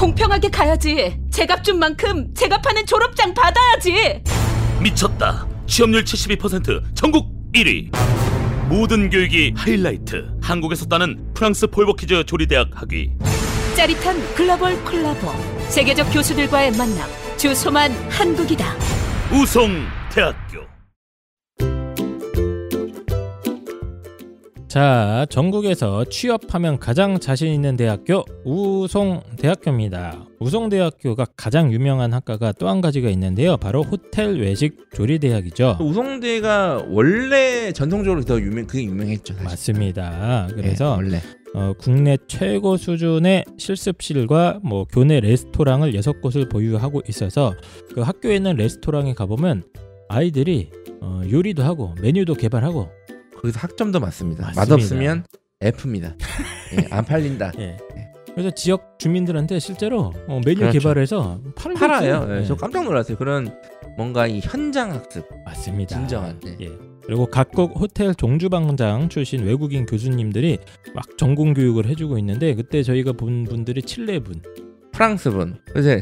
[0.00, 1.14] 공평하게 가야지.
[1.30, 4.22] 제값 준 만큼 제값하는 졸업장 받아야지.
[4.80, 5.46] 미쳤다.
[5.66, 7.94] 취업률 72% 전국 1위.
[8.70, 10.26] 모든 교육이 하이라이트.
[10.40, 13.10] 한국에서 따는 프랑스 폴버키즈 조리대학 학위.
[13.76, 15.32] 짜릿한 글로벌 콜라보.
[15.68, 17.06] 세계적 교수들과의 만남.
[17.36, 18.74] 주소만 한국이다.
[19.30, 20.69] 우송 대학교.
[24.70, 30.26] 자, 전국에서 취업하면 가장 자신 있는 대학교 우송대학교입니다.
[30.38, 33.56] 우송대학교가 가장 유명한 학과가 또 한 가지가 있는데요.
[33.56, 35.78] 바로 호텔 외식 조리 대학이죠.
[35.80, 39.34] 우송대가 원래 전통적으로 더 유명 그게 유명했죠.
[39.34, 39.44] 사실.
[39.44, 40.46] 맞습니다.
[40.54, 41.20] 그래서 네, 원래
[41.52, 47.56] 어, 국내 최고 수준의 실습실과 뭐 교내 레스토랑을 여섯 곳을 보유하고 있어서
[47.92, 49.64] 그 학교에 있는 레스토랑에 가보면
[50.08, 52.88] 아이들이 어, 요리도 하고 메뉴도 개발하고
[53.40, 54.46] 거기서 학점도 맞습니다.
[54.46, 54.60] 맞습니다.
[54.60, 55.24] 맛없으면
[55.60, 56.14] F입니다.
[56.72, 57.52] 예, 안 팔린다.
[57.58, 57.76] 예.
[58.32, 60.78] 그래서 지역 주민들한테 실제로 어, 메뉴 그렇죠.
[60.78, 62.26] 개발해서 팔고 팔아요.
[62.30, 62.44] 예, 예.
[62.44, 63.16] 저 깜짝 놀랐어요.
[63.16, 63.54] 그런
[63.96, 65.96] 뭔가 이 현장 학습 맞습니다.
[65.98, 66.38] 진정한.
[66.40, 66.56] 네.
[66.60, 66.70] 예.
[67.04, 70.58] 그리고 각국 호텔 종주방장 출신 외국인 교수님들이
[70.94, 74.40] 막 전공 교육을 해주고 있는데 그때 저희가 본 분들이 칠레 분.
[74.92, 75.58] 프랑스 분.
[75.72, 76.00] 그래서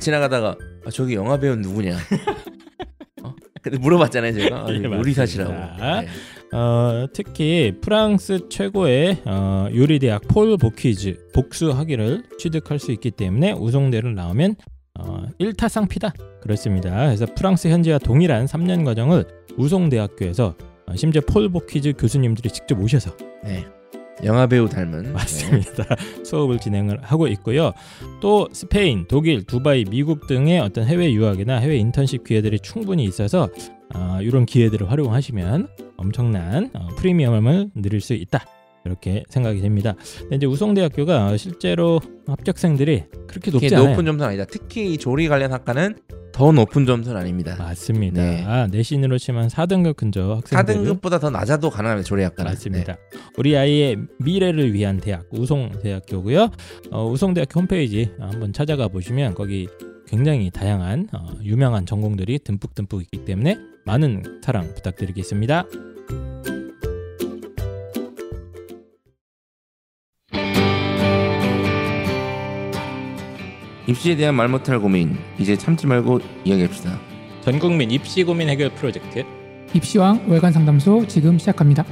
[0.00, 1.96] 지나가다가 아, 저기 영화 배우 누구냐?
[3.24, 3.34] 어?
[3.62, 4.56] 근데 물어봤잖아요, 제가.
[4.56, 5.52] 아, 예, 요리사시라고.
[5.52, 6.06] 네.
[6.54, 14.14] 어, 특히 프랑스 최고의 어, 요리대학 폴 보키즈 복수 학위를 취득할 수 있기 때문에 우송대를
[14.14, 14.54] 나오면
[15.00, 16.90] 어, 1타상피다 그렇습니다.
[17.06, 19.24] 그래서 프랑스 현지와 동일한 3년 과정을
[19.56, 20.54] 우송대학교에서
[20.86, 23.66] 어, 심지어 폴 보키즈 교수님들이 직접 오셔서 네.
[24.22, 25.12] 영화 배우 닮은.
[25.12, 25.84] 맞습니다.
[26.24, 27.72] 수업을 진행을 하고 있고요.
[28.20, 33.48] 또 스페인, 독일, 두바이, 미국 등의 어떤 해외 유학이나 해외 인턴십 기회들이 충분히 있어서
[33.94, 38.44] 어, 이런 기회들을 활용하시면 엄청난 어, 프리미엄을 누릴 수 있다.
[38.86, 39.94] 이렇게 생각이 됩니다.
[40.20, 43.90] 근데 이제 우송대학교가 실제로 합격생들이 그렇게 높지 않아요.
[43.90, 44.44] 높은 점수는 아니다.
[44.44, 45.96] 특히 이 조리 관련 학과는
[46.32, 47.54] 더 높은 점수는 아닙니다.
[47.56, 48.20] 맞습니다.
[48.20, 48.44] 네.
[48.44, 52.06] 아, 내신으로 치면 4등급 근처 학생들 4등급보다 더 낮아도 가능합니다.
[52.06, 52.50] 조리 학과는.
[52.50, 52.96] 맞습니다.
[53.38, 56.50] 우리 아이의 미래를 위한 대학 우송대학교고요.
[56.90, 59.68] 어, 우송대학교 홈페이지 한번 찾아가 보시면 거기
[60.14, 65.64] 굉장히 다양한 어, 유명한 전공들이 듬뿍듬뿍 있기 때문에 많은 사랑 부탁드리겠습니다.
[73.88, 76.96] 입시에 대한 말 못할 고민 이제 참지 말고 이야기합시다.
[77.40, 79.24] 전국민 입시 고민 해결 프로젝트
[79.74, 81.84] 입시왕 월간 상담소 지금 시작합니다.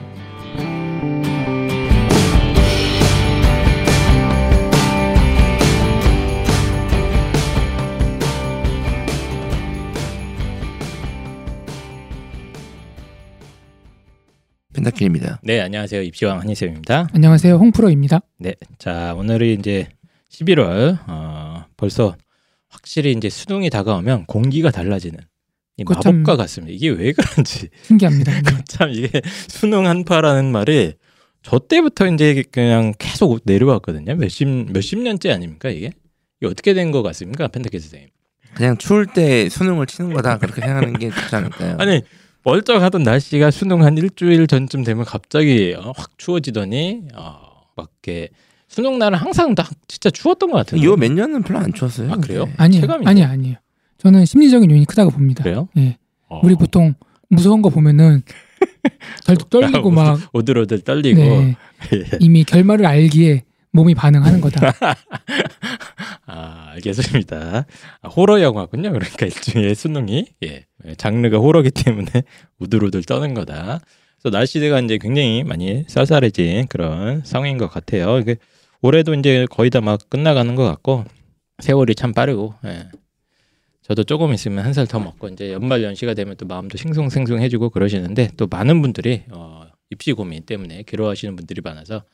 [14.83, 15.41] 펜타킬입니다.
[15.45, 17.09] 네 안녕하세요 입시왕 한희쌤입니다.
[17.13, 17.55] 안녕하세요.
[17.55, 18.21] 홍프로입니다.
[18.39, 19.89] 네, 자 오늘이 이제
[20.31, 22.17] 11월 어, 벌써
[22.69, 25.21] 확실히 이제 수능이 다가오면 공기가 달라지는
[25.77, 26.73] 이 마법과 같습니다.
[26.75, 28.33] 이게 왜 그런지 신기합니다.
[28.43, 28.51] 네.
[28.67, 29.09] 참 이게
[29.49, 30.95] 수능 한파라는 말이
[31.43, 34.17] 저 때부터 이제 그냥 계속 내려왔거든요.
[34.17, 35.93] 몇십 몇십 년째 아닙니까 이게?
[36.41, 38.09] 이게 어떻게 된 것 같습니까, 펜타키 선생님?
[38.55, 41.77] 그냥 추울 때 수능을 치는 거다 그렇게 생각하는 게 좋지 않을까요?
[41.79, 42.03] 아니
[42.45, 47.37] 멀쩡하던 날씨가 수능 한 일주일 전쯤 되면 갑자기 어, 확 추워지더니 어,
[47.77, 48.29] 막 이렇게
[48.69, 50.83] 수능 날은 항상 다 진짜 추웠던 것 같아요.
[50.83, 52.13] 요 몇 년은 별로 안 추웠어요.
[52.13, 52.47] 아, 그래요?
[52.59, 52.71] 네.
[52.81, 53.09] 체감이죠.
[53.09, 53.29] 아니에요.
[53.29, 53.57] 아니에요.
[53.99, 55.45] 저는 심리적인 요인이 크다고 봅니다.
[55.45, 55.69] 그래요?
[55.77, 55.97] 예.
[56.29, 56.41] 어.
[56.43, 56.95] 우리 보통
[57.29, 58.23] 무서운 거 보면은
[59.25, 61.57] 덜 떨리고 막 오들오들 떨리고 네,
[61.95, 62.05] 예.
[62.21, 64.73] 이미 결말을 알기에 몸이 반응하는 거다.
[66.27, 67.67] 아 알겠습니다.
[68.03, 68.93] 아, 호러 영화군요.
[68.93, 70.65] 그러니까 일종의 수능이 예
[70.97, 72.11] 장르가 호러기 때문에
[72.61, 73.81] 우들우들 떠는 거다.
[74.21, 78.19] 그래서 날씨가 이제 굉장히 많이 쌀쌀해진 그런 상황인 것 같아요.
[78.19, 78.37] 이게
[78.83, 81.05] 올해도 이제 거의 다 막 끝나가는 것 같고
[81.61, 82.89] 세월이 참 빠르고 예.
[83.83, 88.31] 저도 조금 있으면 한 살 더 먹고 이제 연말 연시가 되면 또 마음도 싱숭생숭해지고 그러시는데
[88.37, 92.05] 또 많은 분들이 어, 입시 고민 때문에 괴로워하시는 분들이 많아서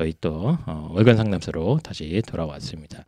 [0.00, 3.04] 저희 또 어, 월간 상담소로 다시 돌아왔습니다.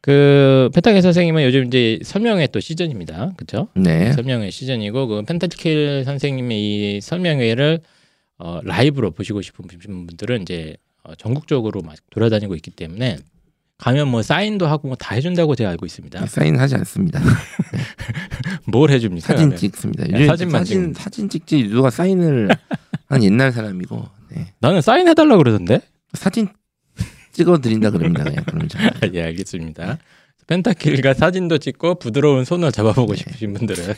[0.00, 3.32] 그 페타게 선생님은 요즘 이제 설명회 또 시즌입니다.
[3.36, 3.66] 그렇죠?
[3.74, 4.12] 네.
[4.12, 7.80] 설명회 시즌이고 그 펜타킬 선생님의 이 설명회를
[8.38, 9.66] 어, 라이브로 보시고 싶은
[10.06, 13.18] 분들은 이제 어, 전국적으로 막 돌아다니고 있기 때문에
[13.78, 16.24] 가면 뭐 사인도 하고 뭐 다 해준다고 제가 알고 있습니다.
[16.26, 17.20] 사인하지 않습니다.
[18.64, 19.26] 뭘 해줍니까?
[19.26, 19.56] 사진?
[19.56, 20.04] 찍습니다.
[20.04, 22.48] 야, 요즘 사진만 사진 찍는 사진 찍지 누가 사인을
[23.08, 24.46] 한 옛날 사람이고 네.
[24.60, 25.80] 나는 사인 해달라 그러던데.
[26.14, 26.48] 사진
[27.32, 28.24] 찍어 드린다 그럽니다.
[29.14, 29.98] 예, 알겠습니다.
[30.48, 33.18] 펜타킬과 사진도 찍고 부드러운 손을 잡아보고 네.
[33.18, 33.94] 싶으신 분들은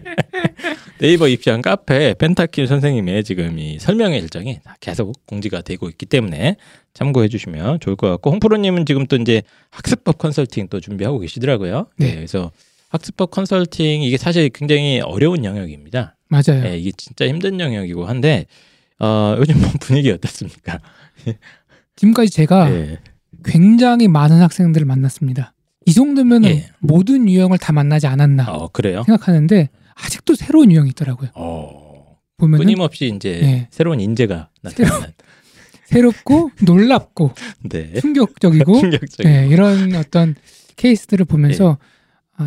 [1.00, 6.56] 네이버 입시한 카페 펜타킬 선생님의 지금 이 설명의 일정이 다 계속 공지가 되고 있기 때문에
[6.92, 11.88] 참고해 주시면 좋을 것 같고 홍프로님은 지금 또 이제 학습법 컨설팅 또 준비하고 계시더라고요.
[11.96, 12.14] 네.
[12.14, 12.52] 그래서
[12.90, 16.16] 학습법 컨설팅 이게 사실 굉장히 어려운 영역입니다.
[16.28, 16.62] 맞아요.
[16.62, 18.46] 네, 이게 진짜 힘든 영역이고 한데
[18.98, 20.80] 어, 요즘 뭐 분위기 어떻습니까?
[21.96, 22.98] 지금까지 제가 예.
[23.44, 25.54] 굉장히 많은 학생들을 만났습니다.
[25.86, 26.70] 이 정도면 예.
[26.80, 29.02] 모든 유형을 다 만나지 않았나 어, 그래요?
[29.04, 31.30] 생각하는데 아직도 새로운 유형이 있더라고요.
[31.34, 33.68] 어, 보면은 끊임없이 이제 예.
[33.70, 35.08] 새로운 인재가 나타나는.
[35.86, 37.32] 새롭고 놀랍고
[37.68, 37.92] 네.
[38.00, 39.30] 충격적이고 충격적인.
[39.30, 40.34] 네, 이런 어떤
[40.76, 41.93] 케이스들을 보면서 아,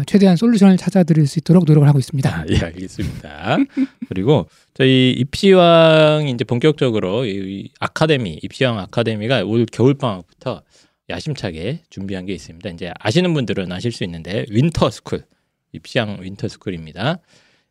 [0.06, 2.30] 최대한 솔루션을 찾아드릴 수 있도록 노력을 하고 있습니다.
[2.30, 3.58] 아, 예, 알겠습니다.
[4.10, 10.62] 그리고 저희 입시왕 이제 본격적으로 이 아카데미 입시왕 아카데미가 올 겨울 방학부터
[11.10, 12.70] 야심차게 준비한 게 있습니다.
[12.72, 15.24] 이제 아시는 분들은 아실 수 있는데 winter school
[15.72, 17.20] 입시왕 winter school입니다.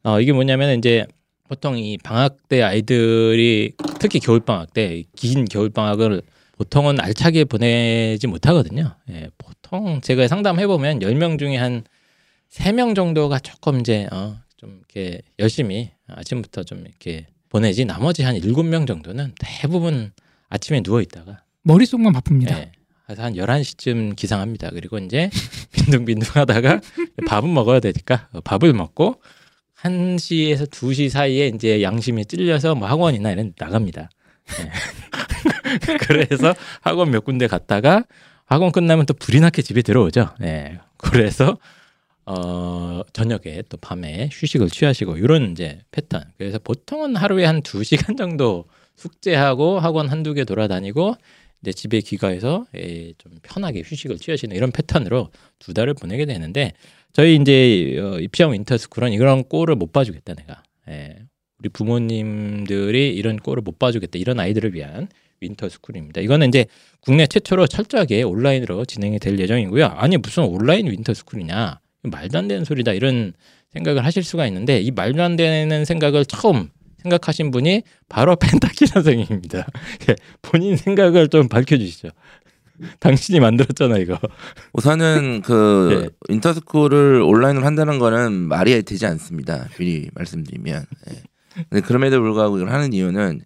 [0.05, 1.05] 어, 이게 뭐냐면 이제
[1.49, 6.23] 보통 이 방학 때 아이들이 특히 겨울 방학 때 긴 겨울 방학을
[6.57, 8.95] 보통은 알차게 보내지 못하거든요.
[9.11, 11.85] 예, 보통 제가 상담해 보면 10명 중에 한
[12.57, 18.35] 세 명 정도가 조금 이제 어, 좀 이렇게 열심히 아침부터 좀 이렇게 보내지 나머지 한
[18.37, 20.13] 일곱 명 정도는 대부분
[20.49, 22.59] 아침에 누워 있다가 머릿속만 바쁩니다.
[22.59, 22.73] 예,
[23.05, 24.71] 그래서 한 11시쯤 기상합니다.
[24.71, 25.29] 그리고 이제
[25.73, 26.81] 빈둥빈둥 하다가
[27.27, 29.21] 밥은 먹어야 되니까 어, 밥을 먹고
[29.83, 34.09] 1시에서 2시 사이에 이제 양심에 찔려서 뭐 학원이나 이런 데 나갑니다.
[34.61, 34.71] 예.
[36.01, 38.05] 그래서 학원 몇 군데 갔다가
[38.47, 40.31] 학원 끝나면 또 불이 나게 집에 들어오죠.
[40.43, 40.79] 예.
[40.97, 41.59] 그래서
[42.27, 46.25] 어 저녁에 또 밤에 휴식을 취하시고 이런 이제 패턴.
[46.39, 48.65] 그래서 보통은 하루에 한 두 시간 정도
[48.97, 51.15] 숙제하고 학원 한두 개 돌아다니고
[51.63, 56.73] 이제 집에 귀가해서 예, 좀 편하게 휴식을 취하시는 이런 패턴으로 두 달을 보내게 되는데
[57.13, 60.63] 저희 이제 어, 입시형 인터스쿨은 이런 꼴을 못 봐주겠다 내가.
[60.89, 61.17] 예.
[61.59, 65.09] 우리 부모님들이 이런 꼴을 못 봐주겠다 이런 아이들을 위한
[65.41, 66.21] winter school입니다.
[66.21, 66.67] 이거는 이제
[67.01, 69.87] 국내 최초로 철저하게 온라인으로 진행이 될 예정이고요.
[69.87, 73.33] 아니 무슨 온라인 winter school이냐 말도 안 되는 소리다 이런
[73.73, 76.71] 생각을 하실 수가 있는데 이 말도 안 되는 생각을 처음
[77.03, 79.67] 생각하신 분이 바로 펜타키 선생님입니다.
[80.09, 82.09] 예, 본인 생각을 좀 밝혀주시죠.
[83.01, 84.19] 당신이 만들었잖아 이거.
[84.73, 89.69] 우선은 그 winter school을 온라인으로 한다는 거는 말이 되지 않습니다.
[89.79, 90.85] 미리 말씀드리면.
[91.11, 91.23] 예.
[91.71, 93.41] 근데 그럼에도 불구하고 이걸 하는 이유는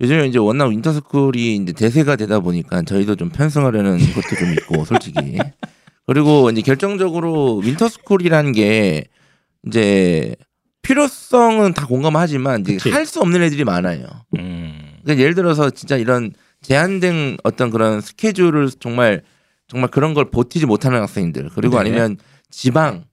[0.00, 4.84] 요즘에 이제 워낙 winter school이 이제 대세가 되다 보니까 저희도 좀 편승하려는 것도 좀 있고
[4.84, 5.38] 솔직히.
[6.08, 9.04] 그리고 이제 결정적으로 winter school이라는 게
[9.66, 10.34] 이제
[10.80, 12.90] 필요성은 다 공감하지만 이제.
[12.90, 14.06] 할 수 없는 애들이 많아요.
[14.38, 14.96] 음.
[15.02, 16.32] 그러니까 예를 들어서 진짜 이런
[16.62, 19.20] 제한된 어떤 그런 스케줄을 정말
[19.68, 21.80] 정말 그런 걸 버티지 못하는 학생들 그리고 네.
[21.80, 22.16] 아니면
[22.50, 23.04] 지방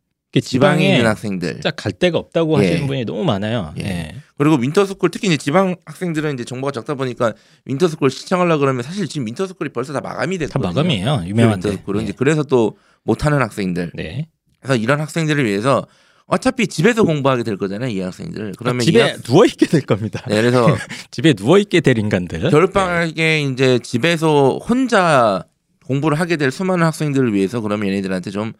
[0.41, 2.67] 지방에 지방에 있는 학생들 진짜 갈 데가 없다고 예.
[2.67, 3.73] 하시는 분이 너무 많아요.
[3.79, 3.83] 예.
[3.83, 4.15] 예.
[4.37, 7.33] 그리고 winter school 특히 이제 지방 학생들은 이제 정보가 적다 보니까
[7.65, 10.69] winter school 신청하려 그러면 사실 지금 winter school이 벌써 다 마감이 다 됐거든요.
[10.69, 11.23] 마감이에요.
[11.25, 11.69] 유명한데.
[11.69, 12.03] winter school은 예.
[12.05, 14.27] 이제 그래서 또 못하는 학생들 네.
[14.59, 15.85] 그래서 이런 학생들을 위해서
[16.27, 19.21] 어차피 집에서 공부하게 될 거잖아요 이 학생들 그러면 이 집에 학...
[19.23, 20.23] 누워 있게 될 겁니다.
[20.27, 20.67] 네, 그래서
[21.11, 22.49] 집에 누워 있게 될 인간들.
[22.49, 25.43] 겨울방학에 이제 집에서 혼자
[25.85, 28.53] 공부를 하게 될 수많은 학생들을 위해서 그러면 얘네들한테 좀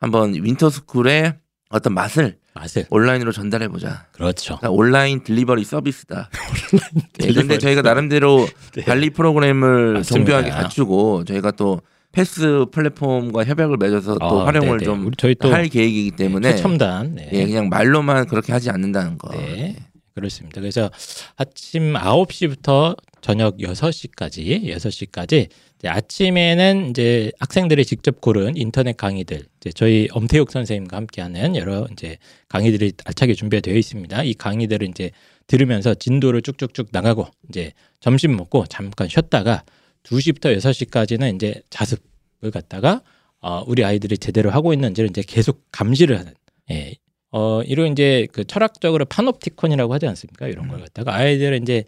[0.00, 1.34] 한번 winter school의
[1.70, 2.86] 어떤 맛을 맛을.
[2.90, 4.06] 온라인으로 전달해 보자.
[4.12, 4.56] 그렇죠.
[4.58, 6.30] 그러니까 온라인 delivery 서비스다.
[7.18, 8.82] 네, delivery 근데 저희가 나름대로 네.
[8.82, 10.02] 관리 프로그램을.
[10.02, 11.80] 정교하게 갖추고 저희가 또
[12.12, 14.84] 패스 플랫폼과 협약을 맺어서 또 아, 활용을 네네.
[14.84, 17.14] 좀 우리 저희 또 할 계획이기 때문에 최첨단.
[17.16, 17.28] 네.
[17.32, 19.30] 예, 그냥 말로만 그렇게 하지 않는다는 거.
[19.36, 19.76] 네.
[20.16, 20.62] 그렇습니다.
[20.62, 20.90] 그래서
[21.36, 30.08] 아침 9시부터 저녁 6시까지 6시까지 이제 아침에는 이제 학생들이 직접 고른 인터넷 강의들 이제 저희
[30.12, 32.16] 엄태욱 선생님과 함께하는 여러 이제
[32.48, 34.22] 강의들이 알차게 준비가 되어 있습니다.
[34.22, 35.10] 이 강의들을 이제
[35.48, 39.64] 들으면서 진도를 쭉쭉쭉 나가고 이제 점심 먹고 잠깐 쉬었다가
[40.04, 43.02] 2시부터 6시까지는 이제 자습을 갖다가
[43.42, 46.32] 어, 우리 아이들이 제대로 하고 있는지를 이제 계속 감시를 하는
[46.70, 46.94] 예.
[47.32, 50.48] 어, 이런 이제 그 철학적으로 파놉티콘이라고 하지 않습니까?
[50.48, 51.84] 이런 걸 갖다가 아이들을 이제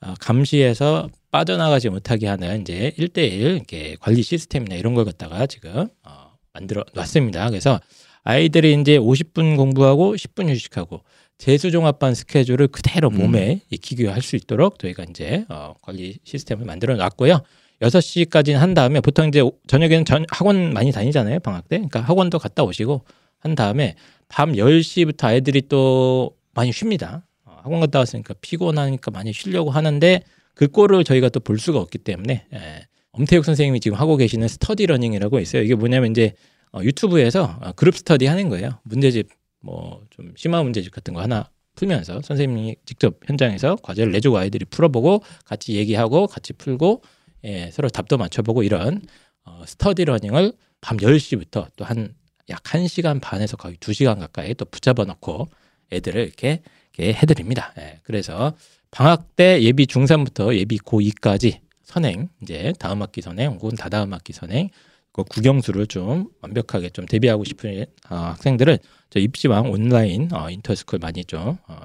[0.00, 6.32] 어, 감시해서 빠져나가지 못하게 하는 이제 1대1 이렇게 관리 시스템이나 이런 걸 갖다가 지금 어,
[6.52, 7.48] 만들어 놨습니다.
[7.50, 7.80] 그래서
[8.24, 11.02] 아이들이 이제 50분 공부하고 10분 휴식하고
[11.38, 13.16] 재수종합반 스케줄을 그대로 음.
[13.18, 17.40] 몸에 익히게 할수 있도록 저희가 이제 어, 관리 시스템을 만들어 놨고요.
[17.80, 21.40] 6시까지는 한 다음에 보통 이제 오- 저녁에는 전 학원 많이 다니잖아요.
[21.40, 21.78] 방학 때.
[21.78, 23.04] 그러니까 학원도 갔다 오시고
[23.40, 23.96] 한 다음에
[24.32, 27.26] 밤 10시부터 아이들이 또 많이 쉽니다.
[27.44, 30.22] 어, 학원 갔다 왔으니까 피곤하니까 많이 쉬려고 하는데
[30.54, 32.86] 그 꼴을 저희가 또 볼 수가 없기 때문에 예.
[33.12, 35.62] 엄태욱 선생님이 지금 하고 계시는 스터디 러닝이라고 있어요.
[35.62, 36.32] 이게 뭐냐면 이제
[36.72, 38.78] 어, 유튜브에서 어, 그룹 스터디 하는 거예요.
[38.84, 39.28] 문제집
[39.60, 45.22] 뭐 좀 심화 문제집 같은 거 하나 풀면서 선생님이 직접 현장에서 과제를 내주고 아이들이 풀어보고
[45.44, 47.02] 같이 얘기하고 같이 풀고
[47.44, 49.02] 예, 서로 답도 맞춰보고 이런
[49.44, 52.14] 어, 스터디 러닝을 밤 10시부터 또 한
[52.48, 55.48] 약 1시간 반에서 거의 2시간 가까이 또 붙잡아 놓고
[55.92, 56.62] 애들을 이렇게,
[56.96, 57.72] 이렇게 해드립니다.
[57.78, 58.54] 예, 그래서
[58.90, 64.68] 방학 때 예비 중3부터 예비 고2까지 선행 이제 다음 학기 선행 혹은 다다음 학기 선행
[65.12, 68.78] 그 국영수를 좀 완벽하게 좀 대비하고 싶은 어, 학생들은
[69.10, 71.76] 저 입시왕 온라인 어, 인터스쿨 많이 좀 어,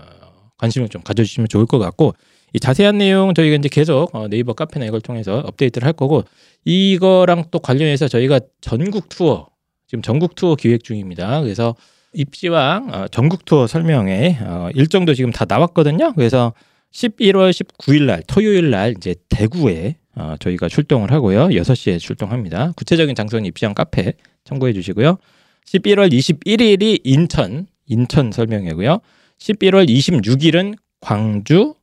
[0.58, 2.14] 관심을 좀 가져주시면 좋을 것 같고
[2.54, 6.24] 이 자세한 내용 저희가 이제 계속 어, 네이버 카페나 이걸 통해서 업데이트를 할 거고
[6.64, 9.50] 이거랑 또 관련해서 저희가 전국 투어
[9.88, 11.42] 지금 전국 투어 기획 중입니다.
[11.42, 11.76] 그래서
[12.14, 16.14] 입시왕 어, 전국 투어 설명회 어, 일정도 지금 다 나왔거든요.
[16.14, 16.54] 그래서
[16.94, 21.48] 11월 19일 날 토요일 날 이제 대구에 어, 저희가 출동을 하고요.
[21.48, 22.74] 6시에 출동합니다.
[22.76, 24.14] 구체적인 장소는 입시왕 카페
[24.46, 25.18] 참고해 주시고요.
[25.66, 29.00] 11월 21일이 인천 인천 설명회고요.
[29.40, 31.76] 11월 26일은 광주,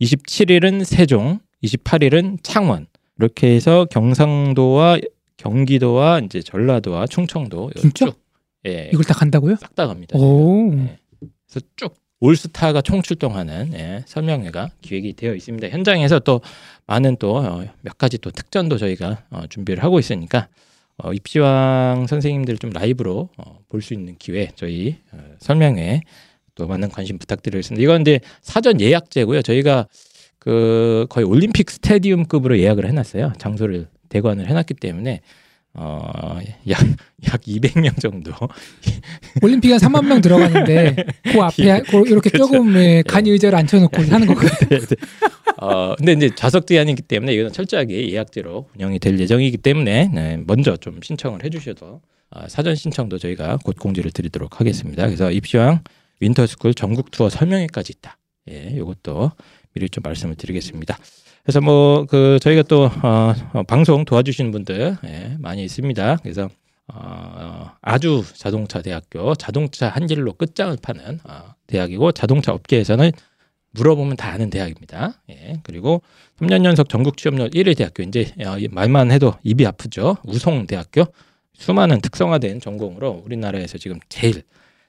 [0.00, 2.86] 27일은 세종, 28일은 창원.
[3.18, 4.98] 이렇게 해서 경상도와
[5.38, 8.06] 경기도와 이제 전라도와 충청도 진짜?
[8.06, 8.20] 쭉,
[8.66, 9.56] 예, 이걸 다 간다고요?
[9.56, 10.18] 싹 다 갑니다.
[10.18, 10.70] 오.
[10.74, 10.98] 예.
[11.48, 15.68] 그래서 쭉 올스타가 총출동하는 예, 설명회가 기획이 되어 있습니다.
[15.68, 16.40] 현장에서 또
[16.86, 20.48] 많은 또몇 가지 또 특전도 저희가 어, 준비를 하고 있으니까
[20.98, 26.00] 어, 입시왕 선생님들 좀 라이브로 어, 볼 수 있는 기회 저희 어, 설명회
[26.56, 27.80] 또 많은 관심 부탁드리겠습니다.
[27.80, 29.42] 이건 이제 사전 예약제고요.
[29.42, 29.86] 저희가
[30.40, 33.34] 그 거의 올림픽 스테디움급으로 예약을 해놨어요.
[33.38, 35.20] 장소를 대관을 해놨기 때문에
[35.74, 36.38] 어,
[36.68, 36.80] 약,
[37.26, 38.32] 약 200명 정도
[39.42, 42.38] 올림픽에 한 3만 명 들어가는데 그 앞에 그 이렇게 그렇죠.
[42.38, 44.68] 조금 예, 간이 의자를 앉혀놓고 하는 거거든요.
[44.68, 44.96] 네, 네.
[45.58, 50.76] 어, 근데 이제 좌석 제한이기 때문에 이거는 철저하게 예약제로 운영이 될 예정이기 때문에 네, 먼저
[50.76, 52.00] 좀 신청을 해주셔서
[52.30, 55.06] 아, 사전 신청도 저희가 곧 공지를 드리도록 하겠습니다.
[55.06, 55.82] 그래서 입시왕
[56.20, 58.18] winter school 전국 투어 설명회까지 있다.
[58.50, 59.30] 예, 이것도
[59.74, 60.98] 미리 좀 말씀을 드리겠습니다.
[61.48, 66.18] 그래서 뭐 그 저희가 또 어, 어, 방송 도와주시는 분들 예, 많이 있습니다.
[66.22, 66.50] 그래서
[66.88, 73.12] 어, 아주 자동차 대학교 자동차 한 길로 끝장을 파는 어, 대학이고 자동차 업계에서는
[73.70, 75.22] 물어보면 다 아는 대학입니다.
[75.30, 76.02] 예, 그리고
[76.38, 80.18] 3년 연속 전국 취업률 1위 대학교 이제 어, 이 말만 해도 입이 아프죠.
[80.24, 81.06] 우송대학교
[81.54, 84.42] 수많은 특성화된 전공으로 우리나라에서 지금 제일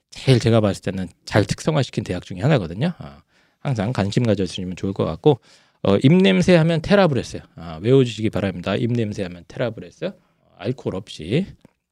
[0.10, 2.92] 제일 제가 봤을 때는 잘 특성화시킨 대학 중에 하나거든요.
[2.98, 3.22] 아,
[3.62, 5.40] 항상 관심 가져주시면 좋을 것 같고
[5.84, 8.76] 어, 입냄새 하면 테라브레스 아, 외워주시기 바랍니다.
[8.76, 10.12] 입냄새 하면 테라브레스 어,
[10.58, 11.46] 알코올 없이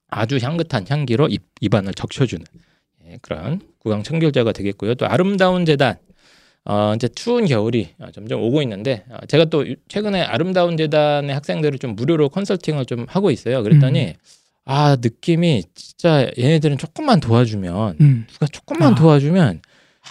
[0.10, 2.46] 아주 향긋한 향기로 입, 입안을 적셔주는
[3.10, 4.96] 예, 그런 구강 청결제가 되겠고요.
[4.96, 5.98] 또 아름다운 재단
[6.66, 11.34] 어, 이제 추운 겨울이 어, 점점 오고 있는데 어, 제가 또 유- 최근에 아름다운 재단의
[11.34, 13.64] 학생들을 좀 무료로 컨설팅을 좀 하고 있어요.
[13.64, 14.16] 그랬더니
[14.66, 18.28] 아 느낌이 진짜 얘네들은 조금만 도와주면 음.
[18.30, 18.96] 누가 조금만 아.
[18.96, 19.62] 도와주면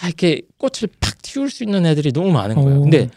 [0.01, 2.79] 아 이렇게 꽃을 팍 틔울 수 있는 애들이 너무 많은 거예요.
[2.79, 2.81] 오.
[2.81, 3.07] 근데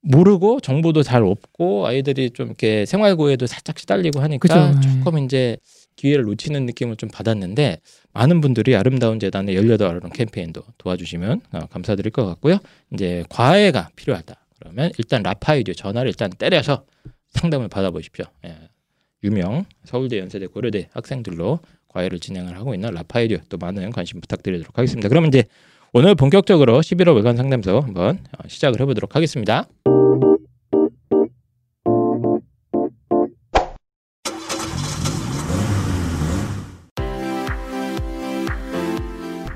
[0.00, 4.80] 모르고 정보도 잘 없고 아이들이 좀 이렇게 생활고에도 살짝 시달리고 하니까 그죠.
[4.80, 5.56] 조금 이제
[5.96, 7.80] 기회를 놓치는 느낌을 좀 받았는데
[8.12, 12.58] 많은 분들이 아름다운 재단의 18아름 캠페인도 도와주시면 어, 감사드릴 것 같고요.
[12.92, 14.36] 이제 과외가 필요하다.
[14.60, 16.84] 그러면 일단 라파이듀 전화를 일단 때려서
[17.30, 18.24] 상담을 받아보십시오.
[18.46, 18.54] 예.
[19.24, 25.08] 유명 서울대, 연세대, 고려대 학생들로 과외를 진행을 하고 있는 라파이듀 또 많은 관심 부탁드리도록 하겠습니다.
[25.08, 25.44] 그러면 이제
[25.94, 29.66] 오늘 본격적으로 11월 월간 상담소 한번 어, 시작을 해보도록 하겠습니다.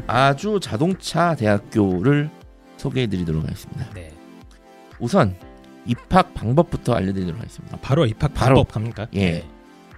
[0.07, 2.31] 아주 자동차 대학교를
[2.79, 3.91] 소개해 드리도록 하겠습니다.
[3.95, 4.11] 네.
[5.01, 5.35] 우선
[5.87, 7.79] 입학 방법부터 알려드리도록 하겠습니다.
[7.83, 8.57] 바로 입학 바로.
[8.57, 9.07] 방법 갑니까?
[9.17, 9.45] 예.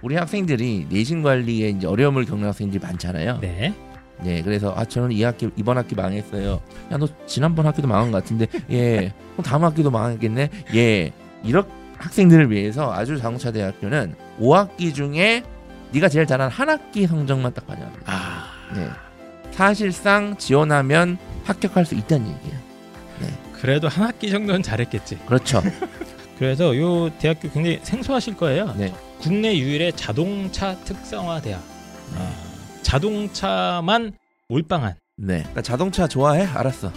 [0.01, 3.39] 우리 학생들이 내신 관리에 이제 어려움을 겪는 학생들이 많잖아요.
[3.41, 3.73] 네.
[4.21, 6.61] 네, 그래서 아 저는 이 학기 이번 학기 망했어요.
[6.91, 10.49] 야 너 지난번 학기도 망한 것 같은데 예, 그럼 다음 학기도 망하겠네.
[10.75, 11.11] 예,
[11.43, 11.65] 이런
[11.97, 15.43] 학생들을 위해서 아주 자동차 대학교는 5학기 중에
[15.91, 18.03] 네가 제일 잘한 한 학기 성적만 딱 반영합니다.
[18.11, 18.45] 아,
[18.75, 18.89] 네,
[19.51, 22.65] 사실상 지원하면 합격할 수 있다는 얘기예요.
[23.61, 25.17] 그래도 한 학기 정도는 잘했겠지.
[25.25, 25.61] 그렇죠.
[26.37, 28.73] 그래서 요 대학교 굉장히 생소하실 거예요.
[28.77, 28.93] 네.
[29.19, 31.63] 국내 유일의 자동차 특성화 대학.
[32.15, 32.31] 아,
[32.85, 34.13] 자동차만
[34.47, 34.93] 몰빵한.
[35.17, 36.45] 네, 그러니까 자동차 좋아해?
[36.45, 36.91] 알았어.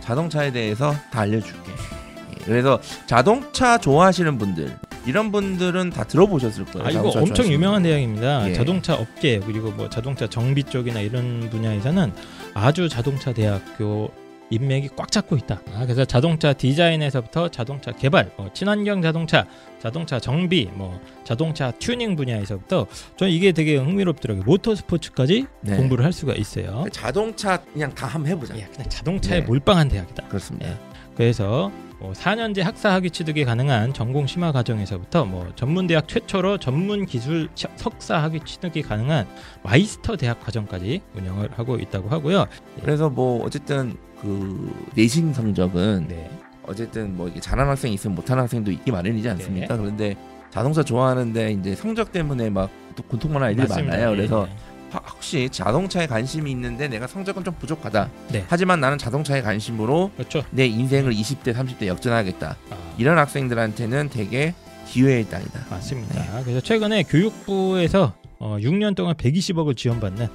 [0.00, 1.72] 자동차에 대해서 다 알려줄게.
[1.72, 6.86] 예, 그래서 자동차 좋아하시는 분들 이런 분들은 다 들어보셨을 거예요.
[6.86, 8.50] 아 이거 엄청 유명한 대학입니다.
[8.50, 8.52] 예.
[8.52, 12.12] 자동차 업계 그리고 뭐 자동차 정비 쪽이나 이런 분야에서는
[12.52, 14.12] 아주 자동차 대학교
[14.52, 15.60] 인맥이 꽉 잡고 있다.
[15.74, 19.46] 아, 그래서 자동차 디자인에서부터 자동차 개발, 뭐 친환경 자동차,
[19.80, 24.44] 자동차 정비, 뭐 자동차 튜닝 분야에서부터 저는 이게 되게 흥미롭더라고요.
[24.44, 25.76] 모터 스포츠까지 네.
[25.76, 26.84] 공부를 할 수가 있어요.
[26.92, 28.58] 자동차 그냥 다 한번 해보자.
[28.60, 29.46] 야, 그냥 자동차에 네.
[29.46, 30.28] 몰빵한 대학이다.
[30.28, 30.68] 그렇습니다.
[30.68, 30.91] 예.
[31.16, 37.06] 그래서 뭐 4년제 학사 학위 취득이 가능한 전공 심화 과정에서부터 뭐 전문 대학 최초로 전문
[37.06, 39.26] 기술 시- 석사 학위 취득이 가능한
[39.62, 42.46] 마이스터 대학 과정까지 운영을 하고 있다고 하고요.
[42.80, 46.28] 그래서 뭐 어쨌든 그 내신 성적은 네.
[46.64, 49.76] 어쨌든 뭐 이게 잘하는 학생이 있으면 못하는 학생도 있기 마련이지 않습니까?
[49.76, 50.16] 그런데
[50.50, 53.96] 자동차 좋아하는데 이제 성적 때문에 막 또 고통받는 아이들이 맞습니다.
[53.96, 54.12] 많아요.
[54.12, 54.71] 예, 그래서 예.
[54.92, 58.10] 하- 혹시 자동차에 관심이 있는데 내가 성적은 좀 부족하다.
[58.30, 58.44] 네.
[58.48, 60.44] 하지만 나는 자동차에 관심으로 그렇죠.
[60.50, 62.56] 내 인생을 20대, 30대 역전하겠다.
[62.70, 64.54] 아, 이런 학생들한테는 되게
[64.88, 65.66] 기회의 땅이다.
[65.70, 66.42] 맞습니다.
[66.44, 70.28] 그래서 최근에 교육부에서 어, 6년 동안 120억을 지원받는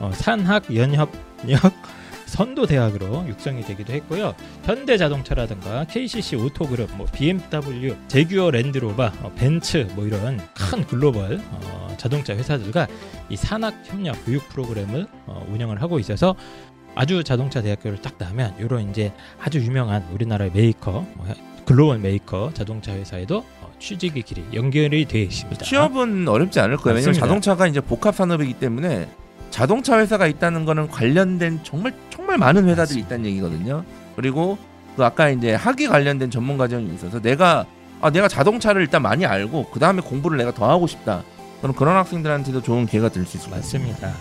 [0.00, 1.10] 어, 산학 연협
[1.48, 1.60] 역
[2.34, 4.34] 선도 대학으로 육성이 되기도 했고요.
[4.64, 12.34] 현대자동차라든가 KCC 오토그룹, 뭐 BMW, 제규어 랜드로버, 어, 벤츠 뭐 이런 큰 글로벌 어, 자동차
[12.34, 12.88] 회사들과
[13.28, 16.34] 이 산학 협력 교육 프로그램을 어, 운영을 하고 있어서
[16.96, 21.26] 아주 자동차 대학교를 딱 나면 이런 이제 아주 유명한 우리나라의 메이커, 뭐
[21.64, 25.64] 글로벌 메이커 자동차 회사에도 어, 취직의 길이 연결이 되어 있습니다.
[25.64, 26.96] 취업은 어렵지 않을 거예요.
[26.96, 27.20] 맞습니다.
[27.20, 29.06] 자동차가 이제 복합 산업이기 때문에
[29.54, 31.94] 자동차 회사가 있다는 거는 관련된 정말
[32.34, 33.84] 정말 많은 회사들이 있다는 얘기거든요.
[34.16, 34.58] 그리고
[34.96, 37.64] 그 아까 이제 학위 관련된 전문 과정이 있어서 내가
[38.00, 41.22] 아 내가 자동차를 일단 많이 알고 그 다음에 공부를 내가 더 하고 싶다.
[41.60, 44.12] 그럼 그런 학생들한테도 좋은 기회가 될 수 있을 것 같습니다.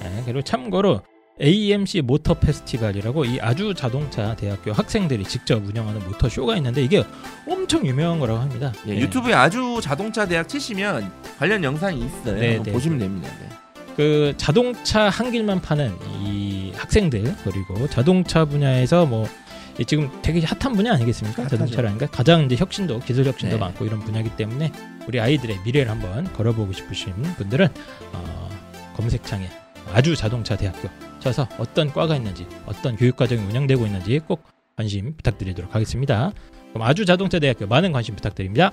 [0.00, 1.02] 네, 그리고 참고로
[1.40, 7.04] AMC 모터 페스티벌이라고 이 아주 자동차 대학교 학생들이 직접 운영하는 모터 쇼가 있는데 이게
[7.48, 8.72] 엄청 유명한 거라고 합니다.
[8.86, 9.00] 예, 네.
[9.02, 12.38] 유튜브에 아주 자동차 대학 치시면 관련 영상이 있어요.
[12.38, 13.28] 네, 네, 보시면 됩니다.
[13.40, 13.48] 네.
[13.96, 20.92] 그 자동차 한 길만 파는 이 학생들 그리고 자동차 분야에서 뭐이 지금 되게 핫한 분야
[20.92, 21.42] 아니겠습니까?
[21.42, 21.56] 핫하죠.
[21.56, 23.60] 자동차라니까 가장 이제 혁신도 기술 혁신도 네.
[23.60, 24.72] 많고 이런 분야이기 때문에
[25.06, 27.68] 우리 아이들의 미래를 한번 걸어보고 싶으신 분들은
[28.12, 28.48] 어,
[28.96, 29.48] 검색창에
[29.92, 30.88] 아주 자동차 대학교
[31.20, 34.44] 쳐서 어떤 과가 있는지 어떤 교육 과정이 운영되고 있는지 꼭
[34.76, 36.32] 관심 부탁드리도록 하겠습니다.
[36.70, 38.72] 그럼 아주 자동차 대학교 많은 관심 부탁드립니다.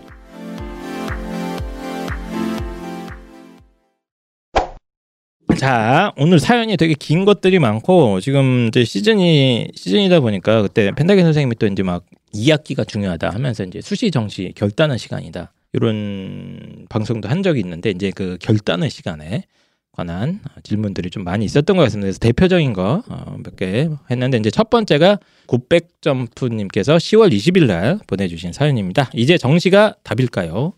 [5.63, 11.56] 자, 오늘 사연이 되게 긴 것들이 많고 지금 이제 시즌이 시즌이다 보니까 그때 펜타겐 선생님이
[11.56, 15.54] 또 이제 막 2학기가 중요하다 하면서 이제 수시 정시 결단의 시간이다.
[15.71, 19.45] 이런 방송도 한 적이 있는데 이제 그 결단의 시간에
[19.93, 22.08] 관한 질문들이 좀 많이 있었던 것 같습니다.
[22.08, 29.10] 그래서 대표적인 거 어, 몇개 했는데 이제 첫 번째가 곱백점프님께서 10월 20일 날 보내주신 사연입니다.
[29.13, 30.73] 이제 정시가 답일까요?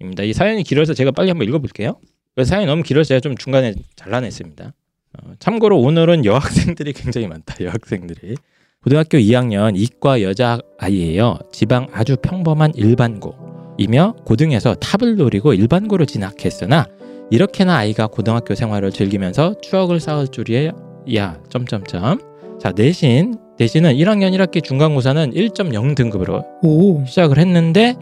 [0.00, 0.22] 입니다.
[0.22, 1.98] 이 사연이 길어서 제가 빨리 한번 읽어볼게요.
[2.40, 4.64] 그 사연이 너무 길어서 제가 좀 중간에 잘라냈습니다.
[4.64, 7.54] 어, 참고로 오늘은 여학생들이 굉장히 많다.
[7.60, 8.36] 여학생들이
[8.82, 11.38] 고등학교 2학년 이과 여자 아이예요.
[11.52, 16.86] 지방 아주 평범한 일반고이며 고등에서 탑을 노리고 일반고를 진학했으나
[17.30, 22.20] 이렇게나 아이가 고등학교 생활을 즐기면서 추억을 쌓을 줄이야 점점점
[22.58, 27.04] 자 내신 내신은 1학년 1학기 중간고사는 1.0 등급으로 오.
[27.04, 27.96] 시작을 했는데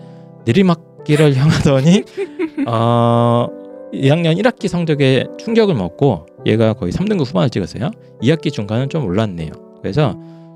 [0.46, 2.04] 내리막길을 향하더니
[2.68, 3.57] 어
[3.92, 7.90] 2학년 1학기 성적에 충격을 먹고 얘가 거의 3등급 후반을 찍었어요.
[8.22, 9.50] 2학기 중간은 좀 올랐네요.
[9.80, 10.14] 그래서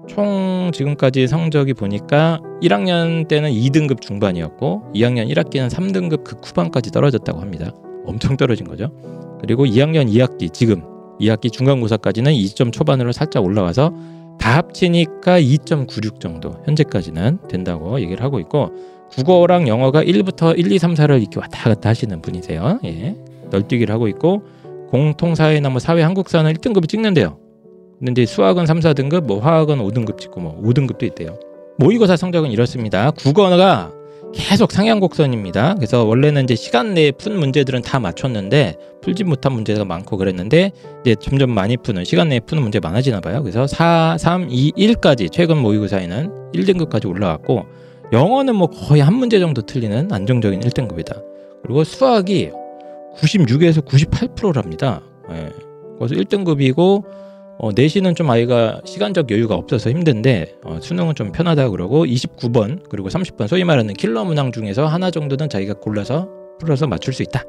[0.09, 7.73] 총 지금까지 성적이 보니까 1학년 때는 2등급 중반이었고 2학년 1학기는 3등급 극 후반까지 떨어졌다고 합니다.
[8.05, 8.91] 엄청 떨어진 거죠.
[9.41, 10.83] 그리고 2학년 2학기 지금
[11.21, 13.93] 2학기 중간고사까지는 2점 초반으로 살짝 올라와서
[14.39, 18.71] 다 합치니까 2.96 정도 현재까지는 된다고 얘기를 하고 있고
[19.15, 22.81] 국어랑 영어가 1부터 1, 2, 3, 4를 이렇게 왔다 갔다 하시는 분이세요.
[22.85, 23.17] 예.
[23.51, 24.43] 널뛰기를 하고 있고
[24.91, 27.39] 공통사회나 뭐 사회 한국사는 1등급을 찍는데요.
[28.05, 31.39] 근데 수학은 3, 4등급, 뭐 화학은 5등급 찍고 뭐 5등급도 있대요.
[31.79, 33.11] 모의고사 성적은 이렇습니다.
[33.13, 33.93] 국어가
[34.35, 35.75] 계속 상향 곡선입니다.
[35.75, 40.73] 그래서 원래는 이제 시간 내에 푼 문제들은 다 맞췄는데 풀지 못한 문제가 많고 그랬는데
[41.03, 43.43] 이제 점점 많이 푸는 시간 내에 푸는 문제 많아지나 봐요.
[43.43, 47.67] 그래서 4, 3, 2, 1까지 최근 모의고사에는 1등급까지 올라왔고
[48.13, 51.23] 영어는 뭐 거의 한 문제 정도 틀리는 안정적인 1등급이다.
[51.63, 52.51] 그리고 수학이
[53.17, 55.03] 96에서 98%랍니다.
[55.31, 55.51] 예.
[55.99, 57.05] 그래서 1등급이고
[57.59, 63.09] 어, 내신은 좀 아이가 시간적 여유가 없어서 힘든데 어, 수능은 좀 편하다 그러고 29번 그리고
[63.09, 67.45] 30번 소위 말하는 킬러 문항 중에서 하나 정도는 자기가 골라서 풀어서 맞출 수 있다.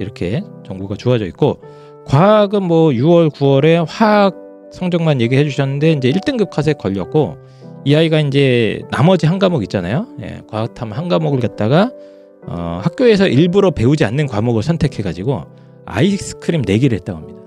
[0.00, 1.60] 이렇게 정보가 주어져 있고
[2.06, 4.34] 과학은 뭐 6월 9월에 화학
[4.72, 7.36] 성적만 얘기해 주셨는데 이제 1등급 컷에 걸렸고
[7.84, 10.06] 이 아이가 이제 나머지 한 과목 있잖아요.
[10.22, 11.90] 예, 과학탐 한 과목을 갖다가
[12.46, 15.44] 어, 학교에서 일부러 배우지 않는 과목을 선택해 가지고
[15.86, 17.40] 아이스크림 내기를 했다고 합니다.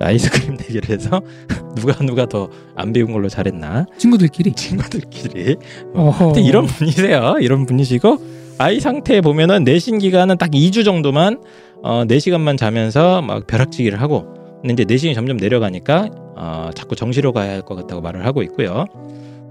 [0.00, 0.04] 예.
[0.06, 1.20] 아이스크림 내기를 해서
[1.76, 4.52] 누가 누가 더 안 배운 걸로 잘했나 친구들끼리.
[4.52, 5.56] 친구들끼리
[5.94, 6.26] 어허.
[6.32, 7.36] 근데 이런 분이세요.
[7.40, 8.18] 이런 분이시고
[8.58, 11.40] 아이 상태 보면은 내신 기간은 딱 2주 정도만
[11.82, 14.26] 어 4시간만 자면서 막 벼락치기를 하고
[14.64, 18.86] 근데 이제 내신이 점점 내려가니까 어 자꾸 정시로 가야 할 것 같다고 말을 하고 있고요.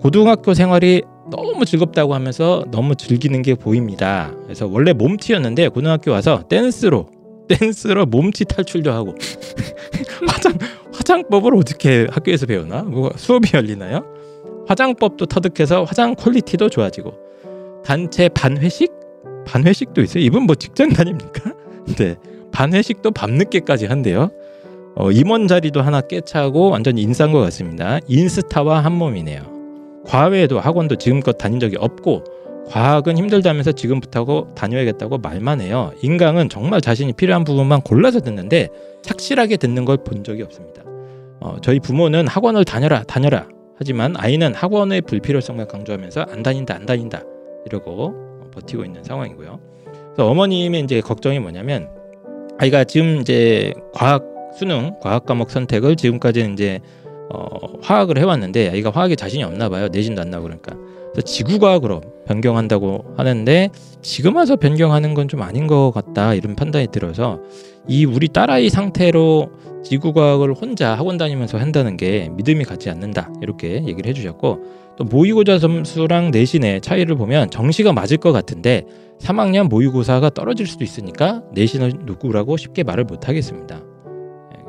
[0.01, 4.33] 고등학교 생활이 너무 즐겁다고 하면서 너무 즐기는 게 보입니다.
[4.43, 7.05] 그래서 원래 몸치였는데 고등학교 와서 댄스로
[7.47, 9.15] 댄스로 몸치 탈출도 하고
[10.27, 10.53] 화장
[10.93, 12.81] 화장법을 어떻게 학교에서 배우나?
[12.83, 14.03] 뭐 수업이 열리나요?
[14.67, 17.13] 화장법도 터득해서 화장 quality도 좋아지고
[17.85, 18.91] 단체 반회식
[19.45, 20.23] 반회식도 있어요.
[20.23, 21.53] 이분 뭐 직장 다닙니까?
[21.97, 22.15] 네
[22.51, 24.29] 반회식도 밤늦게까지 한대요.
[24.95, 27.99] 어, 임원 자리도 하나 꿰차고 완전 인싸인 것 같습니다.
[28.07, 29.41] 인스타와 한 몸이네요.
[30.05, 32.23] 과외도 학원도 지금껏 다닌 적이 없고
[32.69, 35.91] 과학은 힘들다면서 지금부터 다녀야겠다고 말만 해요.
[36.01, 38.69] 인강은 정말 자신이 필요한 부분만 골라서 듣는데
[39.01, 40.83] 착실하게 듣는 걸 본 적이 없습니다.
[41.41, 47.23] 어, 저희 부모는 학원을 다녀라 다녀라 하지만 아이는 학원의 불필요성만 강조하면서 안 다닌다 안 다닌다
[47.65, 48.13] 이러고
[48.53, 49.59] 버티고 있는 상황이고요.
[50.13, 51.89] 그래서 어머님의 이제 걱정이 뭐냐면
[52.59, 54.23] 아이가 지금 이제 과학
[54.57, 56.79] 수능 과학 과목 선택을 지금까지는 이제
[57.33, 59.87] 어, 화학을 해왔는데 아이가 화학에 자신이 없나 봐요.
[59.91, 60.75] 내신도 안 나고 그러니까.
[61.11, 63.69] 그래서 지구과학으로 변경한다고 하는데
[64.01, 67.39] 지금 와서 변경하는 건 좀 아닌 것 같다 이런 판단이 들어서
[67.87, 69.51] 이 우리 딸아이 상태로
[69.83, 73.31] 지구과학을 혼자 학원 다니면서 한다는 게 믿음이 가지 않는다.
[73.41, 74.59] 이렇게 얘기를 해주셨고
[74.97, 78.83] 또 모의고사 점수랑 내신의 차이를 보면 정시가 맞을 것 같은데
[79.19, 83.81] 3학년 모의고사가 떨어질 수도 있으니까 내신을 누구라고 쉽게 말을 못 하겠습니다.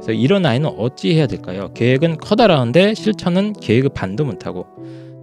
[0.05, 1.71] 예, 그래서 이런 아이는 어찌 해야 될까요?
[1.75, 4.67] 계획은 커다라는데 실천은 계획의 반도 못하고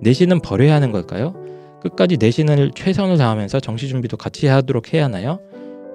[0.02, 1.36] 내신은 버려야 하는 걸까요?
[1.82, 5.40] 끝까지 내신을 최선을 다하면서 정시 준비도 같이 하도록 해야 하나요?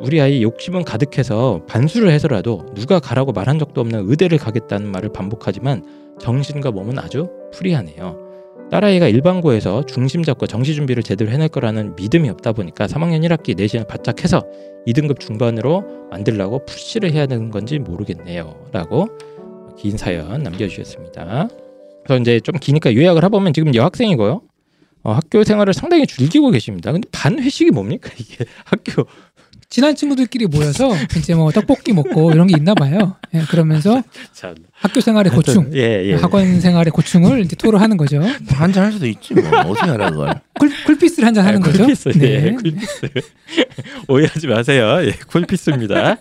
[0.00, 5.84] 우리 아이 욕심은 가득해서 반수를 해서라도 누가 가라고 말한 적도 없는 의대를 가겠다는 말을 반복하지만
[6.20, 8.25] 정신과 몸은 아주 프리하네요.
[8.70, 13.86] 딸아이가 일반고에서 중심 잡고 정시 준비를 제대로 해낼 거라는 믿음이 없다 보니까 3학년 1학기 내신을
[13.86, 14.42] 바짝 해서
[14.86, 18.68] 2등급 중반으로 만들려고 푸시를 해야 되는 건지 모르겠네요.
[18.72, 19.08] 라고
[19.78, 21.48] 긴 사연 남겨주셨습니다.
[22.04, 24.42] 그래서 이제 좀 기니까 요약을 해보면 지금 여학생이고요.
[25.04, 26.90] 어, 학교 생활을 상당히 즐기고 계십니다.
[26.90, 29.06] 근데 반 회식이 뭡니까 이게 학교
[29.76, 33.16] 친한 친구들끼리 모여서 이제 뭐 떡볶이 먹고 이런 게 있나 봐요.
[33.34, 36.14] 예, 그러면서 참 학교 생활의 고충, 예, 예.
[36.14, 38.22] 학원 생활의 고충을 이제 토로하는 거죠.
[38.54, 41.80] 한 잔 할 수도 있지 뭐 어떻게 하라 그걸 쿨, 쿨피스를 한 잔 하는 거죠.
[41.84, 42.50] 쿨피스, 예, 네.
[42.52, 43.00] 쿨피스.
[44.08, 44.96] 오해하지 마세요.
[45.02, 46.16] 예, 쿨피스입니다.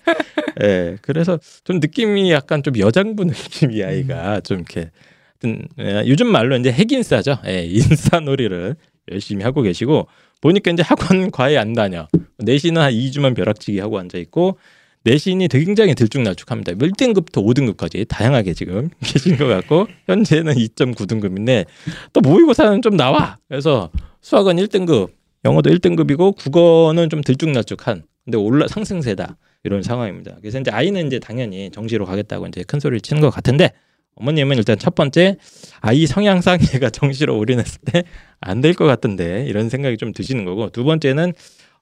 [0.62, 4.92] 예, 그래서 좀 느낌이 약간 좀 여장부 느낌 이 아이가 좀 이렇게
[5.42, 7.38] 하여튼, 예, 요즘 말로 이제 핵인싸죠.
[7.48, 8.76] 예, 인싸놀이를
[9.14, 10.08] 열심히 하고 계시고
[10.46, 12.08] 보니까 이제 학원 과외 안 다녀.
[12.38, 14.60] 내신은 한 2주만 벼락치기 하고 앉아 있고
[15.04, 16.74] 내신이 굉장히 들쭉날쭉합니다.
[16.74, 21.66] 1등급부터 5등급까지 다양하게 지금 계신 것 같고 현재는 2.9등급인데
[22.14, 23.38] 또 모의고사는 좀 나와.
[23.48, 23.90] 그래서
[24.22, 25.10] 수학은 1등급,
[25.46, 30.38] 영어도 1등급이고 국어는 좀 들쭉날쭉한 근데 올라 상승세다 이런 상황입니다.
[30.42, 33.72] 그래서 이제 아이는 이제 당연히 정시로 가겠다고 이제 큰 소리를 치는 것 같은데
[34.16, 35.38] 어머님은 일단 첫 번째
[35.82, 38.04] 아이 성향상 얘가 정시로 올인했을 때
[38.42, 41.34] 안 될 것 같던데 이런 생각이 좀 드시는 거고 두 번째는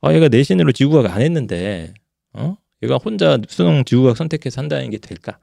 [0.02, 1.94] 어 얘가 내신으로 지구과학 안 했는데
[2.34, 5.40] 어 얘가 혼자 수능 지구과학 선택해서 한다는 게 될까?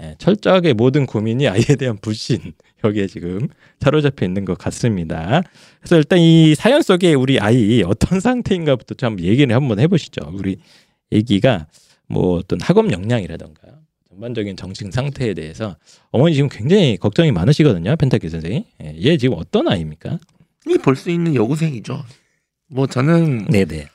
[0.00, 2.52] 예, 철저하게 모든 고민이 아이에 대한 불신
[2.84, 3.48] 여기에 지금
[3.80, 5.42] 사로잡혀 있는 것 같습니다.
[5.80, 10.30] 그래서 일단 이 사연 속에 우리 아이 어떤 상태인가부터 좀 얘기를 한번 해보시죠.
[10.32, 10.58] 우리
[11.10, 11.66] 애기가
[12.08, 13.62] 뭐 어떤 학업 역량이라던가
[14.10, 15.76] 전반적인 정신 상태에 대해서
[16.10, 17.94] 어머니 지금 굉장히 걱정이 많으시거든요.
[17.96, 18.64] 펜타키 선생님.
[18.82, 20.18] 예, 얘 지금 어떤 아이입니까?
[20.66, 22.02] 이게 볼수 있는 여고생이죠
[22.68, 23.86] 뭐 저는 네네.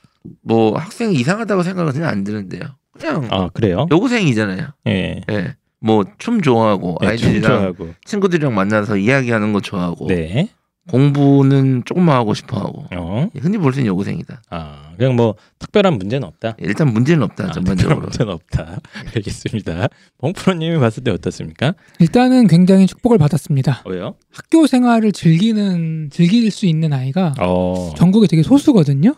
[0.42, 2.62] 뭐 학생 이상하다고 생각은 그냥 안 드는데요
[2.98, 3.86] 그냥 아 그래요?
[3.90, 5.20] 여고생이잖아요 예.
[5.30, 5.54] 예.
[5.80, 7.94] 뭐 춤 좋아하고 네, 춤 아이들이랑 좋아하고.
[8.04, 10.48] 친구들이랑 만나서 이야기하는 거 좋아하고 네.
[10.90, 13.28] 공부는 조금만 하고 싶어 하고 어.
[13.38, 14.42] 흔히 볼 수 있는 여고생이다.
[14.50, 16.56] 아 그냥 뭐 특별한 문제는 없다.
[16.58, 18.00] 일단 문제는 없다 아, 전반적으로.
[18.00, 18.80] 문제는 없다.
[19.14, 19.88] 알겠습니다.
[20.18, 21.74] 봉프로님이 봤을 때 어떻습니까?
[21.98, 23.82] 일단은 굉장히 축복을 받았습니다.
[23.86, 24.14] 왜요?
[24.32, 29.14] 학교 생활을 즐기는 즐길 수 있는 아이가 어, 전국에 되게 소수거든요.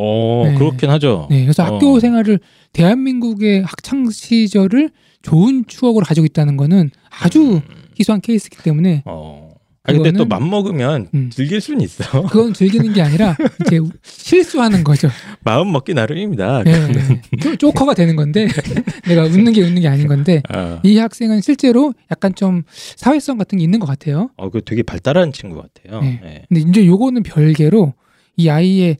[0.00, 0.54] 어 네.
[0.54, 1.26] 그렇긴 하죠.
[1.30, 1.66] 네, 그래서 어.
[1.66, 2.38] 학교 생활을
[2.72, 4.90] 대한민국의 학창 시절을
[5.22, 7.60] 좋은 추억으로 가지고 있다는 거는 아주
[7.98, 9.47] 희소한 케이스이기 때문에 어.
[9.88, 11.30] 아 근데 또 그거는- 맘 먹으면 음.
[11.30, 12.04] 즐길 수는 있어.
[12.28, 15.08] 그건 즐기는 게 아니라 이제 실수하는 거죠.
[15.42, 16.62] 마음 먹기 나름입니다.
[16.64, 18.46] 네, 쪼- 쪼커가 되는 건데
[19.08, 22.62] 내가 웃는 게 웃는 게 아닌 건데 아, 이 학생은 실제로 약간 좀
[22.96, 24.30] 사회성 같은 게 있는 것 같아요.
[24.36, 26.00] 어, 그 되게 발달한 친구 같아요.
[26.02, 26.20] 네.
[26.22, 26.42] 네.
[26.48, 27.94] 근데 이제 요거는 별개로
[28.36, 28.98] 이 아이의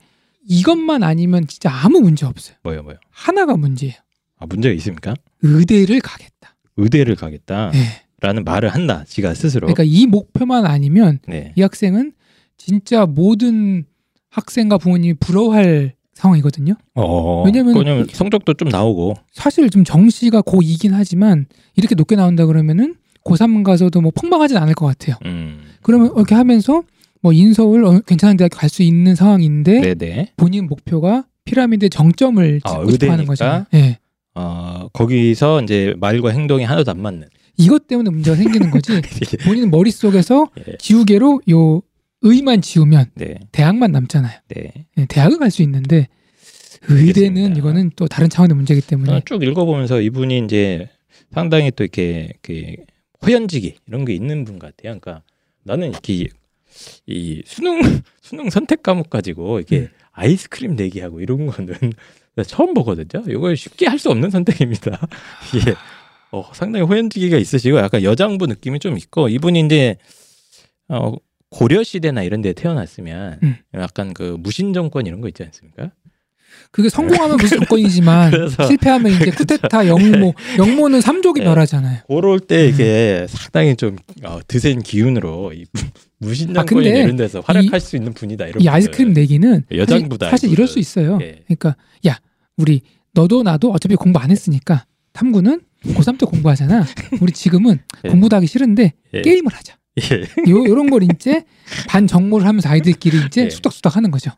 [0.48, 2.56] 이것만 아니면 진짜 아무 문제 없어요.
[2.62, 2.96] 뭐요, 뭐요?
[3.10, 3.94] 하나가 문제예요.
[4.40, 5.14] 아 문제가 있습니까?
[5.42, 6.56] 의대를 가겠다.
[6.78, 7.72] 의대를 가겠다
[8.20, 8.44] 라는 예.
[8.44, 9.04] 말을 한다.
[9.06, 9.66] 지가 스스로.
[9.66, 11.52] 그러니까 이 목표만 아니면 네.
[11.56, 12.12] 이 학생은
[12.56, 13.84] 진짜 모든
[14.30, 16.74] 학생과 부모님이 부러워할 상황이거든요.
[16.96, 19.14] 어, 왜냐면- 성적도 좀 나오고.
[19.32, 24.86] 사실 좀 정시가 고2이긴 하지만 이렇게 높게 나온다 그러면은 고3 가서도 뭐 폭망하진 않을 것
[24.86, 25.16] 같아요.
[25.26, 25.60] 음.
[25.82, 26.82] 그러면 이렇게 하면서
[27.22, 30.32] 뭐 인서울 어, 괜찮은 대학 갈 수 있는 상황인데 네네.
[30.36, 33.24] 본인 목표가 피라미드 정점을 아, 찍고 싶어 하는?
[33.24, 33.64] 거죠.
[33.74, 33.98] 예.
[34.34, 37.28] 어, 거기서 이제 말과 행동이 하나도 안 맞는.
[37.58, 39.00] 이것 때문에 문제가 생기는 거지.
[39.44, 40.76] 본인 머릿속에서 예.
[40.78, 41.82] 지우개로 요
[42.22, 43.34] 의만 지우면 네.
[43.52, 44.38] 대학만 남잖아요.
[44.48, 44.86] 네.
[44.96, 46.08] 예, 대학을 갈 수 있는데
[46.88, 47.58] 의대는 알겠습니다.
[47.58, 50.88] 이거는 또 다른 차원의 문제이기 때문에 저는 쭉 읽어보면서 이분이 이제
[51.32, 52.74] 상당히 또 이렇게 그
[53.24, 54.98] 호연지기 이런 게 있는 분 같아요.
[54.98, 55.22] 그러니까
[55.64, 56.28] 나는 이렇게
[57.06, 57.80] 이 수능
[58.22, 59.88] 수능 선택 과목 가지고 이게 음.
[60.12, 61.74] 아이스크림 내기하고 이런 거는
[62.36, 63.24] 나 처음 보거든요.
[63.28, 64.98] 이거 쉽게 할 수 없는 선택입니다.
[65.54, 65.74] 이게
[66.32, 69.96] 어, 상당히 호연지기가 있으시고 약간 여장부 느낌이 좀 있고 이분이 이제
[70.88, 71.12] 어,
[71.50, 73.56] 고려 시대나 이런 데 태어났으면 음.
[73.74, 75.90] 약간 그 무신 정권 이런 거 있지 않습니까?
[76.70, 77.60] 그게 성공하면 무슨
[78.30, 81.44] 그래서- 실패하면 이제 쿠데타 영모 영모는 삼족이 예.
[81.44, 82.00] 멸하잖아요.
[82.08, 85.64] 그럴 때 이게 상당히 좀 어, 드센 기운으로 이
[86.18, 90.26] 무신 아, 정권 근데 이런 데서 활약할 수 있는 분이다 이런 이 아이스크림 내기는 여장부다,
[90.30, 90.52] 사실, 사실.
[90.52, 91.18] 이럴 수 있어요.
[91.22, 91.40] 예.
[91.46, 92.18] 그러니까 야
[92.58, 92.82] 우리
[93.14, 96.84] 너도 나도 어차피 공부 안 했으니까 탐구는 고3 때 공부하잖아.
[97.20, 98.08] 우리 지금은 예.
[98.08, 99.22] 공부도 하기 싫은데 예.
[99.22, 99.76] 게임을 하자.
[100.12, 100.50] 예.
[100.50, 101.44] 요 요런 걸 이제
[101.88, 103.50] 반 정모를 하면서 아이들끼리 이제 예.
[103.50, 104.30] 수덕수덕 하는 거죠.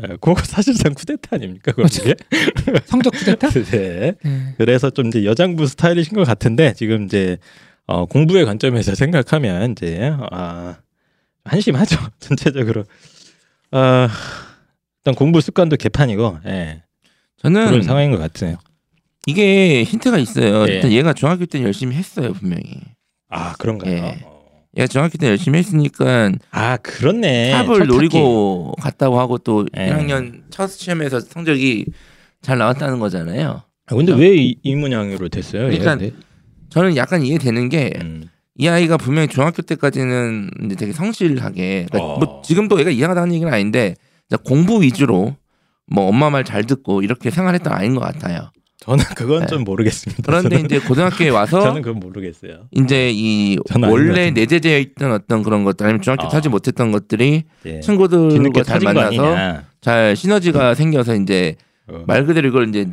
[0.00, 1.72] 어, 그거 사실상 쿠데타 아닙니까?
[1.76, 2.14] 이게?
[2.86, 3.50] 성적 쿠데타?
[3.50, 4.14] 네.
[4.24, 4.54] 예.
[4.56, 7.38] 그래서 좀 이제 여장부 스타일이신 것 같은데 지금 이제
[7.86, 10.76] 어, 공부의 관점에서 생각하면 이제 아,
[11.44, 12.84] 한심하죠 전체적으로.
[13.70, 14.08] 아,
[15.00, 16.82] 일단 공부 습관도 개판이고 예,
[17.38, 18.58] 저는 그런 상황인 것 같아요.
[19.28, 20.66] 이게 힌트가 있어요.
[20.68, 20.74] 예.
[20.74, 22.80] 일단 얘가 중학교 때 열심히 했어요 분명히.
[23.28, 23.92] 아 그런가요?
[23.94, 24.20] 예.
[24.24, 24.38] 어.
[24.76, 27.50] 얘가 중학교 때 열심히 했으니까 아 그렇네.
[27.52, 27.86] 탑을.
[27.86, 29.90] 노리고 갔다고 하고 또 예.
[29.90, 31.86] 1학년 첫 시험에서 성적이
[32.40, 33.62] 잘 나왔다는 거잖아요.
[33.86, 35.68] 아, 근데 왜 이 문양으로 됐어요?
[35.68, 35.98] 그러니까?
[36.70, 38.28] 저는 약간 이해되는 게이 음.
[38.66, 42.18] 아이가 분명히 중학교 때까지는 이제 되게 성실하게 그러니까 어.
[42.18, 43.94] 뭐 지금도 얘가 이상하다는 얘기는 아닌데
[44.44, 45.36] 공부 위주로
[45.90, 48.50] 뭐 엄마 말 잘 듣고 이렇게 생활했던 아이인 것 같아요.
[48.88, 49.46] 저는 그건 네.
[49.46, 50.22] 좀 모르겠습니다.
[50.24, 52.68] 그런데 이제 고등학교에 와서 저는 그건 모르겠어요.
[52.70, 54.30] 이제 이 아닌 것 원래.
[54.30, 56.28] 내재되어 있던 어떤 그런 것들 아니면 중학교 어.
[56.28, 57.80] 타지 못했던 것들이 예.
[57.80, 59.62] 친구들과 잘 만나서.
[59.82, 62.02] 잘 시너지가 생겨서 이제 어.
[62.06, 62.86] 말 그대로 이걸 이제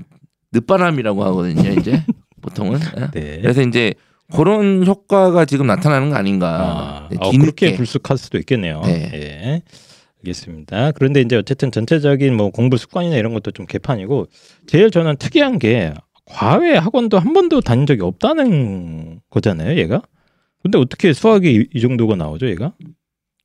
[0.51, 1.71] 늦바람이라고 하거든요.
[1.79, 2.03] 이제
[2.41, 3.12] 보통은 예.
[3.12, 3.39] 네.
[3.41, 3.93] 그래서 이제
[4.36, 6.49] 그런 효과가 지금 나타나는 거 아닌가.
[6.60, 7.31] 아, 네, 어.
[7.31, 8.81] 그렇게 불쑥할 수도 있겠네요.
[8.84, 9.12] 네.
[9.13, 9.62] 예.
[10.26, 10.92] 알겠습니다.
[10.92, 14.28] 그런데 이제 어쨌든 전체적인 뭐 공부 습관이나 이런 것도 좀 개판이고
[14.68, 15.94] 제일 저는 특이한 게
[16.26, 20.02] 과외 학원도 한 번도 다닌 적이 없다는 거잖아요, 얘가.
[20.64, 22.74] 근데 어떻게 수학이 이, 이 정도가 나오죠, 얘가?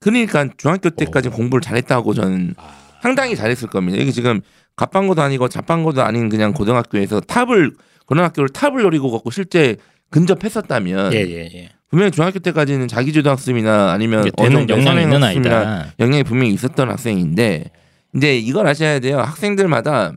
[0.00, 1.30] 그러니까 중학교 때까지 어.
[1.30, 3.98] 공부를 잘했다고 저는 아, 상당히 잘했을 겁니다.
[4.00, 4.40] 이게 지금
[4.76, 7.72] 갑방고도 아니고 잡방고도 아닌 그냥 고등학교에서 탑을
[8.06, 9.76] 고등학교를 탑을 노리고 갖고 실제
[10.08, 11.68] 근접했었다면 예, 예, 예.
[11.90, 15.92] 분명히 중학교 때까지는 자기주도 학습이나 아니면 어느 역량이 있는 아이다.
[15.98, 17.70] 영향이 분명히 있었던 학생인데
[18.14, 19.18] 이제 이걸 아셔야 돼요.
[19.18, 20.12] 학생들마다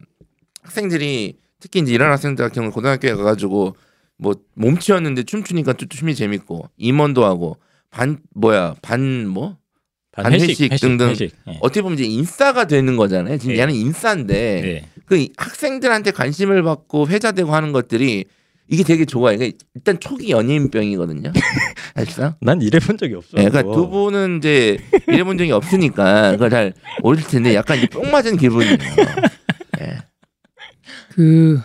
[0.61, 3.75] 학생들이 특히 이제 이런 학생들 같은 경우 고등학교에 가가지고
[4.17, 7.57] 뭐 몸치였는데 춤추니까 또 춤이 재밌고 임원도 하고
[7.89, 9.57] 반 뭐야 반 뭐반
[10.11, 11.09] 반회식 등등.
[11.09, 11.31] 회식.
[11.47, 11.57] 예.
[11.61, 13.39] 어떻게 보면 이제 인싸가 되는 거잖아요.
[13.39, 13.59] 지금 예.
[13.59, 14.85] 얘는 인싸인데 예.
[15.05, 18.25] 그 학생들한테 관심을 받고 회자되고 하는 것들이
[18.67, 19.37] 이게 되게 좋아요.
[19.37, 21.31] 그러니까 일단 초기 연예인병이거든요.
[21.95, 22.35] 사실상.
[22.41, 23.37] 난 이래본 적이 없어.
[23.37, 28.09] 네, 그러니까 두 분은 이제 일해본 적이 없으니까 그걸 잘 모를 텐데 약간 이제 뿅
[28.09, 28.77] 맞은 기분이에요.
[29.81, 29.97] 예,
[31.09, 31.61] 그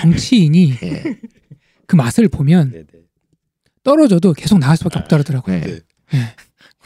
[0.00, 1.18] 정치인이 예,
[1.86, 3.00] 그 맛을 보면 네, 네.
[3.82, 5.60] 떨어져도 계속 나갈 수밖에 없다 그러더라고요.
[5.60, 5.80] 네.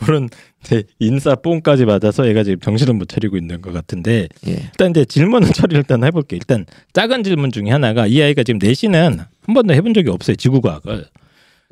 [0.05, 0.29] 그런
[0.64, 4.53] 이제 인싸 뽕까지 맞아서 얘가 지금 정신을 못 차리고 있는 것 같은데 예.
[4.53, 6.37] 일단 이제 질문은 처리를 일단 해볼게.
[6.37, 11.07] 일단 작은 질문 중에 하나가 이 아이가 지금 내신은 한 번도 해본 적이 없어요 지구과학을.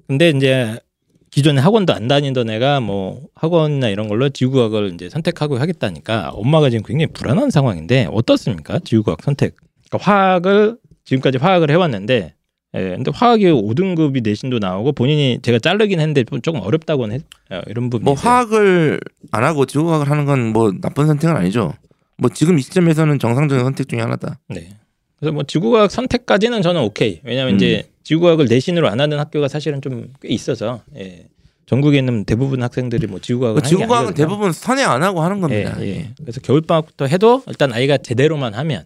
[0.07, 0.79] 근데 이제
[1.31, 6.85] 기존에 학원도 안 다니던 애가 뭐 학원이나 이런 걸로 지구과학을 이제 선택하고 하겠다니까 엄마가 지금
[6.85, 9.57] 굉장히 불안한 상황인데 어떻습니까 지구과학 선택?
[9.91, 12.36] 그러니까 화학을 지금까지 화학을 해왔는데
[12.77, 17.89] 예, 근데 화학이 5등급이 내신도 나오고 본인이 제가 자르긴 했는데 조금 어렵다고는 했, 어, 이런
[17.91, 18.29] 부분이 뭐 있어요.
[18.31, 19.01] 화학을
[19.33, 21.73] 안 하고 지구과학을 하는 건 뭐 나쁜 선택은 아니죠.
[22.19, 24.39] 뭐 지금 이 시점에서는 정상적인 선택 중에 하나다.
[24.49, 24.69] 네.
[25.19, 27.21] 그래서 뭐 지구과학 선택까지는 저는 오케이.
[27.25, 27.57] 왜냐하면 음.
[27.57, 31.27] 이제 지구과학을 내신으로 안 하는 학교가 사실은 좀 꽤 있어서 예.
[31.67, 34.15] 전국에 있는 대부분 학생들이 뭐 지구과학을 그 하는 게 지구과학은.
[34.15, 35.77] 대부분 선행 안 하고 하는 예, 겁니다.
[35.85, 36.11] 예.
[36.21, 38.85] 그래서 겨울 방학부터 해도 일단 아이가 제대로만 하면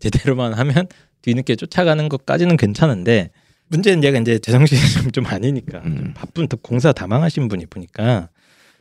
[0.00, 0.86] 제대로만 하면
[1.22, 3.30] 뒤늦게 쫓아가는 것까지는 괜찮은데
[3.68, 5.96] 문제는 얘가 이제 제정신이 좀, 좀 아니니까 음.
[5.96, 8.28] 좀 바쁜 또 공사 다망하신 분이 보니까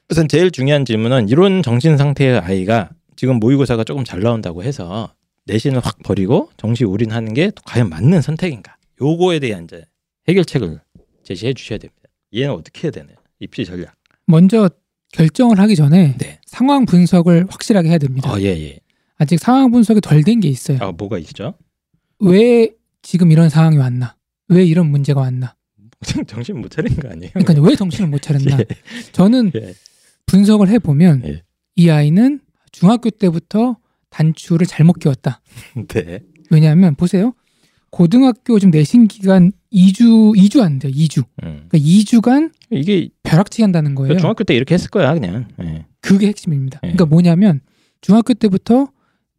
[0.09, 5.13] 우선 제일 중요한 질문은 이런 정신 상태의 아이가 지금 모의고사가 조금 잘 나온다고 해서
[5.45, 8.77] 내신을 확 버리고 정시 올인하는 게 과연 맞는 선택인가?
[9.01, 9.85] 요거에 대한 이제
[10.27, 10.79] 해결책을
[11.23, 12.01] 제시해 주셔야 됩니다.
[12.35, 13.15] 얘는 어떻게 해야 되나요?
[13.39, 13.93] 입시 전략.
[14.27, 14.69] 먼저
[15.13, 16.39] 결정을 하기 전에 네.
[16.45, 18.31] 상황 분석을 확실하게 해야 됩니다.
[18.31, 18.79] 어, 예, 예.
[19.17, 20.77] 아직 상황 분석이 덜 된 게 있어요.
[20.81, 21.53] 아, 뭐가 있죠?
[22.19, 22.69] 왜
[23.01, 24.15] 지금 이런 상황이 왔나?
[24.49, 25.55] 왜 이런 문제가 왔나?
[26.27, 27.31] 정신 못 차린 거 아니에요?
[27.33, 28.57] 그러니까 왜 정신을 못 차렸나?
[28.59, 28.65] 예.
[29.11, 29.73] 저는 예.
[30.27, 31.43] 분석을 해 보면 예.
[31.75, 33.77] 이 아이는 중학교 때부터
[34.09, 35.41] 단추를 잘못 끼웠다.
[35.87, 36.19] 네.
[36.51, 37.33] 왜냐하면 보세요.
[37.89, 40.91] 고등학교 지금 내신 기간 2주 2주 안 돼요.
[40.93, 41.19] 2주.
[41.43, 41.65] 음.
[41.69, 44.17] 그러니까 2주간 이게 벼락치기 한다는 거예요.
[44.17, 45.47] 중학교 때 이렇게 했을 거야, 그냥.
[45.63, 45.85] 예.
[46.01, 46.79] 그게 핵심입니다.
[46.83, 46.87] 예.
[46.89, 47.61] 그러니까 뭐냐면
[48.01, 48.89] 중학교 때부터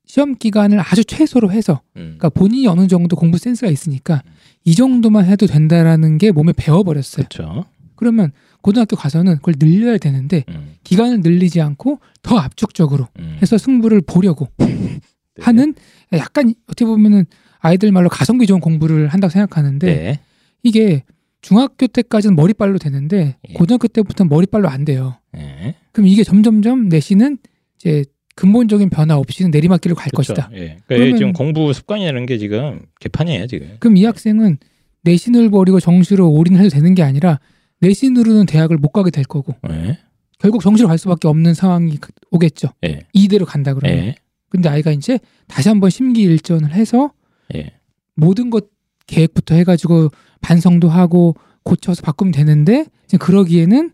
[0.07, 2.17] 시험 기간을 아주 최소로 해서 음.
[2.17, 4.23] 그러니까 본인이 어느 정도 공부 센스가 있으니까
[4.65, 7.27] 이 정도만 해도 된다라는 게 몸에 배워버렸어요.
[7.29, 7.65] 그렇죠.
[7.97, 8.31] 그러면
[8.63, 10.75] 고등학교 가서는 그걸 늘려야 되는데 음.
[10.85, 13.39] 기간을 늘리지 않고 더 압축적으로 음.
[13.43, 15.01] 해서 승부를 보려고 네.
[15.41, 15.75] 하는
[16.13, 17.27] 약간 어떻게 보면은
[17.59, 20.21] 아이들 말로 가성비 좋은 공부를 한다고 생각하는데 네.
[20.63, 21.03] 이게
[21.43, 23.53] 중학교 때까지는 머리빨로 되는데 예.
[23.55, 25.19] 고등학교 때부터는 머리빨로 안 돼요.
[25.33, 25.75] 네.
[25.93, 27.39] 그럼 이게 점점점 내신은
[27.77, 28.05] 이제
[28.37, 30.35] 근본적인 변화 없이는 내리막길로 갈 그렇죠.
[30.35, 30.51] 것이다.
[30.55, 30.79] 예.
[30.87, 33.77] 그러니까 지금 공부 습관이라는 게 지금 개판이에요 지금.
[33.81, 34.59] 그럼 이 학생은
[35.03, 37.41] 내신을 버리고 정시로 올인해도 되는 게 아니라
[37.81, 39.99] 내신으로는 대학을 못 가게 될 거고 예.
[40.39, 42.69] 결국 정시로 갈 수밖에 없는 상황이 그- 오겠죠.
[42.85, 43.01] 예.
[43.13, 43.99] 이대로 간다 그러면.
[43.99, 44.15] 예.
[44.51, 45.19] 근데 아이가 이제
[45.49, 47.13] 다시 한번 심기일전을 해서
[47.55, 47.73] 예.
[48.15, 48.67] 모든 것
[49.07, 50.11] 계획부터 해가지고
[50.43, 53.93] 반성도 하고 고쳐서 바꾸면 되는데 지금 그러기에는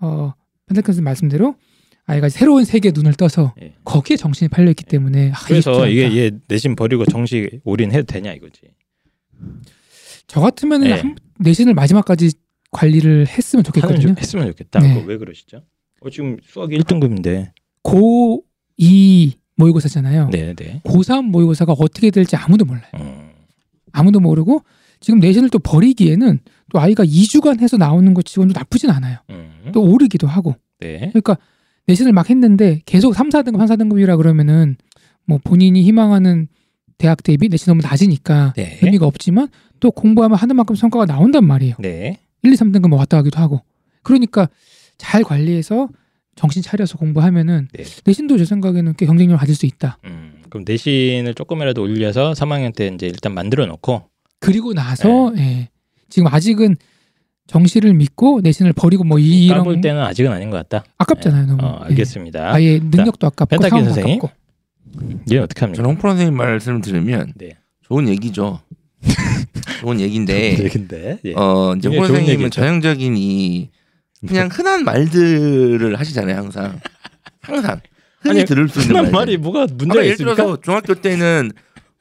[0.00, 0.32] 어
[0.84, 1.54] 선생 말씀대로
[2.06, 3.74] 아이가 새로운 세계에 눈을 떠서 예.
[3.84, 6.16] 거기에 정신이 팔려 있기 때문에 아, 그래서 이게.
[6.16, 8.60] 얘 내신 버리고 정시 올인해도 되냐 이거지.
[10.28, 10.92] 저 같으면은 예.
[10.92, 12.30] 한- 내신을 마지막까지
[12.70, 14.00] 관리를 했으면 좋겠거든요.
[14.00, 14.80] 좀 했으면 좋겠다.
[14.80, 15.02] 네.
[15.06, 15.62] 왜 그러시죠?
[16.00, 17.50] 어, 지금 수학 1등급인데.
[17.84, 20.28] 고2 모의고사잖아요.
[20.30, 20.80] 네, 네.
[20.84, 22.90] 고3 모의고사가 어떻게 될지 아무도 몰라요.
[23.00, 23.30] 음.
[23.92, 24.62] 아무도 모르고
[25.00, 26.38] 지금 내신을 또 버리기에는
[26.72, 29.18] 또 아이가 2주간 해서 나오는 것 치고는 나쁘진 않아요.
[29.30, 29.70] 음.
[29.72, 30.54] 또 오르기도 하고.
[30.80, 30.98] 네.
[31.12, 31.38] 그러니까
[31.86, 34.76] 내신을 막 했는데 계속 3, 4등급, 3, 4등급이라 그러면은
[35.24, 36.48] 뭐 본인이 희망하는
[36.98, 38.78] 대학 대비 내신 너무 낮으니까 네.
[38.82, 39.48] 의미가 없지만
[39.80, 41.76] 또 공부하면 하는 만큼 성과가 나온단 말이에요.
[41.78, 42.20] 네.
[42.42, 43.62] 1, 2, 3등급 뭐 왔다 가기도 하고.
[44.02, 44.48] 그러니까
[44.98, 45.88] 잘 관리해서
[46.36, 47.84] 정신 차려서 공부하면은 네.
[48.04, 49.98] 내신도 제 생각에는 꽤 경쟁력을 가질 수 있다.
[50.04, 50.42] 음.
[50.48, 55.70] 그럼 내신을 조금이라도 올려서 3학년 때 이제 일단 만들어 놓고 그리고 나서 예.
[56.08, 56.76] 지금 아직은
[57.46, 60.84] 정시를 믿고 내신을 버리고 뭐 이- 이런 까볼 때는 아직은 아닌 것 같다.
[60.98, 61.62] 아깝잖아요 너무.
[61.64, 62.40] 어, 알겠습니다.
[62.40, 62.44] 예.
[62.54, 64.18] 아예 능력도 아깝고 펜타키 상황도 선생님.
[64.18, 64.36] 아깝고.
[65.30, 65.76] 얘는 어떻게 합니까?
[65.76, 67.56] 저는 홍프로 선생님 말씀을 들으면 네.
[67.82, 68.60] 좋은 얘기죠.
[69.80, 71.34] 좋은 얘기인데 네, 근데 예.
[71.36, 72.48] 어 이제 홍프로 좋은 선생님은 얘기죠.
[72.60, 73.70] 전형적인 이
[74.26, 76.80] 그냥 흔한 말들을 하시잖아요 항상
[77.42, 77.80] 항상
[78.22, 79.12] 흔히 아니, 들을 수 있는 흔한 말들.
[79.18, 80.34] 말이 뭐가 문제가 예를 있습니까?
[80.36, 81.52] 들어서 중학교 때는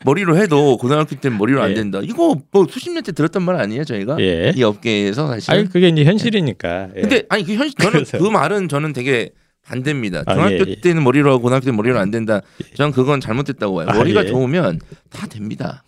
[0.05, 1.73] 머리로 해도 고등학교 때는 머리로 안 예.
[1.73, 1.99] 된다.
[2.03, 4.53] 이거 뭐 수십 년째 들었던 말 아니에요 저희가 예.
[4.55, 5.51] 이 업계에서 사실.
[5.51, 6.89] 아니 그게 이제 현실이니까.
[6.95, 7.01] 예.
[7.01, 8.17] 근데 아니 그 현실 저는 그래서.
[8.19, 9.31] 그 말은 저는 되게
[9.65, 10.23] 반대입니다.
[10.27, 10.75] 아, 중학교 예, 예.
[10.81, 12.41] 때는 머리로 하고 고등학교 때는 머리로 안 된다.
[12.75, 13.87] 저는 그건 잘못됐다고 봐요.
[13.89, 14.27] 아, 머리가 예.
[14.27, 15.83] 좋으면 다 됩니다.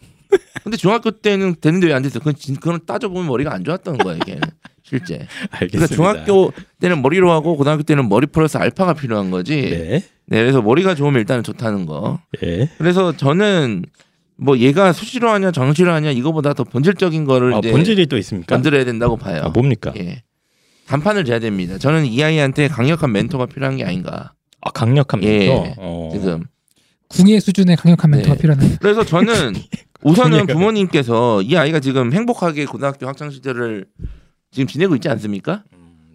[0.63, 2.19] 근데 중학교 때는 되는데 왜 안 됐어?
[2.19, 4.19] 그건 진- 그건 따져보면 머리가 안 좋았던 거예요.
[4.25, 4.39] 이게
[4.83, 5.27] 실제.
[5.51, 5.95] 알겠습니다.
[5.95, 6.51] 그러니까 중학교
[6.81, 9.55] 때는 머리로 하고 고등학교 때는 머리 플러스 알파가 필요한 거지.
[9.61, 10.03] 네.
[10.25, 10.39] 네.
[10.41, 12.19] 그래서 머리가 좋으면 일단은 좋다는 거.
[12.43, 12.69] 예.
[12.77, 13.85] 그래서 저는
[14.37, 18.55] 뭐 얘가 수시로 하냐 정시로 하냐 이거보다 더 본질적인 거를 아, 이제 본질이 또 있습니까?
[18.55, 19.41] 만들어야 된다고 봐요.
[19.43, 19.91] 아, 뭡니까?
[19.97, 20.23] 예.
[20.87, 21.77] 단판을 재야 됩니다.
[21.77, 24.33] 저는 이 아이한테 강력한 멘토가 필요한 게 아닌가.
[24.61, 25.49] 아, 강력한 예.
[25.49, 25.73] 멘토.
[25.77, 26.09] 어.
[26.13, 26.43] 지금.
[27.09, 28.41] 궁예 수준의 강력한 멘토가 네.
[28.41, 28.67] 필요하다.
[28.79, 29.53] 그래서 저는
[30.03, 33.85] 우선은 부모님께서 이 아이가 지금 행복하게 고등학교 학창 시절을
[34.51, 35.63] 지금 지내고 있지 않습니까?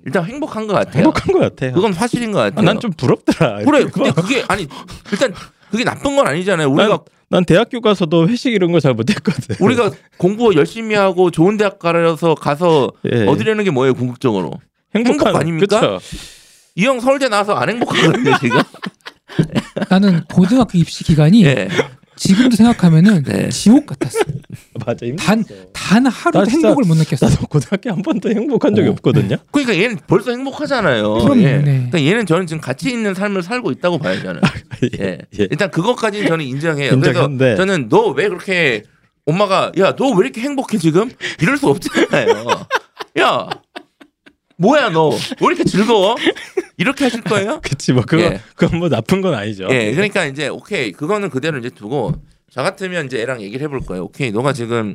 [0.05, 0.97] 일단 행복한 것 같아요.
[0.99, 1.73] 행복한 것 같아요.
[1.73, 2.61] 그건 사실인 것 같아요.
[2.61, 3.65] 아, 난좀 부럽더라.
[3.65, 3.85] 그래.
[3.85, 4.67] 근데 그게 아니
[5.11, 5.33] 일단
[5.71, 6.69] 그게 나쁜 건 아니잖아요.
[6.71, 6.99] 우리가 난,
[7.33, 9.57] 난 대학교 가서도 회식 이런 거 잘 못했거든.
[9.59, 13.27] 우리가 공부 열심히 하고 좋은 대학 가서 가서 예.
[13.27, 14.53] 얻으려는 게 뭐예요 궁극적으로
[14.95, 15.99] 행복한 행복 아닙니까?
[16.75, 18.61] 이 형 서울대 나와서 안 행복하거든요 지금
[19.88, 21.68] 나는 고등학교 입시 기간이 예.
[22.23, 23.49] 지금도 생각하면은 네.
[23.49, 24.19] 지옥 같았어.
[24.87, 25.05] 맞아.
[25.19, 25.67] 단, 힘들었어.
[25.73, 27.29] 단 하루도 나 진짜- 행복을 못 느꼈어.
[27.29, 28.91] 나도 고등학교 한 번도 행복한 적이 어.
[28.93, 29.37] 없거든요.
[29.51, 31.57] 그러니까 얘는 벌써 행복하잖아요 그럼요, 예.
[31.59, 31.63] 네.
[31.91, 34.41] 그러니까 얘는 저는 지금 가치 있는 삶을 살고 있다고 봐요 저는
[35.01, 35.19] 예.
[35.39, 35.49] 예.
[35.51, 37.39] 일단 그것까지는 저는 인정해요 인정한데.
[37.45, 38.85] 그래서 저는 너 왜 그렇게
[39.27, 41.11] 엄마가 야 너 왜 이렇게 행복해 지금
[41.41, 42.47] 이럴 수 없잖아요
[43.20, 43.49] 야
[44.59, 46.14] 뭐야 너 왜 이렇게 즐거워
[46.77, 48.41] 이렇게 하실 거예요 그치 뭐 그거 예.
[48.57, 49.68] 그건 뭐 나쁜 건 아니죠.
[49.70, 52.14] 예, 그러니까 이제 오케이 그거는 그대로 이제 두고
[52.53, 54.05] 저 같으면 이제 애랑 얘기를 해볼 거예요.
[54.05, 54.95] 오케이, 너가 지금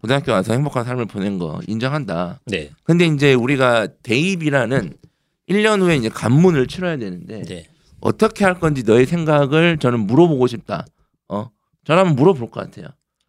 [0.00, 2.38] 고등학교 와서 행복한 삶을 보낸 거 인정한다.
[2.46, 2.70] 네.
[2.84, 4.92] 근데 이제 우리가 대입이라는
[5.48, 7.66] 1년 후에 이제 관문을 치러야 되는데 네.
[7.98, 10.86] 어떻게 할 건지 너의 생각을 저는 물어보고 싶다.
[11.28, 11.50] 어,
[11.84, 12.86] 저라면 물어볼 것 같아요.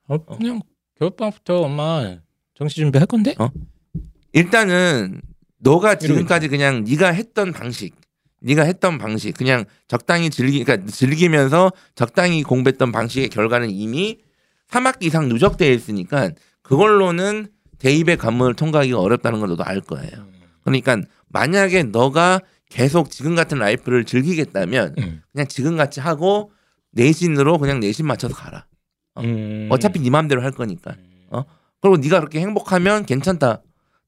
[0.08, 0.62] 어, 그냥
[1.00, 2.18] 겨울방학부터 엄마
[2.54, 3.34] 정시 준비할 건데?
[3.40, 3.50] 어?
[4.34, 5.20] 일단은
[5.64, 7.96] 너가 지금까지 그냥 네가 했던 방식,
[8.42, 14.20] 네가 했던 방식, 그냥 적당히 즐기, 그러니까 즐기면서 적당히 공부했던 방식의 결과는 이미
[14.70, 17.48] 3학기 이상 누적되어 있으니까 그걸로는
[17.80, 20.12] 대입의 관문을 통과하기가 어렵다는 걸 너도 알 거예요.
[20.64, 20.98] 그러니까
[21.30, 25.22] 만약에 너가 계속 지금 같은 라이프를 즐기겠다면 음.
[25.32, 26.52] 그냥 지금 같이 하고
[26.92, 28.66] 내신으로 그냥 내신 맞춰서 가라.
[29.20, 29.68] 음.
[29.70, 30.96] 어차피 네 맘대로 할 거니까.
[31.30, 31.44] 어?
[31.82, 33.62] 그리고 네가 그렇게 행복하면 괜찮다.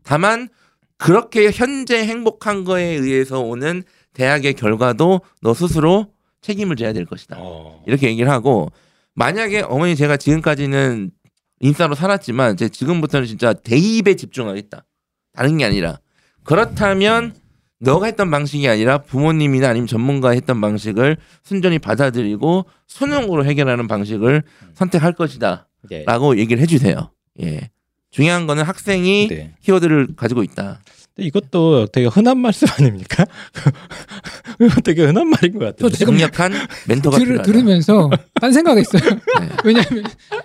[0.03, 0.49] 다만
[0.98, 3.84] 그렇게 현재 행복한 거에 의해서 오는
[4.14, 6.08] 대학의 결과도 너 스스로
[6.41, 7.38] 책임을 져야 될 것이다.
[7.39, 7.84] 어.
[7.86, 8.72] 이렇게 얘기를 하고
[9.14, 11.12] 만약에 어머니 제가 지금까지는
[11.60, 14.86] 인싸로 살았지만 제 지금부터는 진짜 대입에 집중하겠다.
[15.34, 16.00] 다른 게 아니라
[16.43, 17.34] 그렇다면
[17.80, 24.43] 너가 했던 방식이 아니라 부모님이나 아니면 전문가 했던 방식을 순전히 받아들이고 수능으로 해결하는 방식을
[24.74, 25.68] 선택할 것이다.
[25.89, 26.04] 네.
[26.06, 27.12] 라고 얘기를 해주세요.
[27.41, 27.70] 예.
[28.16, 29.51] 중요한 거는 학생이 네.
[29.61, 30.80] 키워드를 가지고 있다.
[31.18, 33.26] 이것도 되게 흔한 말씀 아닙니까?
[34.59, 35.89] 이거 되게 흔한 말인 것 같아요.
[36.05, 36.53] 강력한
[36.88, 37.41] 멘토가 들.
[37.41, 38.09] 들으면서
[38.39, 39.01] 딴 생각했어요.
[39.39, 39.49] 네.
[39.66, 40.03] 왜냐하면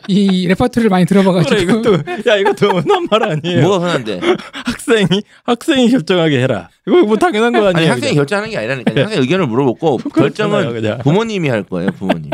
[0.08, 3.62] 이 레퍼토리를 많이 들어봐가지고 그래, 이것도 야 이것도 흔한 말 아니에요.
[3.62, 4.20] 뭐가 흔한데?
[4.64, 6.68] 학생이 학생이 결정하게 해라.
[6.88, 7.76] 이거 뭐 당연한 거 아니에요?
[7.76, 8.14] 아니 학생이 그냥?
[8.16, 8.96] 결정하는 게 아니라니까.
[8.96, 10.98] 요 학생 의견을 물어보고 결정은 그냥.
[10.98, 11.90] 부모님이 할 거예요.
[11.92, 12.30] 부모님이.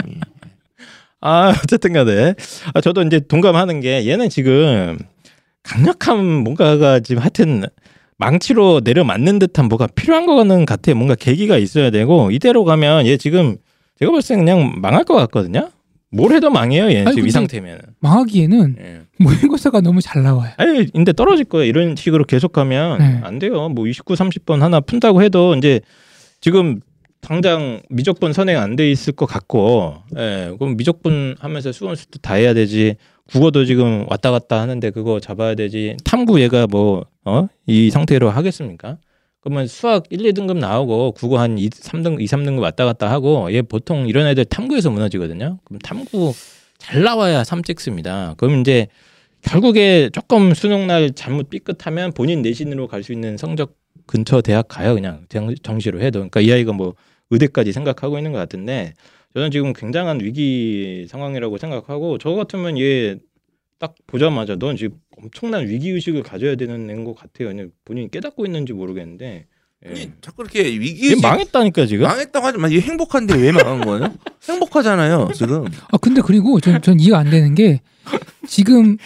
[1.22, 2.34] 아 어쨌든간에
[2.74, 4.98] 아, 저도 이제 동감하는 게 얘는 지금
[5.66, 7.64] 강력한 뭔가가 지금 하여튼
[8.18, 10.96] 망치로 내려 맞는 듯한 뭐가 필요한 거는 같아요.
[10.96, 13.56] 뭔가 계기가 있어야 되고 이대로 가면 얘 지금
[13.98, 15.70] 제가 봤을 때 그냥 망할 것 같거든요.
[16.10, 16.90] 뭘 해도 망해요.
[16.90, 17.78] 얘 지금 이 상태면.
[18.00, 19.00] 망하기에는 예.
[19.18, 20.52] 모의고사가 너무 잘 나와요.
[20.56, 21.66] 아니 근데 떨어질 거예요.
[21.66, 23.20] 이런 식으로 계속하면 네.
[23.24, 23.68] 안 돼요.
[23.68, 25.80] 뭐 29, 30번 하나 푼다고 해도 이제
[26.40, 26.80] 지금
[27.20, 32.34] 당장 미적분 선행 안 돼 있을 것 같고, 예, 그럼 미적분 하면서 수원 수도 다
[32.34, 32.94] 해야 되지.
[33.30, 35.96] 국어도 지금 왔다 갔다 하는데 그거 잡아야 되지.
[36.04, 37.48] 탐구 얘가 뭐, 어?
[37.66, 38.98] 이 상태로 하겠습니까?
[39.40, 43.62] 그러면 수학 1, 2등급 나오고 국어 한 2, 3등, 2, 3등급 왔다 갔다 하고 얘
[43.62, 45.58] 보통 이런 애들 탐구에서 무너지거든요.
[45.64, 46.32] 그럼 탐구
[46.78, 48.34] 잘 나와야 3 찍습니다.
[48.38, 48.88] 그럼 이제
[49.42, 54.94] 결국에 조금 수능 날 잘못 삐끗하면 본인 내신으로 갈 수 있는 성적 근처 대학 가요
[54.94, 56.94] 그냥 정- 정시로 해도 그러니까 이 아이가 뭐
[57.30, 58.94] 의대까지 생각하고 있는 것 같은데
[59.36, 63.16] 저는 지금 굉장한 위기 상황이라고 생각하고 저 같으면 얘
[63.78, 67.50] 딱 보자마자 넌 지금 엄청난 위기 의식을 가져야 되는 것 같아요.
[67.84, 69.46] 본인이 깨닫고 있는지 모르겠는데
[69.84, 69.90] 예.
[69.90, 72.06] 아니, 자꾸 이렇게 얘 위기 망했다니까 지금.
[72.06, 74.14] 망했다고 하지만 이게 행복한데 왜 망한 거예요?
[74.48, 75.66] 행복하잖아요 지금.
[75.92, 77.82] 아 근데 그리고 전, 전 이해가 안 되는 게
[78.46, 78.96] 지금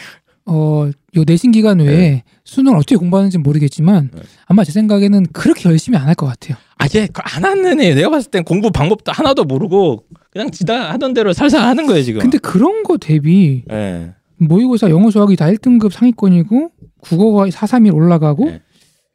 [0.49, 0.93] 어요
[1.27, 4.23] 내신 기간 외에 수능을 어떻게 공부하는지 는 모르겠지만 네.
[4.47, 6.57] 아마 제 생각에는 그렇게 열심히 안 할 것 같아요.
[6.81, 7.95] 아예 안 하는 애.
[7.95, 12.21] 내가 봤을 땐 공부 방법도 하나도 모르고 그냥 지다 하던 대로 살살 하는 거예요 지금.
[12.23, 14.15] 근데 그런 거 대비 예.
[14.39, 16.71] 모의고사 영어 수학이 다 1등급 상위권이고
[17.01, 18.61] 국어가 4, 3일 올라가고 네.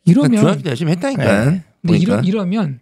[0.06, 1.46] 이러면 중학교 때 열심히 했다니까.
[1.50, 1.64] 네.
[1.82, 2.20] 근데 이러.
[2.22, 2.80] 이러면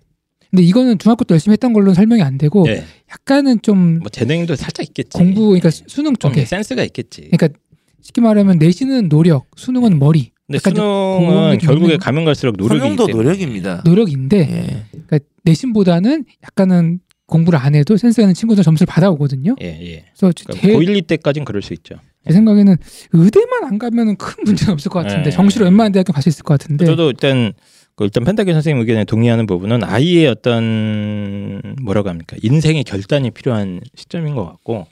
[0.51, 2.84] 근데 이거는 중학교 때 열심히 했던 걸로는 설명이 안 되고 예.
[3.11, 5.17] 약간은 좀 뭐 재능도 살짝 있겠지.
[5.17, 7.29] 공부 그러니까 수능 좀 쪽에 센스가 있겠지.
[7.31, 7.57] 그러니까
[8.01, 10.32] 쉽게 말하면 내신은 노력, 수능은 머리.
[10.48, 13.08] 근데 수능은 결국에 가면 갈수록 노력이기 성형도.
[13.08, 13.82] 노력입니다.
[13.86, 14.86] 노력인데 예.
[14.91, 19.56] 그러니까 내신보다는 약간은 공부를 안 해도 센스 있는 친구들 점수를 받아오거든요.
[19.62, 20.06] 예, 예.
[20.18, 21.96] 그래서 그러니까 제, 고1, 2 때까지는 그럴 수 있죠.
[22.26, 22.76] 제 생각에는
[23.14, 25.32] 의대만 안 가면은 큰 문제는 없을 것 같은데 네.
[25.32, 27.54] 정시로 웬만한 대학교 갈 수 있을 것 같은데 저도 일단
[27.96, 34.36] 그 일단 펜타기 선생님 의견에 동의하는 부분은 아이의 어떤 뭐라고 합니까 인생의 결단이 필요한 시점인
[34.36, 34.88] 것 같고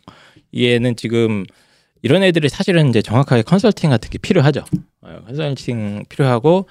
[0.56, 1.46] 얘는 지금
[2.02, 4.64] 이런 애들이 사실은 이제 정확하게 컨설팅 같은 게 필요하죠.
[5.02, 6.68] 어, 컨설팅 필요하고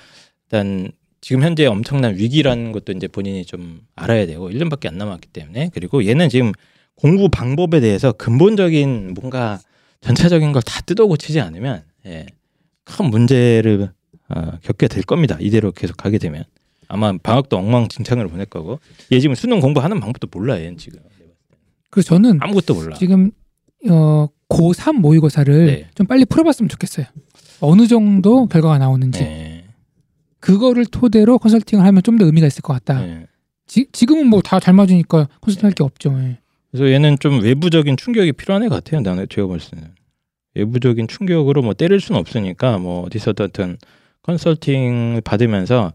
[0.46, 5.70] 일단 지금 현재 엄청난 위기라는 것도 이제 본인이 좀 알아야 되고 1년밖에 안 남았기 때문에
[5.74, 6.52] 그리고 얘는 지금
[6.94, 9.60] 공부 방법에 대해서 근본적인 뭔가
[10.00, 12.26] 전체적인 걸 다 뜯어 고치지 않으면 예,
[12.84, 13.90] 큰 문제를
[14.30, 15.36] 어, 겪게 될 겁니다.
[15.40, 16.44] 이대로 계속 가게 되면
[16.88, 18.80] 아마 방학도 엉망진창으로 보낼 거고
[19.12, 21.00] 얘 지금 수능 공부하는 방법도 몰라 얘는 지금
[21.90, 22.96] 그래서 저는 아무것도 몰라.
[22.96, 23.30] 지금
[23.88, 25.88] 어, 고3 모의고사를 네.
[25.94, 27.06] 좀 빨리 풀어봤으면 좋겠어요.
[27.60, 29.64] 어느 정도 결과가 나오는지 네.
[30.40, 33.00] 그거를 토대로 컨설팅을 하면 좀 더 의미가 있을 것 같다.
[33.00, 33.26] 네.
[33.66, 36.16] 지, 지금은 뭐 다 잘 맞으니까 컨설팅 할 게 없죠.
[36.20, 36.38] 예.
[36.70, 39.00] 그래서 얘는 좀 외부적인 충격이 필요한 애 같아요.
[39.00, 39.88] 나는 제가 볼 때는
[40.54, 43.78] 외부적인 충격으로 뭐 때릴 수는 없으니까 뭐 어디서든 어떤
[44.22, 45.92] 컨설팅 받으면서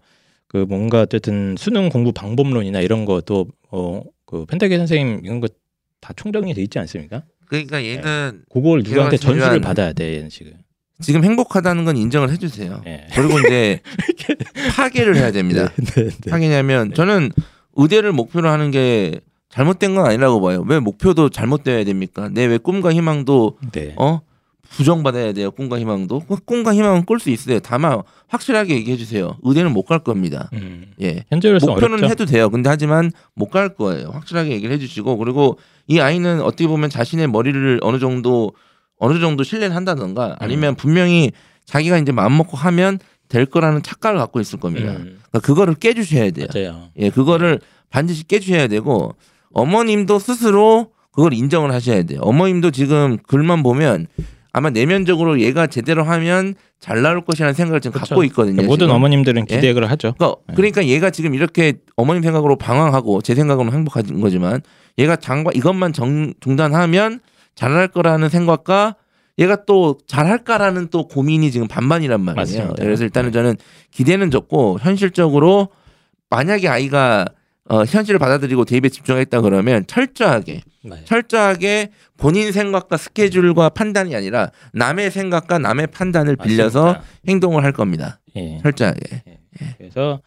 [0.47, 5.47] 그 뭔가 어쨌든 수능 공부 방법론이나 이런 것도 어그 펜타기 선생님 이런 거
[6.01, 7.23] 다 총정리 돼 있지 않습니까?
[7.47, 10.53] 그러니까 얘는 그걸 누구한테 전수를 받아야 돼 얘는 지금.
[11.01, 12.81] 지금 행복하다는 건 인정을 해주세요.
[12.87, 13.07] 예.
[13.13, 13.81] 그리고 이제
[14.75, 15.69] 파괴를 해야 됩니다.
[15.95, 16.29] 네, 네.
[16.31, 17.31] 파괴냐면 저는
[17.75, 19.19] 의대를 목표로 하는 게
[19.49, 20.63] 잘못된 건 아니라고 봐요.
[20.67, 22.29] 왜 목표도 잘못되어야 됩니까?
[22.31, 23.93] 내 왜 꿈과 희망도 네.
[23.97, 24.21] 어
[24.75, 25.51] 부정받아야 돼요.
[25.51, 27.59] 꿈과 희망도 그 꿈과 희망은 꿀 수 있어요.
[27.59, 29.37] 다만 확실하게 얘기해 주세요.
[29.43, 30.49] 의대는 못 갈 겁니다.
[30.53, 30.87] 음.
[31.01, 31.23] 예.
[31.29, 32.11] 현재로서 목표는 어렵죠.
[32.11, 32.49] 해도 돼요.
[32.49, 34.09] 근데 하지만 못 갈 거예요.
[34.09, 35.57] 확실하게 얘기를 해주시고 그리고
[35.87, 38.51] 이 아이는 어떻게 보면 자신의 머리를 어느 정도
[38.97, 40.75] 어느 정도 신뢰를 한다던가 아니면 음.
[40.75, 41.31] 분명히
[41.65, 42.99] 자기가 이제 마음 먹고 하면
[43.29, 44.91] 될 거라는 착각을 갖고 있을 겁니다.
[44.91, 46.47] 음, 그러니까 그거를 깨주셔야 돼요.
[46.53, 46.89] 맞아요.
[46.97, 47.59] 예, 그거를
[47.89, 49.15] 반드시 깨주셔야 되고
[49.53, 52.19] 어머님도 스스로 그걸 인정을 하셔야 돼요.
[52.23, 54.07] 어머님도 지금 글만 보면
[54.55, 58.15] 아마 내면적으로 얘가 제대로 하면 잘 나올 것이라는 생각을 지금 그쵸.
[58.15, 58.63] 갖고 있거든요.
[58.63, 58.95] 모든 지금.
[58.95, 59.55] 어머님들은 예?
[59.55, 60.13] 기대를 하죠.
[60.17, 60.55] 그러니까, 네.
[60.55, 64.61] 그러니까 얘가 지금 이렇게 어머님 생각으로 방황하고 제 생각으로는 행복한 거지만
[64.97, 67.19] 얘가 장과 이것만 정, 중단하면
[67.55, 68.95] 잘할 거라는 생각과
[69.39, 72.39] 얘가 또 잘할까라는 또 고민이 지금 반반이란 말이에요.
[72.39, 72.75] 맞습니다.
[72.81, 73.33] 그래서 일단은 네.
[73.33, 73.57] 저는
[73.91, 75.67] 기대는 적고 현실적으로
[76.29, 77.25] 만약에 아이가
[77.67, 80.95] 어, 현실을 받아들이고 대입에 집중했다 그러면 철저하게 네.
[81.05, 87.09] 철저하게 본인 생각과 스케줄과 판단이 아니라 남의 생각과 남의 판단을 빌려서 맞습니다.
[87.27, 88.19] 행동을 할 겁니다.
[88.35, 88.59] 예.
[88.61, 89.23] 철저하게.
[89.77, 90.21] 그래서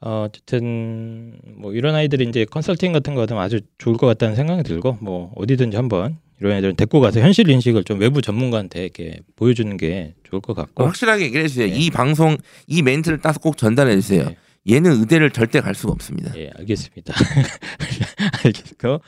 [0.00, 4.62] 어, 어쨌든 뭐 이런 아이들이 이제 컨설팅 같은 거 하면 아주 좋을 것 같다는 생각이
[4.62, 9.76] 들고 뭐 어디든지 한번 이런 애들은 데리고 가서 현실 인식을 좀 외부 전문가한테 이렇게 보여주는
[9.76, 11.66] 게 좋을 것 같고 확실하게 얘기해 주세요.
[11.66, 11.74] 네.
[11.74, 12.36] 이 방송
[12.66, 14.30] 이 멘트를 따서 꼭 전달해 주세요.
[14.68, 14.76] 네.
[14.76, 16.36] 얘는 의대를 절대 갈 수가 없습니다.
[16.36, 17.14] 예, 알겠습니다.
[18.44, 19.00] 알겠고,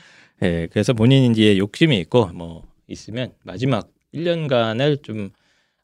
[0.43, 5.29] 예, 그래서 본인 이제 욕심이 있고 뭐 있으면 마지막 1년간을 좀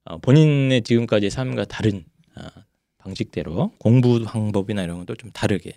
[0.06, 2.06] 어, 본인의 지금까지 삶과 다른
[2.36, 2.50] 아,
[2.98, 5.74] 방식대로 공부 방법이나 이런 것도 좀 다르게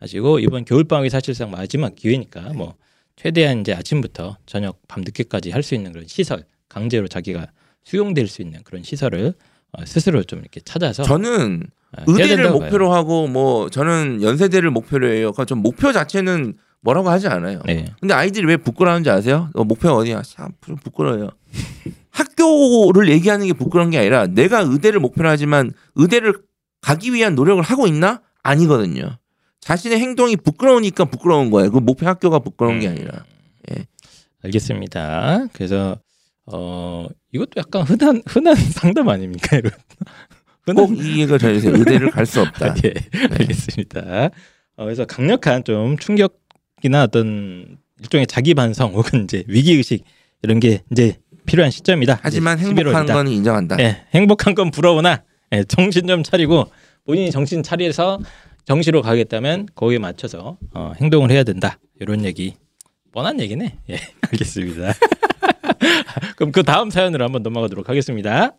[0.00, 2.74] 하시고 이번 겨울 방학이 사실상 마지막 기회니까 뭐
[3.16, 7.46] 최대한 이제 아침부터 저녁 밤 늦게까지 할 수 있는 그런 시설 강제로 자기가
[7.84, 9.34] 수용될 수 있는 그런 시설을
[9.72, 15.06] 어, 스스로 좀 이렇게 찾아서 저는 어, 의대를 된다고 목표로 하고 뭐 저는 연세대를 목표로
[15.08, 15.32] 해요.
[15.32, 17.60] 그러니까 좀 목표 자체는 뭐라고 하지 않아요.
[17.60, 17.62] 봐요.
[17.66, 17.86] 네.
[18.00, 19.50] 근데 아이들이 왜 부끄러운지 아세요?
[19.54, 20.22] 어, 목표가 어디야?
[20.22, 21.30] 참좀 부끄러워요.
[22.10, 26.34] 학교를 얘기하는 게 부끄러운 게 아니라 내가 의대를 목표로 하지만 의대를
[26.80, 28.20] 가기 위한 노력을 하고 있나?
[28.42, 29.16] 아니거든요.
[29.60, 31.70] 자신의 행동이 부끄러우니까 부끄러운 거예요.
[31.70, 32.92] 그 목표 학교가 부끄러운 게 음.
[32.92, 33.24] 아니라.
[34.44, 35.46] 알겠습니다.
[35.52, 35.96] 그래서
[36.46, 39.56] 어 이것도 약간 흔한 흔한 상담 아닙니까?
[39.56, 39.72] 이런
[40.66, 41.74] 꼭이 얘기를 전해주세요.
[41.76, 42.74] 의대를 갈 수 없다.
[42.84, 42.94] 예,
[43.38, 44.30] 알겠습니다.
[44.76, 50.04] 어, 그래서 강력한 좀 충격이나 어떤 일종의 자기 반성 혹은 이제 위기 의식
[50.42, 52.18] 이런 게 이제 필요한 시점이다.
[52.22, 53.12] 하지만 이제 행복한 11월이다.
[53.12, 53.76] 건 인정한다.
[53.80, 56.70] 예, 행복한 건 부러우나 예, 정신 좀 차리고
[57.04, 58.20] 본인이 정신 차려서
[58.64, 61.78] 정시로 가겠다면 거기에 맞춰서 어, 행동을 해야 된다.
[62.00, 62.54] 이런 얘기
[63.12, 63.76] 뻔한 얘기네.
[63.90, 63.98] 예,
[64.32, 64.94] 알겠습니다.
[66.36, 68.54] 그럼 그 다음 사연으로 한번 넘어가도록 하겠습니다.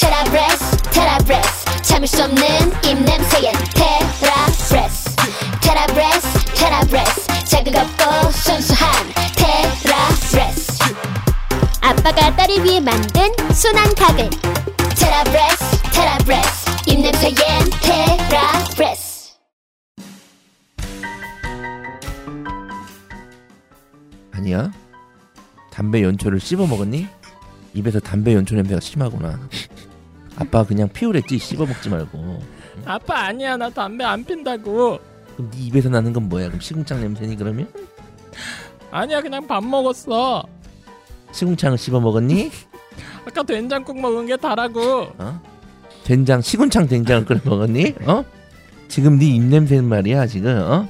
[0.00, 1.64] 테라 브레스 테라 브레스.
[1.82, 2.44] 참을 수 없는
[2.84, 5.16] 입냄새엔 테라 브레스.
[5.62, 7.26] 테라 브레스 테라 브레스.
[7.46, 8.92] 자극 없고 순수한
[9.36, 10.78] 테라 브레스.
[11.80, 14.28] 아빠가 딸을 위해 만든 순한 가글.
[14.98, 16.70] 테라 브레스 테라 브레스.
[16.86, 17.34] 입냄새엔
[17.80, 19.34] 테라 브레스.
[24.32, 24.70] 아니야.
[25.72, 27.06] 담배 연초를 씹어 먹었니?
[27.74, 29.38] 입에서 담배 연초 냄새가 심하구나.
[30.36, 32.42] 아빠 그냥 피우랬지 씹어 먹지 말고.
[32.84, 34.98] 아빠 아니야 나 담배 안 핀다고.
[35.34, 36.48] 그럼 네 입에서 나는 건 뭐야?
[36.48, 37.68] 그럼 시궁창 냄새니 그러면?
[38.90, 40.44] 아니야 그냥 밥 먹었어.
[41.32, 42.50] 시궁창을 씹어 먹었니?
[43.26, 45.08] 아까 된장국 먹은 게 다라고.
[45.18, 45.40] 어?
[46.04, 47.94] 된장 시궁창 된장을 끓여 먹었니?
[48.06, 48.24] 어?
[48.88, 50.88] 지금 네 입냄새는 말이야 지금 어?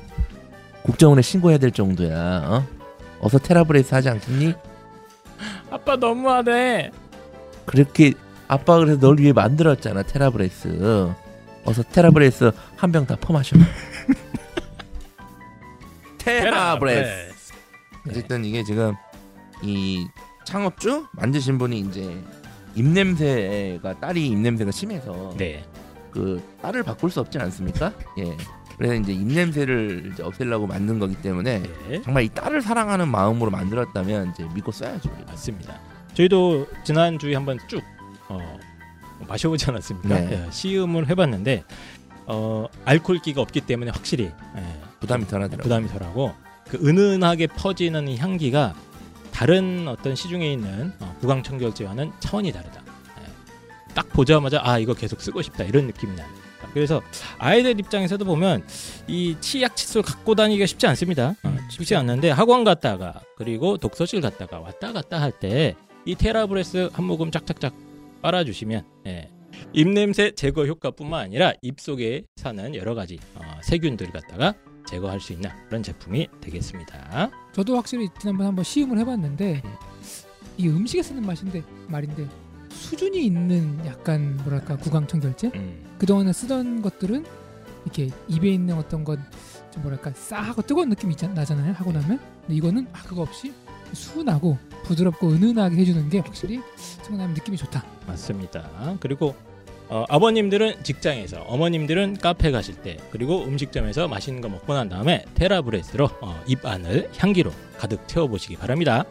[0.83, 2.43] 국정원에 신고해야 될 정도야.
[2.47, 2.67] 어?
[3.21, 4.55] 어서 TheraBreath 하지 않겠니?
[5.71, 6.91] 아빠 너무하네.
[7.65, 8.13] 그렇게
[8.49, 11.13] 아빠가 그래서 널 위해 만들었잖아 TheraBreath.
[11.65, 13.57] 어서 TheraBreath 한 병 다 퍼마셔.
[16.19, 17.53] 테라브레스.
[18.09, 18.95] 어쨌든 이게 지금
[19.63, 20.07] 이
[20.45, 22.23] 창업주 만드신 분이 이제
[22.75, 25.65] 입냄새가 딸이 입냄새가 심해서 네.
[26.13, 27.93] 그 딸을 바꿀 수 없지 않습니까?
[28.19, 28.37] 예.
[28.79, 32.03] 그래서 이제 입냄새를 이제 없애려고 만든 거기 때문에 네.
[32.03, 35.11] 정말 이 딸을 사랑하는 마음으로 만들었다면 이제 믿고 써야죠.
[35.15, 35.33] 우리가.
[35.33, 35.79] 맞습니다.
[36.15, 37.83] 저희도 지난 주에 한번 쭉
[38.29, 38.59] 어,
[39.29, 40.09] 마셔보지 않았습니까?
[40.09, 40.45] 네.
[40.47, 41.65] 예, 시음을 해봤는데
[42.27, 45.63] 어, 알코올기가 없기 때문에 확실히 예, 부담이 덜하더라고요.
[45.63, 46.35] 부담이 덜하고
[46.69, 48.75] 그 은은하게 퍼지는 이 향기가
[49.33, 52.83] 다른 어떤 시중에 있는 어, 구강청결제와는 차원이 다르다.
[53.21, 53.93] 예.
[53.95, 56.41] 딱 보자마자 아 이거 계속 쓰고 싶다 이런 느낌이 납니다.
[56.75, 57.01] 그래서
[57.39, 58.65] 아이들 입장에서도 보면
[59.07, 61.35] 이 치약 칫솔 갖고 다니기가 쉽지 않습니다.
[61.43, 65.75] 어, 쉽지 않는데 학원 갔다가 그리고 독서실 갔다가 왔다 갔다 할 때
[66.09, 67.75] 이 테라브레스 한 모금 짝짝짝
[68.23, 69.31] 빨아주시면 예,
[69.73, 74.55] 입냄새 제거 효과뿐만 아니라 입 속에 사는 여러 가지 어, 세균들 갖다가
[74.89, 77.31] 제거할 수 있는 그런 제품이 되겠습니다.
[77.53, 79.75] 저도 확실히 지난번 한번 시음을 해봤는데 음.
[80.59, 82.27] 이 음식에 쓰는 맛인데 말인데
[82.71, 87.25] 수준이 있는 약간 뭐랄까 구강청 결제 음, 그동안에 쓰던 것들은
[87.85, 89.27] 이렇게 입에 있는 어떤 건좀
[89.83, 93.53] 뭐랄까 싸하고 뜨거운 느낌이 있잖, 나잖아요 하고 나면 근데 이거는 아 그거 없이
[93.93, 96.61] 순하고 부드럽고 은은하게 해주는 게 확실히
[97.07, 98.97] 쓰고 나면 느낌이 좋다 맞습니다.
[99.01, 99.35] 그리고
[99.89, 106.11] 어, 아버님들은 직장에서 어머님들은 카페 가실 때 그리고 음식점에서 맛있는 거 먹고 난 다음에 테라브레스로
[106.21, 109.05] 어, 입 안을 향기로 가득 채워보시기 바랍니다.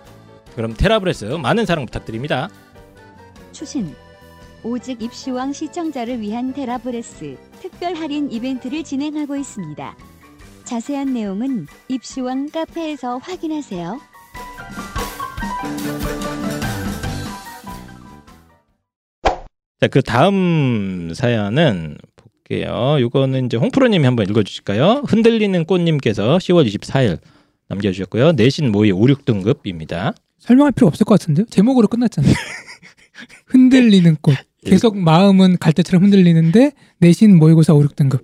[0.56, 2.50] 그럼 테라브레스 많은 사랑 부탁드립니다.
[3.54, 3.96] 추신
[4.64, 9.96] 오직 입시왕 시청자를 위한 테라브레스 특별 할인 이벤트를 진행하고 있습니다.
[10.66, 14.00] 자세한 내용은 입시왕 카페에서 확인하세요.
[19.82, 22.98] 자, 그 다음 사연은 볼게요.
[23.00, 25.04] 이거는 이제 홍프로님이 한번 읽어주실까요?
[25.08, 27.20] 흔들리는 꽃님께서 10월 24일
[27.68, 28.34] 남겨주셨고요.
[28.34, 30.14] 내신 모의 5, 6등급입니다.
[30.40, 32.32] 설명할 필요 없을 것 같은데요 제목으로 끝났잖아요
[33.48, 38.24] 흔들리는 꽃 계속 마음은 갈대처럼 흔들리는데 내신 모의고사 5, 6등급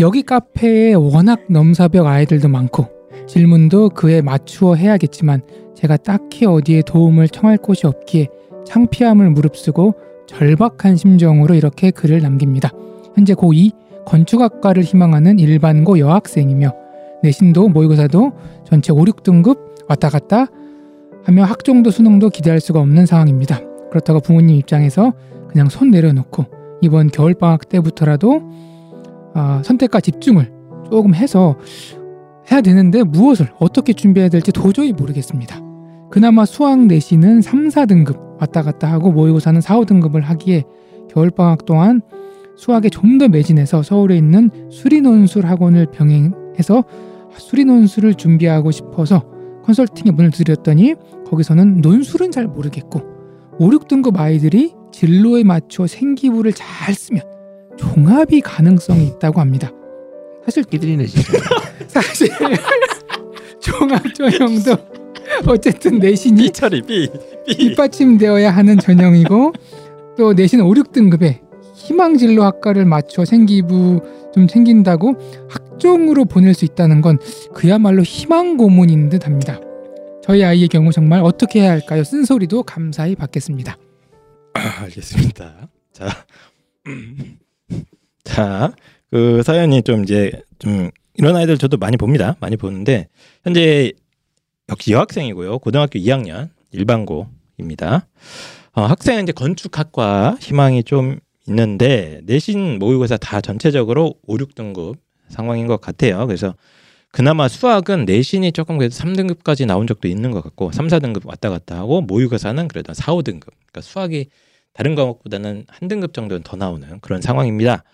[0.00, 2.88] 여기 카페에 워낙 넘사벽 아이들도 많고
[3.28, 5.42] 질문도 그에 맞추어 해야겠지만
[5.76, 8.28] 제가 딱히 어디에 도움을 청할 곳이 없기에
[8.66, 9.94] 창피함을 무릅쓰고
[10.36, 12.70] 절박한 심정으로 이렇게 글을 남깁니다.
[13.14, 13.72] 현재 고2
[14.06, 16.72] 건축학과를 희망하는 일반고 여학생이며
[17.22, 18.32] 내신도 모의고사도
[18.64, 20.46] 전체 5, 6등급 왔다 갔다
[21.24, 23.60] 하며 학종도 수능도 기대할 수가 없는 상황입니다.
[23.90, 25.12] 그렇다고 부모님 입장에서
[25.48, 26.46] 그냥 손 내려놓고
[26.80, 28.42] 이번 겨울방학 때부터라도
[29.34, 30.50] 아, 선택과 집중을
[30.90, 31.56] 조금 해서
[32.50, 35.71] 해야 되는데 무엇을 어떻게 준비해야 될지 도저히 모르겠습니다.
[36.12, 40.64] 그나마 수학 내신은 3, 4등급 왔다 갔다 하고 모의고사는 4, 5등급을 하기에
[41.10, 42.02] 겨울방학 동안
[42.54, 46.84] 수학에 좀 더 매진해서 서울에 있는 수리논술 학원을 병행해서
[47.38, 49.24] 수리논술을 준비하고 싶어서
[49.64, 50.94] 컨설팅에 문을 두드렸더니
[51.26, 53.00] 거기서는 논술은 잘 모르겠고
[53.58, 57.22] 5, 6등급 아이들이 진로에 맞춰 생기부를 잘 쓰면
[57.78, 59.70] 종합이 가능성이 있다고 합니다.
[60.44, 61.38] 사실 끼들이네 진짜.
[61.88, 62.28] 사실
[63.60, 65.01] 종합 전형도
[65.46, 67.08] 어쨌든 내신이 삐처리 삐.
[67.46, 67.54] 삐.
[67.56, 69.52] 뒷받침되어야 하는 전형이고
[70.16, 71.40] 또 내신 5, 6등급에
[71.74, 74.00] 희망진로 학과를 맞춰 생기부
[74.34, 75.16] 좀 챙긴다고
[75.48, 77.18] 학종으로 보낼 수 있다는 건
[77.54, 79.60] 그야말로 희망 고문인 듯합니다.
[80.22, 82.04] 저희 아이의 경우 정말 어떻게 해야 할까요?
[82.04, 83.76] 쓴소리도 감사히 받겠습니다.
[84.54, 85.68] 아, 알겠습니다.
[85.92, 86.08] 자,
[88.24, 88.72] 자,
[89.10, 92.36] 그 사연이 좀 이제 좀 이런 아이들 저도 많이 봅니다.
[92.40, 93.08] 많이 보는데
[93.44, 93.92] 현재
[94.68, 95.58] 역시 여학생이고요.
[95.58, 98.06] 고등학교 2학년 일반고입니다.
[98.74, 104.96] 어, 학생은 이제 건축학과 희망이 좀 있는데 내신 모의고사 다 전체적으로 5, 6등급
[105.28, 106.26] 상황인 것 같아요.
[106.26, 106.54] 그래서
[107.10, 111.76] 그나마 수학은 내신이 조금 그래도 3등급까지 나온 적도 있는 것 같고 3, 4등급 왔다 갔다
[111.76, 113.48] 하고 모의고사는 그래도 4, 5등급.
[113.50, 114.28] 그러니까 수학이
[114.72, 117.84] 다른 과목보다는 한 등급 정도는 더 나오는 그런 상황입니다.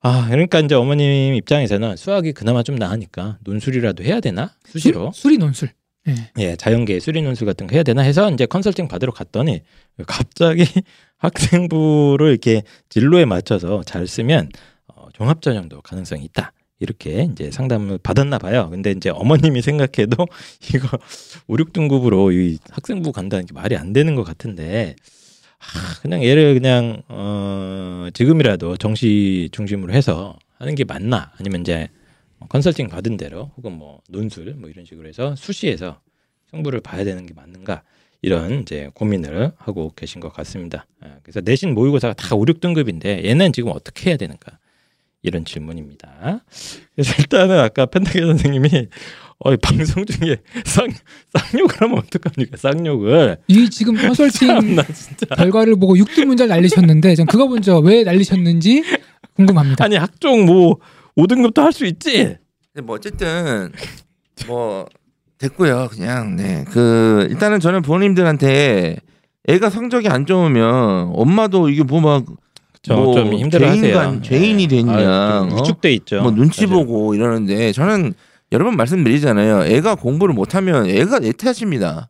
[0.00, 4.54] 아, 그러니까 이제 어머님 입장에서는 수학이 그나마 좀 나으니까 논술이라도 해야 되나?
[4.64, 5.12] 수시로.
[5.12, 5.70] 수, 수리 논술.
[6.08, 6.14] 예.
[6.38, 9.60] 예, 자연계 수리 논술 같은 거 해야 되나 해서 이제 컨설팅 받으러 갔더니
[10.06, 10.64] 갑자기
[11.18, 14.48] 학생부를 이렇게 진로에 맞춰서 잘 쓰면
[14.88, 16.52] 어, 종합 전형도 가능성이 있다.
[16.80, 18.68] 이렇게 이제 상담을 받았나 봐요.
[18.68, 20.26] 근데 이제 어머님이 생각해도
[20.74, 20.88] 이거
[21.46, 24.96] 5, 6등급으로 이 학생부 간다는 게 말이 안 되는 것 같은데
[25.60, 31.30] 아, 그냥 얘를 그냥 어, 지금이라도 정시 중심으로 해서 하는 게 맞나?
[31.38, 31.88] 아니면 이제
[32.48, 36.00] 컨설팅 받은 대로 혹은 뭐 논술 뭐 이런 식으로 해서 수시에서
[36.50, 37.82] 형부를 봐야 되는 게 맞는가
[38.20, 40.86] 이런 이제 고민을 하고 계신 것 같습니다.
[41.04, 44.58] 예, 그래서 내신 모의고사가 다 5, 6등급인데 얘는 지금 어떻게 해야 되는가
[45.22, 46.44] 이런 질문입니다.
[46.94, 48.88] 그래서 일단은 아까 펜타게 선생님이
[49.44, 50.86] 어, 방송 중에 쌍,
[51.34, 52.56] 쌍욕을 하면 어떡합니까?
[52.56, 53.38] 쌍욕을.
[53.48, 54.76] 이 지금 컨설팅.
[55.36, 58.84] 결과를 보고 6등 문제를 날리셨는데 전 그거 먼저 왜 날리셨는지
[59.34, 59.84] 궁금합니다.
[59.84, 60.78] 아니 학종 뭐
[61.16, 62.36] 5등급도 할 수 있지.
[62.72, 63.72] 근데 뭐 어쨌든
[64.46, 64.86] 뭐
[65.38, 65.88] 됐고요.
[65.90, 66.64] 그냥 네.
[66.70, 68.96] 그 일단은 저는 부모님들한테
[69.48, 72.36] 애가 성적이 안 좋으면 엄마도 이게 뭐막 뭐
[73.14, 74.22] 저좀 힘들어하세요.
[74.22, 75.56] 죄인이 됐냐, 아, 좀 어?
[75.62, 76.22] 위축돼 있죠.
[76.22, 76.74] 뭐 눈치 사실.
[76.74, 78.14] 보고 이러는데 저는
[78.52, 79.64] 여러 번 말씀드리잖아요.
[79.64, 82.08] 애가 공부를 못하면 애가 내 탓입니다.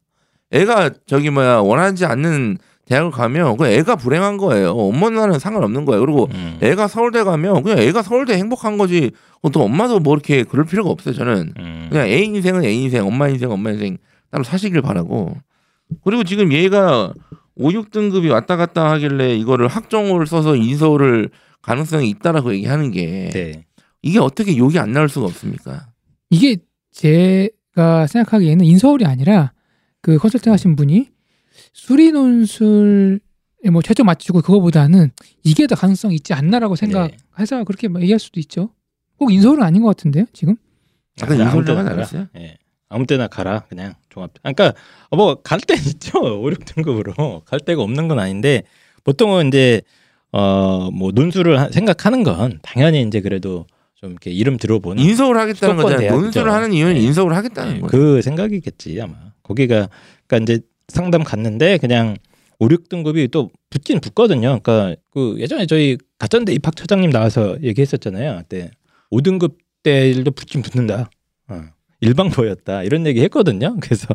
[0.51, 4.71] 애가 저기 뭐야 원하지 않는 대학을 가면 그 애가 불행한 거예요.
[4.71, 6.01] 엄마는 상관없는 거예요.
[6.01, 6.59] 그리고 음.
[6.61, 9.13] 애가 서울대 가면 그냥 애가 서울대 행복한 거지.
[9.53, 11.15] 또 엄마도 뭐 이렇게 그럴 필요가 없어요.
[11.15, 11.87] 저는 음.
[11.91, 13.99] 그냥 애 인생은 애 인생, 엄마 인생 엄마 인생
[14.31, 15.37] 따로 사시길 바라고.
[16.05, 17.13] 그리고 지금 얘가
[17.55, 21.31] 5, 6등급이 왔다 갔다 하길래 이거를 학종호를 써서 인서울을
[21.61, 23.65] 가능성이 있다라고 얘기하는 게 네.
[24.03, 25.87] 이게 어떻게 욕이 안 나올 수가 없습니까?
[26.31, 26.57] 이게
[26.93, 29.53] 제가 생각하기에는 인서울이 아니라
[30.01, 31.12] 그 컨설팅 하신 분이
[31.73, 33.19] 수리 논술에
[33.73, 35.11] 뭐 최저 맞추고 그거보다는
[35.45, 38.71] 이게 더 가능성 있지 않나라고 생각해서 그렇게 뭐 얘기할 수도 있죠.
[39.17, 40.57] 꼭 인서울은 아닌 것 같은데요, 지금?
[41.21, 41.97] 약간 그냥 아무 인서울 때나 나가 가라.
[42.03, 42.27] 나갔어요?
[42.39, 42.57] 예.
[42.89, 44.33] 아무 때나 가라 그냥 종합.
[44.43, 44.75] 그러니까
[45.11, 48.65] 뭐 갈 때 있죠 5, 6등급으로 갈 데가 없는 건 아닌데
[49.05, 49.81] 보통은 이제
[50.33, 56.11] 어뭐 논술을 하- 생각하는 건 당연히 이제 그래도 좀 이렇게 이름 들어보는 인서울 하겠다는 거잖아요.
[56.13, 57.01] 논술을 하는 이유는 네.
[57.01, 57.89] 인서울 하겠다는 예, 거예요.
[57.91, 59.15] 그 생각이겠지 아마.
[59.43, 59.89] 거기가
[60.27, 60.61] 그러니까 이제
[60.93, 62.17] 상담 갔는데 그냥
[62.59, 64.61] 5, 6등급이 또 붙긴 붙거든요.
[64.63, 68.39] 그러니까 그 예전에 저희 가전대 입학 처장님 나와서 얘기했었잖아요.
[68.43, 68.71] 그때
[69.11, 71.11] 5등급 때도 붙긴 붙는다.
[71.49, 71.63] 어.
[72.01, 73.77] 일방보였다 이런 얘기 했거든요.
[73.81, 74.07] 그래서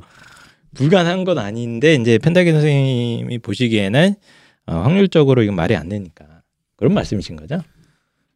[0.75, 4.15] 불가능한 건 아닌데 이제 펜타기 선생님이 보시기에는
[4.67, 6.25] 어, 확률적으로 이건 말이 안 되니까
[6.75, 7.61] 그런 말씀이신 거죠?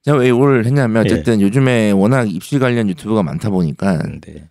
[0.03, 1.11] 제가 왜 이걸 했냐면 예.
[1.11, 4.49] 어쨌든 요즘에 워낙 입시 관련 유튜브가 많다 보니까 네.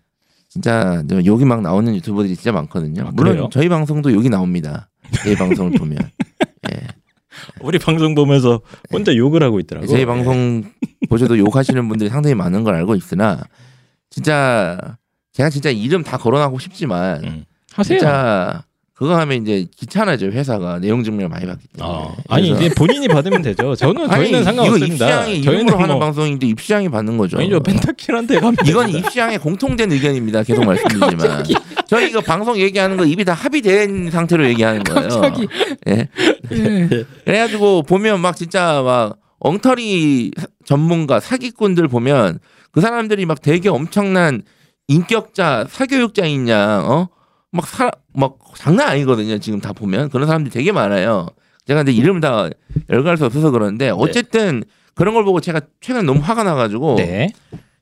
[0.50, 3.06] 진짜 욕이 막 나오는 유튜버들이 진짜 많거든요.
[3.06, 3.48] 아, 물론?
[3.52, 4.90] 저희 방송도 욕이 나옵니다.
[5.22, 5.96] 제 방송을 보면
[6.72, 6.86] 예.
[7.60, 8.60] 우리 방송 보면서
[8.92, 9.86] 혼자 욕을 하고 있더라고.
[9.86, 10.06] 저희 예.
[10.06, 10.64] 방송
[11.08, 13.40] 보셔도 욕하시는 분들이 상당히 많은 걸 알고 있으나
[14.10, 14.98] 진짜
[15.32, 17.44] 제가 진짜 이름 다 거론하고 싶지만 음.
[17.72, 17.98] 하세요.
[17.98, 18.64] 진짜
[19.00, 21.90] 그거 하면 이제 귀찮아져 회사가 내용 증명을 많이 받기 때문에.
[21.96, 22.14] 어.
[22.28, 23.74] 아니 이제 본인이 받으면 되죠.
[23.74, 25.24] 저는 저희는 아니, 상관없습니다.
[25.24, 27.38] 저희는 이름으로 하는 뭐- 방송인데 입시양이 받는 거죠.
[27.38, 30.42] 아니죠 펜타킬한테 가면 이건 입시양의 공통된 의견입니다.
[30.42, 31.44] 계속 말씀드리지만
[31.86, 35.08] 저희 이거 방송 얘기하는 거 입이 다 합의된 상태로 얘기하는 거예요.
[35.08, 35.48] 갑자기
[35.88, 36.06] 예.
[36.52, 37.04] 예.
[37.24, 42.38] 그래가지고 보면 막 진짜 막 엉터리 사- 전문가 사기꾼들 보면
[42.70, 44.42] 그 사람들이 막 되게 엄청난
[44.88, 47.08] 인격자 사교육자인 양 어?
[47.52, 49.38] 막 사, 막 장난 아니거든요.
[49.38, 51.28] 지금 다 보면 그런 사람들이 되게 많아요.
[51.66, 52.48] 제가 근데 이름을 다
[52.88, 57.28] 열갈 수 없어서 그러는데 어쨌든 그런 걸 보고 제가 최근 에 너무 화가 나가지고 네.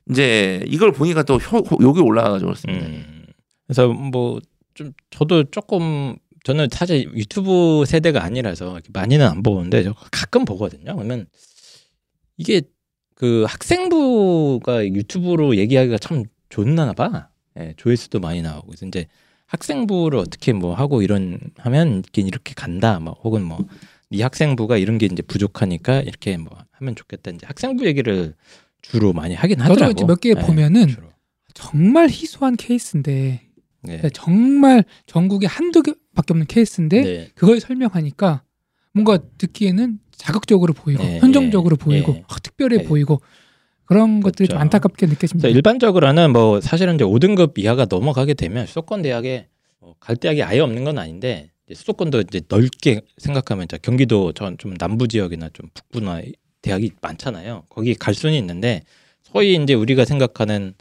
[0.09, 2.85] 이제 이걸 보니까 또 효, 욕이 올라가가지고 그렇습니다.
[2.85, 3.25] 음.
[3.67, 4.39] 그래서 뭐
[4.79, 6.15] 좀 저도 조금
[6.45, 10.95] 저는 사실 유튜브 세대가 아니라서 많이는 안 보는데 저 가끔 보거든요.
[10.95, 11.25] 그러면
[12.37, 12.61] 이게
[13.13, 17.27] 그 학생부가 유튜브로 얘기하기가 참 좋나 봐.
[17.59, 19.07] 예, 조회수도 많이 나오고 그래서 이제
[19.49, 22.99] 학생부를 어떻게 뭐 하고 이런 하면 이렇게 간다.
[22.99, 23.59] 뭐 혹은 뭐
[24.11, 27.31] 이 학생부가 이런 게 이제 부족하니까 이렇게 뭐 하면 좋겠다.
[27.31, 28.33] 이제 학생부 얘기를
[28.81, 29.91] 주로 많이 하긴 하더라고.
[29.91, 31.09] 이제 몇개 예, 보면은 주로.
[31.53, 33.41] 정말 희소한 케이스인데
[33.83, 34.01] 네.
[34.13, 37.31] 정말 전국에 한두 개밖에 없는 케이스인데 네.
[37.35, 38.43] 그걸 설명하니까
[38.93, 42.23] 뭔가 듣기에는 자극적으로 보이고 네, 현정적으로 네, 보이고 네.
[42.27, 42.83] 아, 특별해 네.
[42.83, 43.21] 보이고
[43.89, 44.61] 그런 것들이 좀 그렇죠.
[44.61, 45.49] 안타깝게 느껴집니다.
[45.49, 49.47] 일반적으로는 뭐 사실은 이제 5등급 이하가 넘어가게 되면 수도권 대학에
[49.79, 54.75] 뭐갈 대학이 아예 없는 건 아닌데 이제 수도권도 이제 넓게 생각하면 이제 경기도 전 좀
[54.75, 56.21] 남부 지역이나 좀 북부나
[56.61, 57.63] 대학이 많잖아요.
[57.67, 58.83] 거기 갈 수는 있는데
[59.23, 60.75] 소위 이제 우리가 생각하는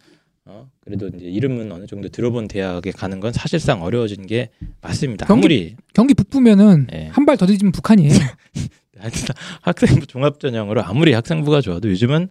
[0.45, 4.51] 어 그래도 이제 이름은 어느 정도 들어본 대학에 가는 건 사실상 어려워진 게
[4.83, 5.25] 맞습니다.
[5.27, 7.09] 경기- 아무리 경기 북부면은 네.
[7.11, 8.13] 한발 더 뒤지면 북한이에요.
[9.63, 12.29] 학생부 종합 전형으로 아무리 학생부가 좋아도 요즘은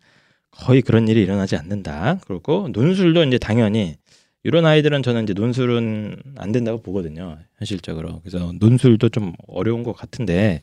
[0.60, 2.20] 거의 그런 일이 일어나지 않는다.
[2.26, 3.96] 그리고 논술도 이제 당연히
[4.44, 7.38] 이런 아이들은 저는 이제 논술은 안 된다고 보거든요.
[7.58, 8.22] 현실적으로.
[8.22, 10.62] 그래서 논술도 좀 어려운 것 같은데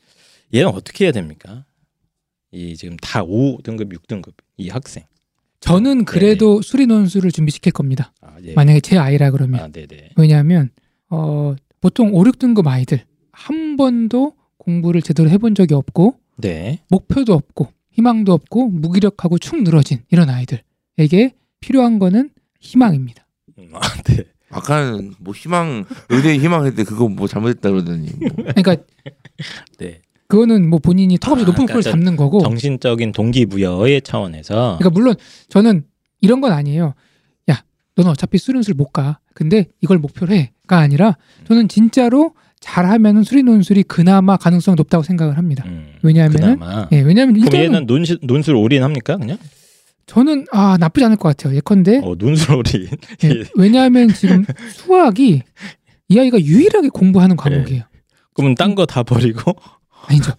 [0.53, 1.65] 얘는 어떻게 해야 됩니까?
[2.51, 5.03] 이 지금 다 5등급, 6등급 이 학생.
[5.59, 8.13] 저는 그래도 수리 논술을 준비시킬 겁니다.
[8.21, 8.53] 아, 예.
[8.53, 10.11] 만약에 제 아이라 그러면 아, 네네.
[10.15, 10.69] 왜냐하면
[11.09, 16.79] 어, 보통 5, 6등급 아이들 한 번도 공부를 제대로 해본 적이 없고 네.
[16.89, 22.29] 목표도 없고 희망도 없고 무기력하고 축 늘어진 이런 아이들에게 필요한 거는
[22.59, 23.25] 희망입니다.
[23.57, 24.25] 음, 아, 네.
[24.49, 28.29] 아까는 뭐 희망 의대에 희망했는데 그거 뭐 잘못했다 그러더니 뭐.
[28.35, 28.75] 그러니까
[29.79, 30.01] 네.
[30.27, 35.15] 그거는 뭐 본인이 턱없이 아, 높은 그러니까 잡는 거고 정신적인 동기부여의 차원에서 그러니까 물론
[35.49, 35.85] 저는
[36.21, 36.95] 이런 건 아니에요.
[37.49, 37.63] 야,
[37.95, 39.19] 너는 어차피 수련술 못 가.
[39.33, 41.17] 근데 이걸 목표로 해가 아니라
[41.47, 42.33] 저는 진짜로
[42.69, 45.63] 잘하면은 수리 논술이 그나마 가능성이 높다고 생각을 합니다.
[45.67, 46.87] 음, 왜냐하면은 그나마.
[46.91, 49.37] 예, 왜냐하면 그럼 얘는 논술, 논술 올인합니까 그냥?
[50.07, 51.55] 저는 아 나쁘지 않을 것 같아요.
[51.55, 52.87] 예컨대 어 논술 올인.
[53.23, 54.43] 예, 왜냐하면 지금
[54.73, 55.43] 수학이
[56.09, 57.83] 이 아이가 유일하게 공부하는 과목이에요.
[58.33, 59.53] 그러면 딴 거 다 버리고.
[60.07, 60.33] 아니죠.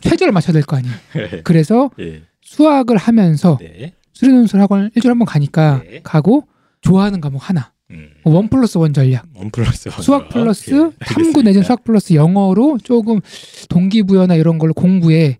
[0.00, 0.94] 최저를 맞춰야 될 거 아니에요.
[1.16, 1.42] 예.
[1.42, 2.22] 그래서 예.
[2.42, 3.94] 수학을 하면서 네.
[4.12, 6.00] 수리 논술 학원 일주일에 한 번 가니까 네.
[6.02, 6.46] 가고
[6.80, 7.72] 좋아하는 과목 하나.
[7.90, 8.10] 음.
[8.24, 9.24] one plus one 전략.
[9.34, 10.02] one plus one.
[10.02, 10.98] 수학 플러스 오케이.
[11.00, 11.66] 탐구 내지는 알겠습니다.
[11.66, 13.20] 수학 플러스 영어로 조금
[13.68, 15.38] 동기부여나 이런 걸로 공부에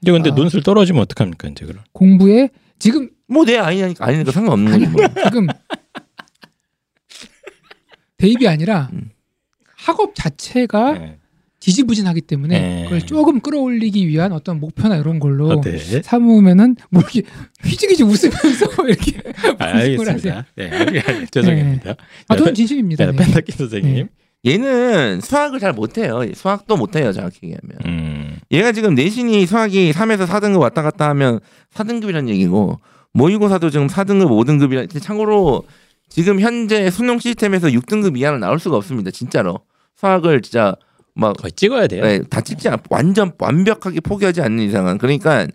[0.00, 0.34] 이제 근데 아.
[0.34, 1.82] 논술 떨어지면 어떡합니까 이제 그럼?
[1.92, 5.00] 공부에 지금 뭐내 아니니까 아니니까 상관없는 거지 뭐.
[5.24, 5.46] 지금
[8.16, 9.10] 대입이 아니라 음.
[9.76, 11.18] 학업 자체가 네.
[11.68, 12.84] 지지부진하기 때문에 네.
[12.84, 16.00] 그걸 조금 끌어올리기 위한 어떤 목표나 이런 걸로 어, 네.
[16.02, 17.22] 삼으면은 뭐 이렇게
[17.62, 19.20] 휘지기지 웃으면서 이렇게
[19.58, 20.34] 아, 말씀을 하세요.
[20.34, 20.46] 알겠습니다.
[20.56, 21.96] 네, 아니, 아니, 죄송합니다.
[22.28, 23.04] 아, 저는 네, 진심입니다.
[23.04, 23.18] 네, 네.
[23.18, 24.08] 펜타키 선생님.
[24.46, 26.22] 얘는 수학을 잘 못해요.
[26.32, 27.12] 수학도 못해요.
[27.12, 27.78] 정확히 얘기하면.
[27.84, 28.38] 음.
[28.50, 31.40] 얘가 지금 내신이 수학이 3에서 4등급 왔다 갔다 하면
[31.74, 32.78] 4등급이란 얘기고
[33.12, 35.64] 모의고사도 지금 4등급, 5등급이라 참고로
[36.08, 39.10] 지금 현재 수능 시스템에서 6등급 이하는 나올 수가 없습니다.
[39.10, 39.60] 진짜로.
[39.96, 40.76] 수학을 진짜
[41.18, 42.04] 막 거의 찍어야 돼요.
[42.04, 45.48] 네, 다 찍지 않, 완전 완벽하게 포기하지 않는 이상은 그러니까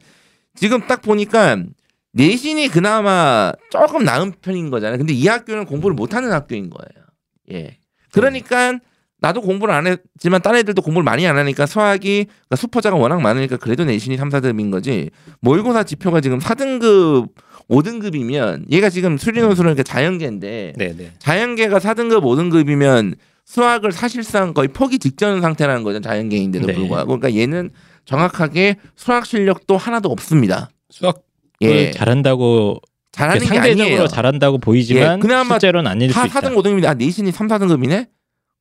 [0.55, 1.63] 지금 딱 보니까
[2.11, 4.97] 내신이 그나마 조금 나은 편인 거잖아요.
[4.97, 7.05] 근데 이 학교는 공부를 못하는 학교인 거예요.
[7.53, 7.77] 예.
[8.11, 8.77] 그러니까
[9.19, 13.55] 나도 공부를 안 했지만 다른 애들도 공부를 많이 안 하니까 수학이 그러니까 수포자가 워낙 많으니까
[13.55, 15.11] 그래도 내신이 3, 4등급인 거지.
[15.39, 17.29] 모의고사 지표가 지금 4등급,
[17.69, 21.13] 5등급이면 얘가 지금 수리노수는 그 자연계인데 네, 네.
[21.19, 23.15] 자연계가 4등급, 5등급이면
[23.45, 25.99] 수학을 사실상 거의 포기 직전 상태라는 거죠.
[26.01, 26.73] 자연계인데도 네.
[26.73, 27.17] 불구하고.
[27.17, 27.71] 그러니까 얘는
[28.05, 30.69] 정확하게 수학 실력도 하나도 없습니다.
[30.89, 31.23] 수학
[31.61, 31.91] 예.
[31.91, 32.79] 잘한다고
[33.11, 34.07] 잘하는 게 상대적으로 아니에요.
[34.07, 36.39] 잘한다고 보이지만 예, 그나마 실제로는 아닐 수다 있다.
[36.41, 38.07] 4등, 5등급인데 아, 내신이 3, 4등급이네?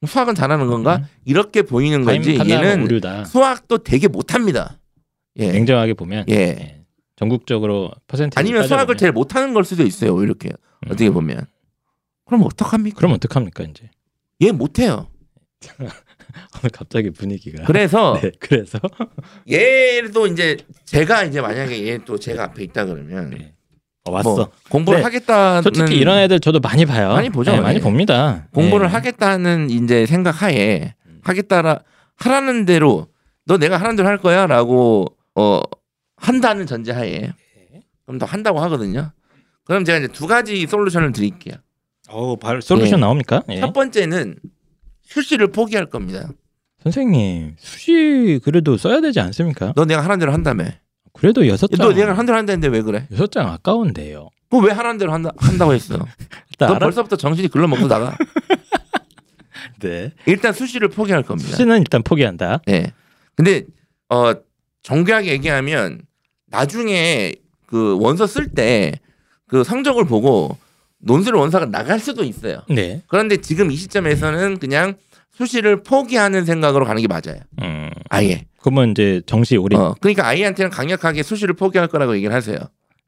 [0.07, 0.97] 수학은 잘하는 건가?
[0.97, 1.05] 음.
[1.25, 2.05] 이렇게 보이는.
[2.05, 3.25] 판단은 얘는 오류다.
[3.25, 4.79] 수학도 되게 못합니다.
[5.39, 5.53] 예.
[5.53, 6.35] 냉정하게 보면 예.
[6.35, 6.79] 예.
[7.17, 10.23] 전국적으로 퍼센트 아니면 수학을 제일 못하는 걸 수도 있어요.
[10.23, 10.51] 이렇게
[10.87, 11.47] 어떻게 보면.
[12.27, 12.95] 그럼 어떡합니까?
[12.95, 12.99] 음.
[12.99, 13.91] 그럼 어떡합니까 이제
[14.43, 15.09] 얘 못해요.
[16.73, 18.79] 갑자기 분위기가 그래서 네 그래서
[19.51, 23.55] 얘도 이제 제가 이제 만약에 얘 또 제가 앞에 있다 그러면 네.
[24.05, 25.05] 어, 왔어 뭐 공부를 네.
[25.05, 27.53] 하겠다는 솔직히 이런 애들 저도 많이 봐요 많이 보죠.
[27.53, 27.81] 네, 많이 예.
[27.81, 28.91] 봅니다 공부를 예.
[28.91, 31.21] 하겠다는 이제 생각하에 음.
[31.23, 31.81] 하겠다라
[32.17, 33.07] 하라는 대로
[33.47, 35.61] 너 내가 하라는 대로 할 거야라고 어
[36.17, 37.33] 한다는 전제하에 네.
[38.07, 39.13] 그럼 더 한다고 하거든요.
[39.65, 41.55] 그럼 제가 이제 두 가지 솔루션을 드릴게요.
[42.13, 43.01] 어 바로 솔루션 예.
[43.01, 43.61] 나옵니까 예.
[43.61, 44.37] 첫 번째는
[45.03, 46.29] 수시를 포기할 겁니다.
[46.83, 50.65] 선생님 수시 그래도 써야 되지 않습니까 너 내가 하라는 대로 한다며.
[51.13, 53.07] 그래도 여섯 장 너 내가 하라는 대로 한다는데 왜 그래?
[53.13, 55.97] 여섯 장 아까운데요 그거 왜 하라는 대로 한다, 한다고 했어?
[56.59, 56.79] 너 알아...
[56.79, 58.17] 벌써부터 정신이 글러 먹고 나가.
[59.81, 60.13] 네.
[60.27, 61.51] 일단 수시를 포기할 겁니다.
[61.51, 62.93] 수시는 일단 포기한다 예.
[63.35, 63.65] 근데
[64.09, 64.33] 어
[64.83, 66.03] 정교하게 얘기하면
[66.47, 67.35] 나중에
[67.67, 68.93] 그 원서 쓸 때
[69.53, 70.57] 그 성적을 보고
[71.03, 72.63] 논술 원서가 나갈 수도 있어요.
[72.69, 74.95] 네 그런데 지금 이 시점에서는 그냥
[75.33, 77.41] 수시를 포기하는 생각으로 가는 게 맞아요.
[77.63, 77.91] 음.
[78.11, 78.47] 아예.
[78.61, 82.59] 그러면 이제 정시 우리 어, 그러니까 아이한테는 강력하게 수시를 포기할 거라고 얘기를 하세요.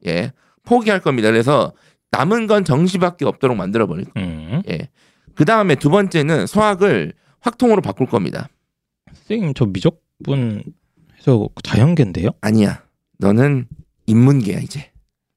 [0.07, 0.33] 예.
[0.63, 1.29] 포기할 겁니다.
[1.29, 1.73] 그래서
[2.11, 4.27] 남은 건 정시밖에 없도록 만들어 버릴 거예요.
[4.27, 4.61] 음.
[4.69, 4.89] 예.
[5.35, 8.49] 그 다음에 두 번째는 수학을 확통으로 바꿀 겁니다.
[9.13, 10.63] 선생님 저 미적분
[11.17, 12.83] 해서 자연계인데요 아니야.
[13.19, 13.67] 너는
[14.07, 14.91] 인문계야 이제.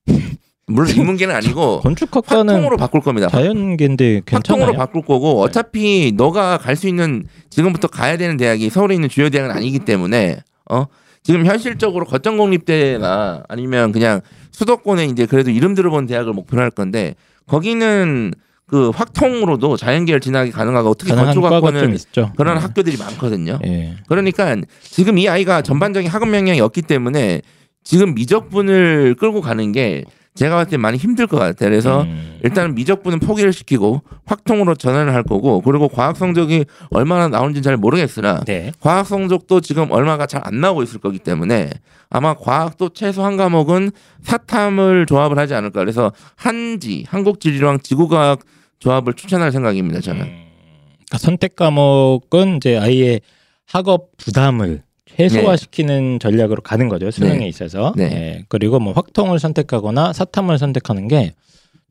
[0.68, 3.28] 물론 인문계는 아니고 건축학과는 확통으로 바꿀 겁니다.
[3.28, 8.94] 자연계인데 괜찮아요 확통으로 바꿀 거고 어차피 너가 갈 수 있는 지금부터 가야 되는 대학이 서울에
[8.94, 10.38] 있는 주요 대학은 아니기 때문에
[10.70, 10.84] 어
[11.24, 14.20] 지금 현실적으로 거점 공립대나 아니면 그냥
[14.52, 17.14] 수도권에 이제 그래도 이름 들어본 대학을 목표로 할 건데
[17.46, 18.32] 거기는
[18.66, 21.96] 그 확통으로도 자연계를 진학이 가능하고 특히 건축학과는
[22.36, 22.60] 그런 네.
[22.60, 23.58] 학교들이 많거든요.
[23.64, 23.96] 예.
[24.06, 27.40] 그러니까 지금 이 아이가 전반적인 학업 역량이 없기 때문에
[27.82, 30.04] 지금 미적분을 끌고 가는 게
[30.38, 31.68] 제가 봤을 때 많이 힘들 것 같아요.
[31.68, 32.38] 그래서 음.
[32.44, 38.44] 일단은 미적분은 포기를 시키고 확통으로 전환을 할 거고 그리고 과학 성적이 얼마나 나오는지 잘 모르겠으나
[38.46, 38.72] 네.
[38.80, 41.70] 과학 성적도 지금 얼마가 잘 안 나오고 있을 거기 때문에
[42.10, 43.90] 아마 과학도 최소 한 과목은
[44.22, 48.40] 사탐을 조합을 하지 않을까 그래서 한지 한국지리랑 지구과학
[48.78, 50.46] 조합을 추천할 생각입니다 저는 음.
[50.94, 53.20] 그러니까 선택 과목은 이제 아이의
[53.66, 54.82] 학업 부담을
[55.18, 57.48] 최소화시키는 전략으로 가는 거죠 수능에 네.
[57.48, 58.04] 있어서 네.
[58.04, 58.44] 예.
[58.48, 61.34] 그리고 뭐 확통을 선택하거나 사탐을 선택하는 게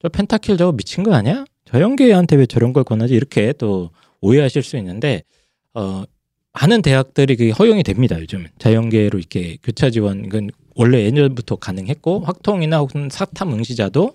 [0.01, 1.45] 저 펜타킬 저거 미친 거 아니야?
[1.65, 3.13] 저연계한테 왜 저런 걸 권하지?
[3.13, 3.89] 이렇게 또
[4.21, 5.23] 오해하실 수 있는데
[5.73, 6.03] 어
[6.53, 13.09] 많은 대학들이 그게 허용이 됩니다 요즘 자연계로 이렇게 교차 지원은 원래 예년부터 가능했고 확통이나 혹은
[13.11, 14.13] 사탐 응시자도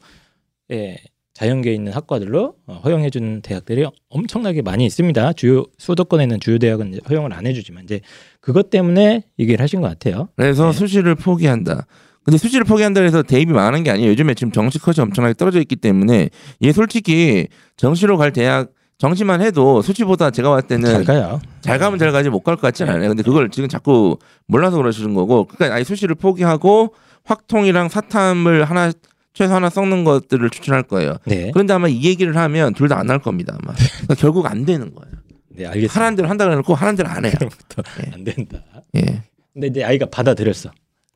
[0.72, 0.96] 예,
[1.34, 5.32] 자연계에 있는 학과들로 어, 허용해주는 대학들이 엄청나게 많이 있습니다.
[5.34, 8.00] 주요 수도권에 있는 주요 대학은 허용을 안 해주지만 이제
[8.40, 10.28] 그것 때문에 얘기를 하신 것 같아요.
[10.36, 10.72] 그래서 네.
[10.72, 11.86] 수시를 포기한다.
[12.24, 14.10] 근데 수시를 포기한다 해서 대입이 많은 게 아니에요.
[14.10, 16.28] 요즘에 지금 정시 컷이 엄청나게 떨어져 있기 때문에
[16.62, 18.68] 얘 솔직히 정시로 갈 대학
[18.98, 21.40] 정시만 해도 수시보다 제가 봤을 때는 잘 가요.
[21.60, 23.08] 잘 가면 잘 가지 못 갈 것 같진 않아요.
[23.08, 28.92] 근데 그걸 지금 자꾸 몰라서 그러시는 거고, 그러니까 아예 수시를 포기하고 확통이랑 사탐을 하나
[29.34, 31.16] 최소 하나 섞는 것들을 추천할 거예요.
[31.26, 33.56] 네, 그런데 아마 이 얘기를 하면 둘 다 안 할 겁니다.
[33.62, 35.12] 아마 그러니까 결국 안 되는 거예요.
[35.54, 35.94] 네 알겠습니다.
[35.94, 37.32] 하라는 대로 한다 그래놓고 하라는 대로 안 해요.
[37.38, 38.10] 그럼부터 예.
[38.12, 38.62] 안 된다.
[38.96, 39.22] 예.
[39.52, 40.70] 근데 이제 아이가 받아들였어.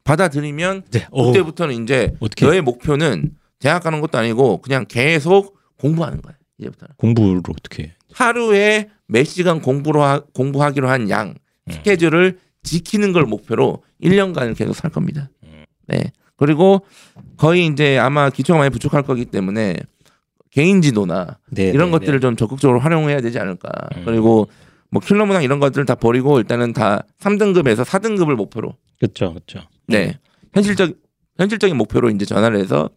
[0.04, 6.34] 받아들이면 오, 그때부터는 이제 어떻게 너의 목표는 대학 가는 것도 아니고 그냥 계속 공부하는 거야.
[6.58, 6.94] 이제부터는.
[6.98, 7.82] 공부를 어떻게?
[7.84, 7.94] 해?
[8.12, 11.34] 하루에 몇 시간 공부로 하, 공부하기로 한양
[11.68, 11.72] 음.
[11.72, 15.28] 스케줄을 지키는 걸 목표로 1년간을 계속 살 겁니다.
[15.44, 15.64] 음.
[15.88, 16.12] 네.
[16.36, 16.84] 그리고
[17.36, 19.76] 거의 이제 아마 기초가 많이 부족할 거기 때문에
[20.50, 23.70] 개인 지도나 네, 이런 네, 것들을 좀 적극적으로 활용해야 되지 않을까.
[23.96, 24.02] 음.
[24.04, 24.48] 그리고
[24.90, 29.60] 뭐 킬러 문항 이런 것들 다 버리고 일단은 다 3등급에서 4등급을 목표로 그렇죠, 그렇죠.
[29.86, 30.18] 네.
[30.54, 30.94] 현실적
[31.38, 32.88] 현실적인 목표로 이제 전화를 해서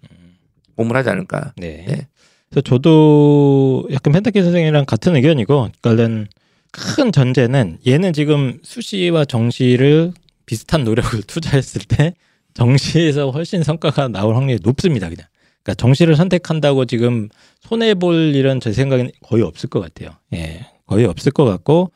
[0.75, 1.53] 공부를 하지 않을까.
[1.57, 1.85] 네.
[1.87, 2.07] 네.
[2.49, 6.29] 그래서 저도 약간 펜타키 선생이랑 같은 의견이고, 그러니까
[6.71, 10.13] 큰 전제는 얘는 지금 수시와 정시를
[10.45, 12.13] 비슷한 노력을 투자했을 때
[12.60, 15.07] 정시에서 훨씬 성과가 나올 확률이 높습니다.
[15.07, 15.26] 그냥.
[15.64, 17.30] 그러니까 정시를 선택한다고 지금
[17.62, 20.12] 손해 볼 일은 제 생각엔 거의 없을 것 같아요.
[20.34, 21.91] 예, 거의 없을 것 같고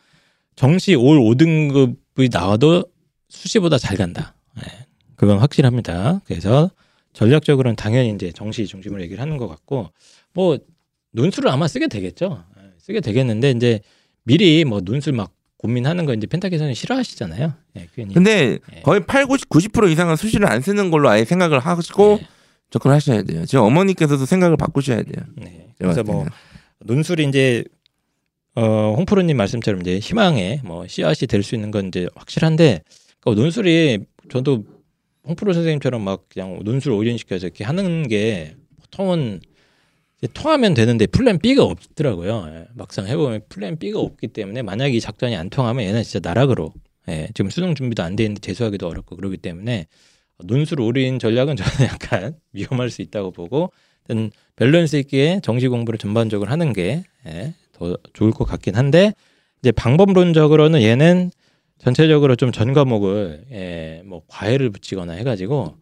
[0.56, 2.86] 정시 올 5등급이 나와도
[3.28, 4.36] 수시보다 잘 간다.
[4.60, 4.86] 예,
[5.16, 6.22] 그건 확실합니다.
[6.26, 6.72] 그래서
[7.12, 9.90] 전략적으로는 당연히 이제 정시 중심으로 얘기를 하는 것 같고
[10.34, 10.58] 뭐
[11.12, 12.44] 논술을 아마 쓰게 되겠죠.
[12.58, 13.82] 예, 쓰게 되겠는데 이제
[14.24, 15.32] 미리 뭐 논술 막
[15.64, 17.54] 고민하는 거 이제 펜타키선이 싫어하시잖아요.
[17.78, 18.14] 예, 괜히.
[18.14, 18.82] 근데 네.
[18.84, 22.28] 거의 8, 90, 90% 이상은 수시를 안 쓰는 걸로 아예 생각을 하시고 네.
[22.70, 23.46] 접근하셔야 돼요.
[23.46, 25.24] 지금 어머니께서도 생각을 바꾸셔야 돼요.
[25.38, 25.70] 네.
[25.80, 26.26] 제가 그래서 뭐.
[26.80, 27.64] 논술이 이제
[28.56, 32.82] 어 홍프로님 말씀처럼 이제 희망의 뭐 씨앗이 될 수 있는 건 이제 확실한데
[33.22, 34.00] 그 논술이
[34.30, 34.66] 저도
[35.26, 39.40] 홍프로 선생님처럼 막 그냥 논술 올인시켜서 이렇게 하는 게 보통은
[40.28, 42.46] 통하면 되는데 plan B가 없더라고요.
[42.50, 46.74] 예, 막상 해보면 plan B가 없기 때문에 만약 이 작전이 안 통하면 얘는 진짜 나락으로
[47.10, 49.88] 예, 지금 수능 준비도 안 돼 있는데 재수하기도 어렵고 그러기 때문에
[50.46, 53.72] 논술 올인 전략은 저는 약간 위험할 수 있다고 보고
[54.56, 59.14] 밸런스 있게 정시 공부를 전반적으로 하는 게 예, 더 좋을 것 같긴 한데
[59.62, 61.32] 이제 방법론적으로는 얘는
[61.80, 65.76] 전체적으로 좀 전 과목을 예, 뭐 과외를 붙이거나 해가지고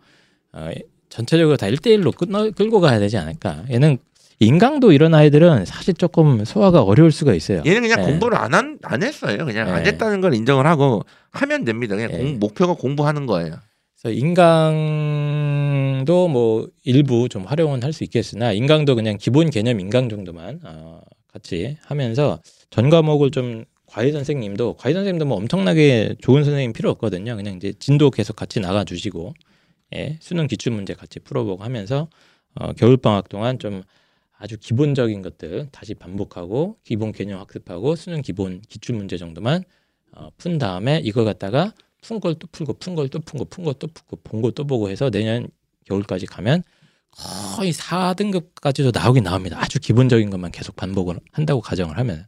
[0.54, 0.70] 어,
[1.10, 3.66] 전체적으로 다 1대1로 끊어, 끌고 가야 되지 않을까.
[3.70, 3.98] 얘는
[4.46, 7.62] 인강도 이런 아이들은 사실 조금 소화가 어려울 수가 있어요.
[7.66, 8.06] 얘는 그냥 예.
[8.06, 9.46] 공부를 안, 한, 안 했어요.
[9.46, 9.92] 그냥 안 네.
[9.92, 11.96] 했다는 걸 인정을 하고 하면 됩니다.
[11.96, 12.18] 그냥 네.
[12.18, 13.56] 공- 목표가 공부하는 거예요.
[14.02, 20.60] 그래서 인강도 뭐 일부 좀 활용은 할 수 있겠으나 인강도 그냥 기본 개념 인강 정도만
[20.64, 22.40] 어, 같이 하면서
[22.72, 27.36] 전 과목을 좀 과외 선생님도 과외 선생님도 뭐 엄청나게 좋은 선생님 필요 없거든요.
[27.36, 29.36] 그냥 이제 진도 계속 같이 나가 주시고
[29.94, 32.08] 예, 수능 기출 문제 같이 풀어보고 하면서
[32.56, 33.84] 어, 겨울 방학 동안 좀
[34.42, 39.64] 아주 기본적인 것들 다시 반복하고 기본 개념 학습하고 수능 기본 기출 문제 정도만
[40.14, 43.88] 어, 푼 다음에 이걸 갖다가 푼 걸 또 풀고 푼 걸또 푼고 푼 걸 또
[43.88, 45.48] 풀고 본거또 보고 해서 내년
[45.86, 46.64] 겨울까지 가면
[47.56, 49.60] 거의 4등급까지도 나오긴 나옵니다.
[49.62, 52.26] 아주 기본적인 것만 계속 반복을 한다고 가정을 하면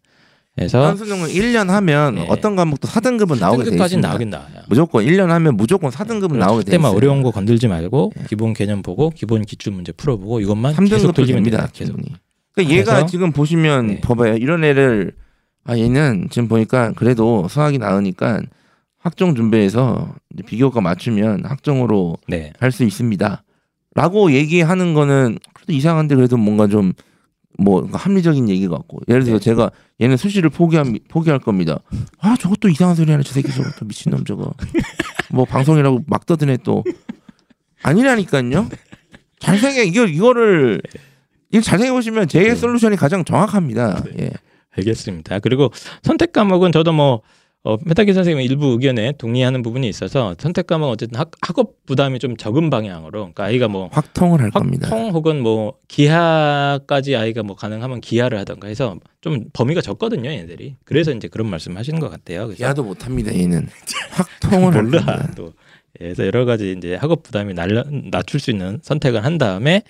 [0.55, 2.25] 그래서 한수능은 1년 하면 네.
[2.29, 4.07] 어떤 과목도 4등급은 나오게 돼 4등급까지 있습니다.
[4.07, 4.47] 나오긴 나와요.
[4.67, 6.97] 무조건 1년 하면 무조건 4등급은 나오게 돼 그때만 있어요.
[6.97, 11.43] 어려운 거 건들지 말고 기본 개념 보고 기본 기출 문제 풀어보고 이것만 계속 3등급도 돌리면
[11.43, 11.67] 됩니다.
[11.73, 11.97] 계속.
[12.53, 14.01] 그러니까 얘가 지금 보시면 네.
[14.01, 14.35] 봐봐요.
[14.35, 15.13] 이런 애를
[15.63, 18.41] 아 얘는 지금 보니까 그래도 수학이 나으니까
[18.99, 20.13] 학종 준비해서
[20.45, 22.53] 비교과 맞추면 학종으로 네.
[22.59, 23.43] 할수 있습니다.
[23.95, 26.93] 라고 얘기하는 거는 그래도 이상한데 그래도 뭔가 좀
[27.57, 29.43] 뭐 합리적인 얘기 같고 예를 들어 서 네.
[29.43, 31.79] 제가 얘는 수시를 포기함, 포기할 겁니다.
[32.19, 34.53] 아 저것도 이상한 소리 하네 저 새끼 저것도 미친놈 저거
[35.31, 36.83] 뭐 방송이라고 막 떠드네 또
[37.83, 38.69] 아니라니까요.
[39.39, 40.81] 잘 생각 이거 이거를
[41.51, 42.55] 이거 잘 생각해 보시면 제 네.
[42.55, 44.03] 솔루션이 가장 정확합니다.
[44.19, 44.31] 예.
[44.75, 45.39] 알겠습니다.
[45.39, 47.21] 그리고 선택 과목은 저도 뭐
[47.65, 52.19] 어, 메타기 선생님 일부 의견에 동의하는 부분이 있어서 선택 과목 은 어쨌든 학, 학업 부담이
[52.19, 54.87] 좀 적은 방향으로 그러니까 아이가 뭐 확통을 할 겁니다.
[54.87, 61.11] 확통 혹은 뭐 기하까지 아이가 뭐 가능하면 기하를 하던가 해서 좀 범위가 적거든요 얘들이 그래서
[61.11, 63.69] 이제 그런 말씀 하시는 것 같아요 그래서 야도 못합니다 얘는
[64.11, 65.31] 확통을 할 몰라 겁니다.
[65.35, 65.53] 또
[66.01, 69.83] 예, 그래서 여러 가지 이제 학업 부담이 날려, 낮출 수 있는 선택을 한 다음에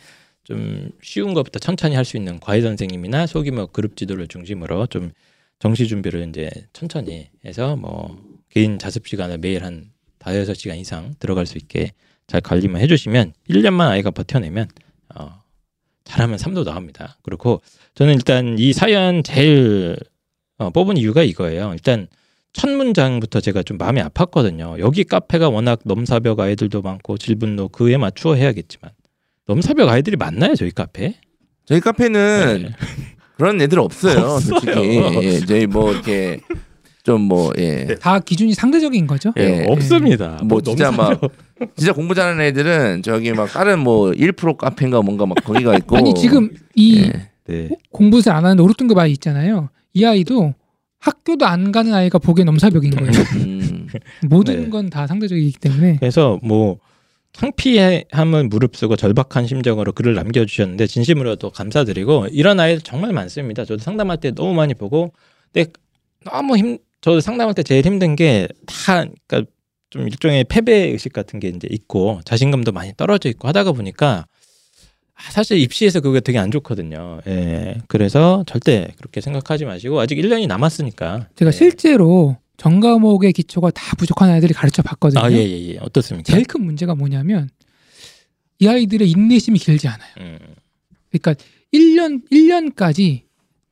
[0.43, 5.11] 좀 쉬운 것부터 천천히 할 수 있는 과외 선생님이나 소규모 그룹 지도를 중심으로 좀
[5.63, 11.45] 정시 준비를 이제 천천히 해서 뭐 개인 자습 시간을 매일 한 다여섯 시간 이상 들어갈
[11.45, 11.93] 수 있게
[12.27, 14.67] 잘 관리만 해주시면 1년만 아이가 버텨내면
[15.15, 15.41] 어,
[16.03, 17.17] 잘하면 3도 나옵니다.
[17.23, 17.61] 그리고
[17.95, 19.95] 저는 일단 이 사연 제일
[20.57, 21.71] 어, 뽑은 이유가 이거예요.
[21.71, 22.07] 일단
[22.51, 24.79] 첫 문장부터 제가 좀 마음이 아팠거든요.
[24.79, 28.91] 여기 카페가 워낙 넘사벽 아이들도 많고 질분노 그에 맞추어 해야겠지만
[29.47, 31.15] 넘사벽 아이들이 많나요 저희 카페?
[31.63, 32.75] 저희 카페는 네.
[33.37, 34.19] 그런 애들 없어요.
[34.19, 34.39] 없어요.
[34.39, 34.79] 솔직히
[35.23, 36.39] 예, 저희 뭐 이렇게
[37.03, 37.95] 좀 뭐 예.
[37.99, 39.33] 다 기준이 상대적인 거죠.
[39.37, 39.65] 예, 예.
[39.69, 40.39] 없습니다.
[40.43, 41.19] 뭐 진짜 막.
[41.75, 46.13] 진짜 공부 잘하는 애들은 저기 막 다른 뭐 1% 카페인가 뭔가 막 거기가 있고 아니
[46.13, 47.29] 지금 이 예.
[47.47, 47.69] 네.
[47.91, 49.69] 공부 잘안 하는 5, 6등급 아이 있잖아요.
[49.93, 50.53] 이 아이도
[50.99, 53.11] 학교도 안 가는 아이가 보기엔 넘사벽인 거예요.
[53.35, 53.87] 음,
[54.29, 54.69] 모든 네.
[54.69, 56.77] 건다 상대적이기 때문에 그래서 뭐
[57.33, 63.65] 창피함을 무릅쓰고 절박한 심정으로 글을 남겨주셨는데 진심으로 또 감사드리고 이런 아이들 정말 많습니다.
[63.65, 65.11] 저도 상담할 때 너무 많이 보고
[65.51, 65.71] 근데
[66.23, 69.51] 너무 힘 저도 상담할 때 제일 힘든 게 다 그러니까
[69.89, 74.25] 좀 일종의 패배 의식 같은 게 이제 있고 자신감도 많이 떨어져 있고 하다가 보니까
[75.15, 77.19] 아, 사실 입시에서 그게 되게 안 좋거든요.
[77.27, 77.75] 예.
[77.87, 81.27] 그래서 절대 그렇게 생각하지 마시고 아직 1년이 남았으니까.
[81.35, 81.51] 제가 예.
[81.51, 85.21] 실제로 전 과목의 기초가 다 부족한 아이들이 가르쳐 봤거든요.
[85.21, 85.77] 아, 예, 예, 예.
[85.81, 86.31] 어떻습니까?
[86.31, 87.49] 제일 큰 문제가 뭐냐면
[88.59, 90.09] 이 아이들의 인내심이 길지 않아요.
[90.19, 90.39] 음.
[91.11, 91.35] 그러니까
[91.73, 93.23] 1년 1년까지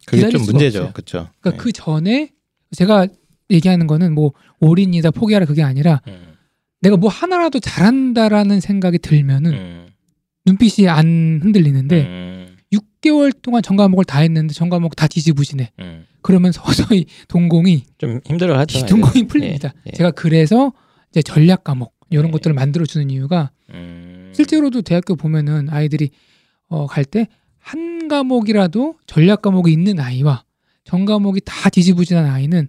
[0.06, 0.92] 그게 좀 문제죠.
[0.92, 1.30] 그렇죠.
[1.40, 2.32] 그러니까 그 전에
[2.76, 3.08] 제가
[3.50, 6.36] 얘기하는 거는 뭐 올인이다 포기하라 그게 아니라 음.
[6.82, 9.88] 내가 뭐 하나라도 잘한다라는 생각이 들면은 음.
[10.46, 12.31] 눈빛이 안 흔들리는데 음.
[13.02, 15.72] 6개월 동안 전 과목을 다 했는데 전 과목 다 뒤지부지네.
[15.80, 16.06] 음.
[16.22, 18.86] 그러면 서서히 동공이 좀 힘들어하죠.
[18.86, 19.74] 동공이 풀립니다.
[19.88, 19.98] 예, 예.
[19.98, 20.72] 제가 그래서
[21.10, 22.32] 이제 전략 과목 이런 예.
[22.32, 24.32] 것들을 만들어 주는 이유가 음.
[24.36, 26.12] 실제로도 대학교 보면은 아이들이
[26.68, 27.28] 어, 갈 때
[27.64, 30.44] 한 과목이라도 전략 과목이 있는 아이와
[30.84, 32.68] 전 과목이 다 뒤지부진한 아이는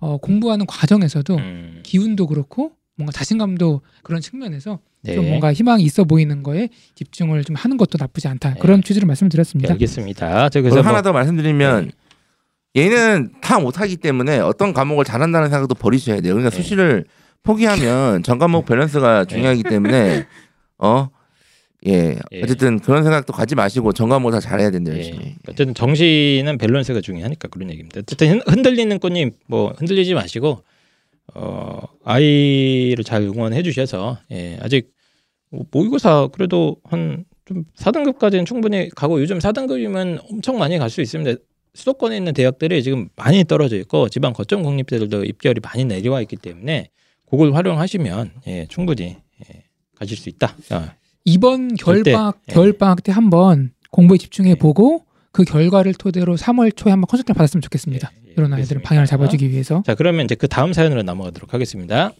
[0.00, 1.80] 어, 공부하는 과정에서도 음.
[1.84, 5.14] 기운도 그렇고 뭔가 자신감도 그런 측면에서 네.
[5.14, 8.60] 좀 뭔가 희망이 있어 보이는 거에 집중을 좀 하는 것도 나쁘지 않다 네.
[8.60, 9.72] 그런 취지로 말씀드렸습니다.
[9.72, 10.50] 알겠습니다.
[10.50, 11.90] 저 그래서 그래서 하나 뭐, 더 말씀드리면
[12.76, 16.34] 얘는 다 못하기 때문에 어떤 과목을 잘한다는 생각도 버리셔야 돼요.
[16.34, 16.62] 그러니까 네.
[16.62, 17.04] 수시를
[17.42, 20.26] 포기하면 전 과목 밸런스가 중요하기 때문에
[20.78, 21.08] 어.
[21.86, 22.18] 예.
[22.32, 22.42] 예.
[22.42, 24.96] 어쨌든 그런 생각도 가지 마시고 전 과목 다 잘해야 된다 예.
[24.96, 25.36] 열심히.
[25.48, 28.00] 어쨌든 정신은 밸런스가 중요하니까 그런 얘기입니다.
[28.00, 30.62] 어쨌든 흔- 흔들리는 꽃님 뭐 흔들리지 마시고
[31.34, 34.92] 어 아이를 잘 응원해 주셔서 예, 아직
[35.50, 41.40] 뭐 모의고사 그래도 한 좀 4등급까지는 충분히 가고 요즘 4등급이면 엄청 많이 갈 수 있습니다.
[41.74, 46.90] 수도권에 있는 대학들이 지금 많이 떨어져 있고 지방 거점 국립대들도 입결이 많이 내려와 있기 때문에
[47.28, 49.64] 그걸 활용하시면 예, 충분히 예,
[49.96, 50.54] 가실 수 있다.
[50.70, 51.72] 아, 이번
[52.48, 52.52] 예.
[52.52, 54.54] 겨울방학 때 한번 공부에 집중해 예.
[54.54, 58.12] 보고 그 결과를 토대로 3월 초에 한번 컨설팅 받았으면 좋겠습니다.
[58.36, 58.88] 이런 알겠습니다.
[58.88, 62.12] 방향을 잡아주기 위해서 자 그러면 이제 그 다음 사연으로 넘어가도록 하겠습니다.